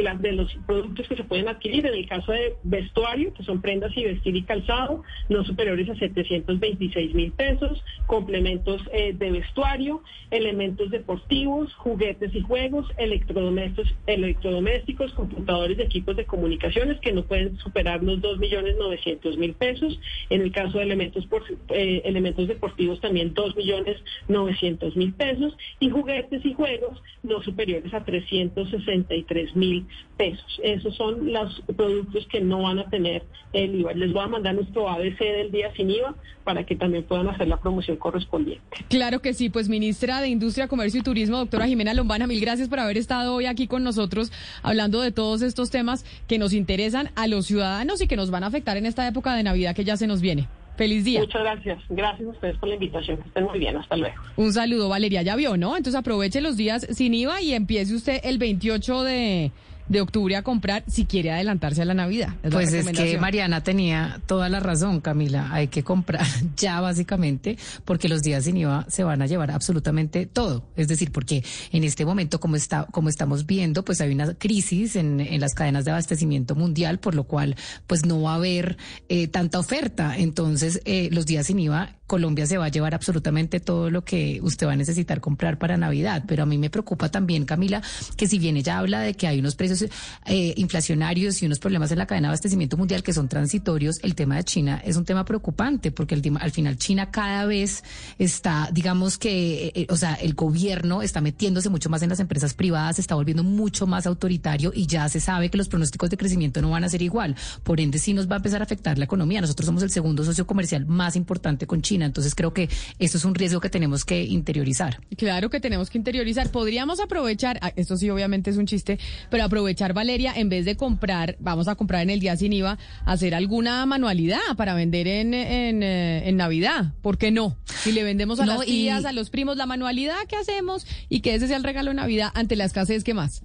de 0.00 0.32
los 0.32 0.52
productos 0.66 1.06
que 1.08 1.16
se 1.16 1.24
pueden 1.24 1.48
adquirir 1.48 1.86
en 1.86 1.94
el 1.94 2.08
caso 2.08 2.32
de 2.32 2.56
vestuario, 2.62 3.34
que 3.34 3.42
son 3.42 3.60
prendas 3.60 3.94
y 3.96 4.04
vestir 4.04 4.34
y 4.34 4.42
calzado, 4.42 5.02
no 5.28 5.44
superiores 5.44 5.90
a 5.90 5.94
726 5.94 7.14
mil 7.14 7.32
pesos, 7.32 7.82
complementos 8.06 8.80
eh, 8.92 9.12
de 9.12 9.30
vestuario, 9.30 10.02
elementos 10.30 10.90
deportivos, 10.90 11.74
juguetes 11.74 12.34
y 12.34 12.40
juegos, 12.40 12.86
electrodomésticos, 12.96 13.94
electrodomésticos, 14.06 15.12
computadores 15.12 15.78
y 15.78 15.82
equipos 15.82 16.16
de 16.16 16.24
comunicaciones 16.24 16.98
que 17.00 17.12
no 17.12 17.24
pueden 17.24 17.58
superar 17.58 18.02
los 18.02 18.20
2 18.22 18.38
millones 18.38 18.76
900 18.78 19.36
mil 19.36 19.52
pesos. 19.52 20.00
En 20.30 20.40
el 20.40 20.50
caso 20.50 20.78
de 20.78 20.84
elementos, 20.84 21.26
por, 21.26 21.42
eh, 21.68 22.02
elementos 22.04 22.48
deportivos 22.48 23.00
también 23.00 23.34
2 23.34 23.54
millones 23.54 23.98
900 24.28 24.96
mil 24.96 25.12
pesos 25.12 25.56
y 25.78 25.90
juguetes 25.90 26.44
y 26.44 26.54
juegos 26.54 27.02
no 27.22 27.42
superiores 27.42 27.92
a 27.92 28.04
363 28.04 29.54
mil 29.56 29.86
pesos. 30.16 30.60
Esos 30.62 30.94
son 30.96 31.32
los 31.32 31.62
productos 31.76 32.26
que 32.26 32.40
no 32.40 32.62
van 32.62 32.78
a 32.78 32.90
tener 32.90 33.24
el 33.52 33.80
IVA. 33.80 33.94
Les 33.94 34.12
voy 34.12 34.22
a 34.22 34.28
mandar 34.28 34.54
nuestro 34.54 34.88
ABC 34.88 35.18
del 35.18 35.50
día 35.50 35.72
sin 35.74 35.90
IVA 35.90 36.14
para 36.44 36.64
que 36.64 36.76
también 36.76 37.04
puedan 37.04 37.28
hacer 37.28 37.48
la 37.48 37.58
promoción 37.58 37.96
correspondiente. 37.96 38.64
Claro 38.88 39.20
que 39.20 39.32
sí, 39.34 39.48
pues 39.48 39.68
ministra 39.68 40.20
de 40.20 40.28
Industria, 40.28 40.68
Comercio 40.68 41.00
y 41.00 41.02
Turismo, 41.02 41.38
doctora 41.38 41.66
Jimena 41.66 41.94
Lombana, 41.94 42.26
mil 42.26 42.40
gracias 42.40 42.68
por 42.68 42.80
haber 42.80 42.98
estado 42.98 43.34
hoy 43.34 43.46
aquí 43.46 43.66
con 43.66 43.82
nosotros 43.82 44.30
hablando 44.62 45.00
de 45.00 45.12
todos 45.12 45.42
estos 45.42 45.70
temas 45.70 46.04
que 46.28 46.38
nos 46.38 46.52
interesan 46.52 47.10
a 47.16 47.26
los 47.26 47.46
ciudadanos 47.46 48.00
y 48.02 48.06
que 48.06 48.16
nos 48.16 48.30
van 48.30 48.44
a 48.44 48.48
afectar 48.48 48.76
en 48.76 48.86
esta 48.86 49.06
época 49.06 49.34
de 49.34 49.42
Navidad 49.42 49.74
que 49.74 49.84
ya 49.84 49.96
se 49.96 50.06
nos 50.06 50.20
viene. 50.20 50.48
Feliz 50.76 51.04
día. 51.04 51.20
Muchas 51.20 51.42
gracias. 51.42 51.78
Gracias 51.90 52.26
a 52.26 52.30
ustedes 52.30 52.56
por 52.56 52.68
la 52.70 52.74
invitación. 52.74 53.18
Que 53.18 53.28
estén 53.28 53.44
muy 53.44 53.58
bien. 53.58 53.76
Hasta 53.76 53.96
luego. 53.98 54.14
Un 54.36 54.50
saludo, 54.50 54.88
Valeria. 54.88 55.20
Ya 55.20 55.36
vio, 55.36 55.58
¿no? 55.58 55.76
Entonces 55.76 55.98
aproveche 55.98 56.40
los 56.40 56.56
días 56.56 56.86
sin 56.92 57.12
IVA 57.12 57.42
y 57.42 57.52
empiece 57.52 57.94
usted 57.94 58.20
el 58.24 58.38
28 58.38 59.02
de 59.02 59.52
de 59.90 60.00
octubre 60.00 60.36
a 60.36 60.42
comprar 60.42 60.84
si 60.86 61.04
quiere 61.04 61.32
adelantarse 61.32 61.82
a 61.82 61.84
la 61.84 61.94
Navidad. 61.94 62.34
pues 62.50 62.72
es 62.72 62.86
que 62.86 63.18
Mariana 63.18 63.62
tenía 63.64 64.20
toda 64.26 64.48
la 64.48 64.60
razón, 64.60 65.00
Camila. 65.00 65.48
Hay 65.50 65.66
que 65.66 65.82
comprar 65.82 66.24
ya 66.56 66.80
básicamente 66.80 67.58
porque 67.84 68.08
los 68.08 68.22
días 68.22 68.44
sin 68.44 68.56
IVA 68.56 68.86
se 68.88 69.02
van 69.02 69.20
a 69.20 69.26
llevar 69.26 69.50
absolutamente 69.50 70.26
todo. 70.26 70.64
Es 70.76 70.86
decir, 70.86 71.10
porque 71.10 71.44
en 71.72 71.82
este 71.82 72.04
momento, 72.04 72.38
como 72.38 72.54
está, 72.54 72.86
como 72.92 73.08
estamos 73.08 73.46
viendo, 73.46 73.84
pues 73.84 74.00
hay 74.00 74.12
una 74.12 74.32
crisis 74.34 74.94
en, 74.94 75.20
en 75.20 75.40
las 75.40 75.54
cadenas 75.54 75.84
de 75.84 75.90
abastecimiento 75.90 76.54
mundial, 76.54 77.00
por 77.00 77.16
lo 77.16 77.24
cual, 77.24 77.56
pues 77.88 78.06
no 78.06 78.22
va 78.22 78.32
a 78.32 78.36
haber 78.36 78.76
eh, 79.08 79.26
tanta 79.26 79.58
oferta. 79.58 80.16
Entonces, 80.16 80.80
eh, 80.84 81.08
los 81.10 81.26
días 81.26 81.48
sin 81.48 81.58
IVA 81.58 81.96
Colombia 82.10 82.44
se 82.44 82.58
va 82.58 82.64
a 82.64 82.70
llevar 82.70 82.92
absolutamente 82.92 83.60
todo 83.60 83.88
lo 83.88 84.02
que 84.02 84.40
usted 84.42 84.66
va 84.66 84.72
a 84.72 84.76
necesitar 84.76 85.20
comprar 85.20 85.58
para 85.58 85.76
Navidad. 85.76 86.24
Pero 86.26 86.42
a 86.42 86.46
mí 86.46 86.58
me 86.58 86.68
preocupa 86.68 87.08
también, 87.08 87.44
Camila, 87.44 87.82
que 88.16 88.26
si 88.26 88.40
bien 88.40 88.56
ella 88.56 88.78
habla 88.78 89.00
de 89.00 89.14
que 89.14 89.28
hay 89.28 89.38
unos 89.38 89.54
precios 89.54 89.79
eh, 89.82 90.54
inflacionarios 90.56 91.42
y 91.42 91.46
unos 91.46 91.58
problemas 91.58 91.90
en 91.92 91.98
la 91.98 92.06
cadena 92.06 92.28
de 92.28 92.30
abastecimiento 92.30 92.76
mundial 92.76 93.02
que 93.02 93.12
son 93.12 93.28
transitorios, 93.28 93.98
el 94.02 94.14
tema 94.14 94.36
de 94.36 94.44
China 94.44 94.82
es 94.84 94.96
un 94.96 95.04
tema 95.04 95.24
preocupante 95.24 95.90
porque 95.90 96.14
al 96.14 96.50
final 96.50 96.76
China 96.76 97.10
cada 97.10 97.46
vez 97.46 97.82
está, 98.18 98.68
digamos 98.72 99.18
que, 99.18 99.72
eh, 99.74 99.86
o 99.90 99.96
sea, 99.96 100.14
el 100.14 100.34
gobierno 100.34 101.02
está 101.02 101.20
metiéndose 101.20 101.68
mucho 101.68 101.88
más 101.90 102.02
en 102.02 102.08
las 102.10 102.20
empresas 102.20 102.54
privadas, 102.54 102.98
está 102.98 103.14
volviendo 103.14 103.44
mucho 103.44 103.86
más 103.86 104.06
autoritario 104.06 104.72
y 104.74 104.86
ya 104.86 105.08
se 105.08 105.20
sabe 105.20 105.50
que 105.50 105.58
los 105.58 105.68
pronósticos 105.68 106.10
de 106.10 106.16
crecimiento 106.16 106.60
no 106.62 106.70
van 106.70 106.84
a 106.84 106.88
ser 106.88 107.02
igual. 107.02 107.36
Por 107.62 107.80
ende, 107.80 107.98
sí 107.98 108.12
nos 108.12 108.28
va 108.28 108.34
a 108.34 108.36
empezar 108.36 108.60
a 108.60 108.64
afectar 108.64 108.98
la 108.98 109.04
economía. 109.04 109.40
Nosotros 109.40 109.66
somos 109.66 109.82
el 109.82 109.90
segundo 109.90 110.24
socio 110.24 110.46
comercial 110.46 110.86
más 110.86 111.16
importante 111.16 111.66
con 111.66 111.82
China. 111.82 112.06
Entonces 112.06 112.34
creo 112.34 112.52
que 112.52 112.68
esto 112.98 113.18
es 113.18 113.24
un 113.24 113.34
riesgo 113.34 113.60
que 113.60 113.70
tenemos 113.70 114.04
que 114.04 114.22
interiorizar. 114.22 115.00
Claro 115.16 115.50
que 115.50 115.60
tenemos 115.60 115.90
que 115.90 115.98
interiorizar. 115.98 116.50
Podríamos 116.50 117.00
aprovechar, 117.00 117.58
ah, 117.62 117.72
esto 117.76 117.96
sí 117.96 118.10
obviamente 118.10 118.50
es 118.50 118.56
un 118.56 118.66
chiste, 118.66 118.98
pero 119.30 119.44
aprovechar 119.44 119.69
Valeria, 119.92 120.32
en 120.34 120.48
vez 120.48 120.64
de 120.64 120.76
comprar, 120.76 121.36
vamos 121.40 121.68
a 121.68 121.74
comprar 121.74 122.02
en 122.02 122.10
el 122.10 122.20
día 122.20 122.36
sin 122.36 122.52
IVA, 122.52 122.78
hacer 123.04 123.34
alguna 123.34 123.84
manualidad 123.86 124.38
para 124.56 124.74
vender 124.74 125.08
en, 125.08 125.34
en, 125.34 125.82
eh, 125.82 126.28
en 126.28 126.36
Navidad. 126.36 126.92
¿Por 127.02 127.18
qué 127.18 127.30
no? 127.30 127.56
Si 127.64 127.92
le 127.92 128.02
vendemos 128.02 128.40
a 128.40 128.46
las 128.46 128.60
tías, 128.62 129.04
a 129.04 129.12
los 129.12 129.30
primos, 129.30 129.56
la 129.56 129.66
manualidad 129.66 130.16
que 130.28 130.36
hacemos 130.36 130.86
y 131.08 131.20
que 131.20 131.34
ese 131.34 131.48
sea 131.48 131.56
el 131.56 131.64
regalo 131.64 131.90
de 131.90 131.96
Navidad 131.96 132.30
ante 132.34 132.56
la 132.56 132.64
escasez, 132.64 133.04
¿qué 133.04 133.14
más? 133.14 133.42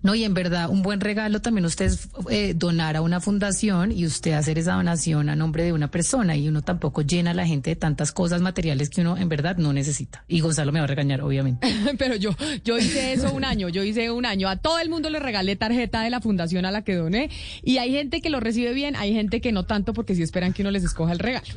No, 0.00 0.14
y 0.14 0.24
en 0.24 0.32
verdad, 0.32 0.70
un 0.70 0.82
buen 0.82 1.00
regalo 1.00 1.40
también 1.40 1.64
usted 1.64 1.86
es 1.86 2.08
eh, 2.30 2.54
donar 2.54 2.96
a 2.96 3.02
una 3.02 3.20
fundación 3.20 3.90
y 3.90 4.06
usted 4.06 4.32
hacer 4.32 4.58
esa 4.58 4.74
donación 4.74 5.28
a 5.28 5.34
nombre 5.34 5.64
de 5.64 5.72
una 5.72 5.90
persona 5.90 6.36
y 6.36 6.48
uno 6.48 6.62
tampoco 6.62 7.02
llena 7.02 7.32
a 7.32 7.34
la 7.34 7.46
gente 7.46 7.70
de 7.70 7.76
tantas 7.76 8.12
cosas 8.12 8.40
materiales 8.40 8.90
que 8.90 9.00
uno 9.00 9.16
en 9.16 9.28
verdad 9.28 9.56
no 9.56 9.72
necesita. 9.72 10.24
Y 10.28 10.40
Gonzalo 10.40 10.70
me 10.70 10.78
va 10.78 10.84
a 10.84 10.88
regañar, 10.88 11.20
obviamente. 11.22 11.66
Pero 11.98 12.14
yo, 12.14 12.30
yo 12.64 12.78
hice 12.78 13.12
eso 13.12 13.32
un 13.32 13.44
año, 13.44 13.68
yo 13.68 13.82
hice 13.82 14.10
un 14.12 14.24
año. 14.24 14.48
A 14.48 14.56
todo 14.56 14.78
el 14.78 14.88
mundo 14.88 15.10
le 15.10 15.18
regalé 15.18 15.56
tarjeta 15.56 16.02
de 16.02 16.10
la 16.10 16.20
fundación 16.20 16.64
a 16.64 16.70
la 16.70 16.82
que 16.82 16.94
doné 16.94 17.30
y 17.62 17.78
hay 17.78 17.90
gente 17.90 18.20
que 18.20 18.30
lo 18.30 18.38
recibe 18.38 18.72
bien, 18.72 18.94
hay 18.94 19.12
gente 19.12 19.40
que 19.40 19.50
no 19.50 19.64
tanto 19.64 19.94
porque 19.94 20.14
sí 20.14 20.22
esperan 20.22 20.52
que 20.52 20.62
uno 20.62 20.70
les 20.70 20.84
escoja 20.84 21.12
el 21.12 21.18
regalo. 21.18 21.48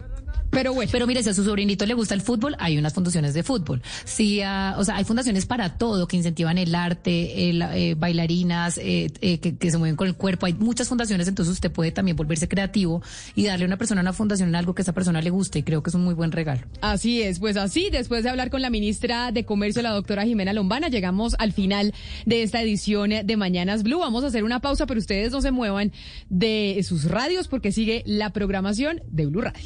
Pero 0.51 0.73
bueno. 0.73 0.91
Pero 0.91 1.07
mire, 1.07 1.23
si 1.23 1.29
a 1.29 1.33
su 1.33 1.43
sobrinito 1.43 1.85
le 1.85 1.93
gusta 1.93 2.13
el 2.13 2.21
fútbol, 2.21 2.55
hay 2.59 2.77
unas 2.77 2.93
fundaciones 2.93 3.33
de 3.33 3.41
fútbol. 3.43 3.81
Sí, 4.03 4.39
o 4.39 4.83
sea, 4.83 4.97
hay 4.97 5.05
fundaciones 5.05 5.45
para 5.45 5.77
todo 5.77 6.07
que 6.07 6.17
incentivan 6.17 6.57
el 6.57 6.75
arte, 6.75 7.49
el, 7.49 7.61
eh, 7.61 7.95
bailarinas 7.97 8.77
eh, 8.77 9.11
eh, 9.21 9.39
que, 9.39 9.71
se 9.71 9.77
mueven 9.77 9.95
con 9.95 10.07
el 10.07 10.15
cuerpo. 10.15 10.45
Hay 10.45 10.53
muchas 10.53 10.89
fundaciones, 10.89 11.27
entonces 11.27 11.53
usted 11.53 11.71
puede 11.71 11.91
también 11.91 12.17
volverse 12.17 12.47
creativo 12.47 13.01
y 13.35 13.45
darle 13.45 13.65
a 13.65 13.67
una 13.67 13.77
persona 13.77 14.01
una 14.01 14.13
fundación 14.13 14.49
en 14.49 14.55
algo 14.55 14.75
que 14.75 14.81
a 14.81 14.83
esa 14.83 14.93
persona 14.93 15.21
le 15.21 15.29
guste 15.29 15.59
y 15.59 15.63
creo 15.63 15.81
que 15.81 15.89
es 15.89 15.95
un 15.95 16.03
muy 16.03 16.13
buen 16.13 16.31
regalo. 16.31 16.61
Así 16.81 17.21
es, 17.21 17.39
pues 17.39 17.55
así, 17.55 17.89
después 17.89 18.23
de 18.23 18.29
hablar 18.29 18.49
con 18.49 18.61
la 18.61 18.69
ministra 18.69 19.31
de 19.31 19.45
Comercio, 19.45 19.81
la 19.81 19.91
doctora 19.91 20.25
Jimena 20.25 20.51
Lombana, 20.51 20.89
llegamos 20.89 21.35
al 21.39 21.53
final 21.53 21.93
de 22.25 22.43
esta 22.43 22.61
edición 22.61 23.11
de 23.23 23.37
Mañanas 23.37 23.83
Blue. 23.83 23.99
Vamos 23.99 24.23
a 24.23 24.27
hacer 24.27 24.43
una 24.43 24.59
pausa, 24.59 24.85
pero 24.85 24.99
ustedes 24.99 25.31
no 25.31 25.41
se 25.41 25.51
muevan 25.51 25.91
de 26.29 26.83
sus 26.87 27.05
radios 27.05 27.47
porque 27.47 27.71
sigue 27.71 28.03
la 28.05 28.31
programación 28.31 29.01
de 29.07 29.25
Blue 29.27 29.41
Radio. 29.41 29.61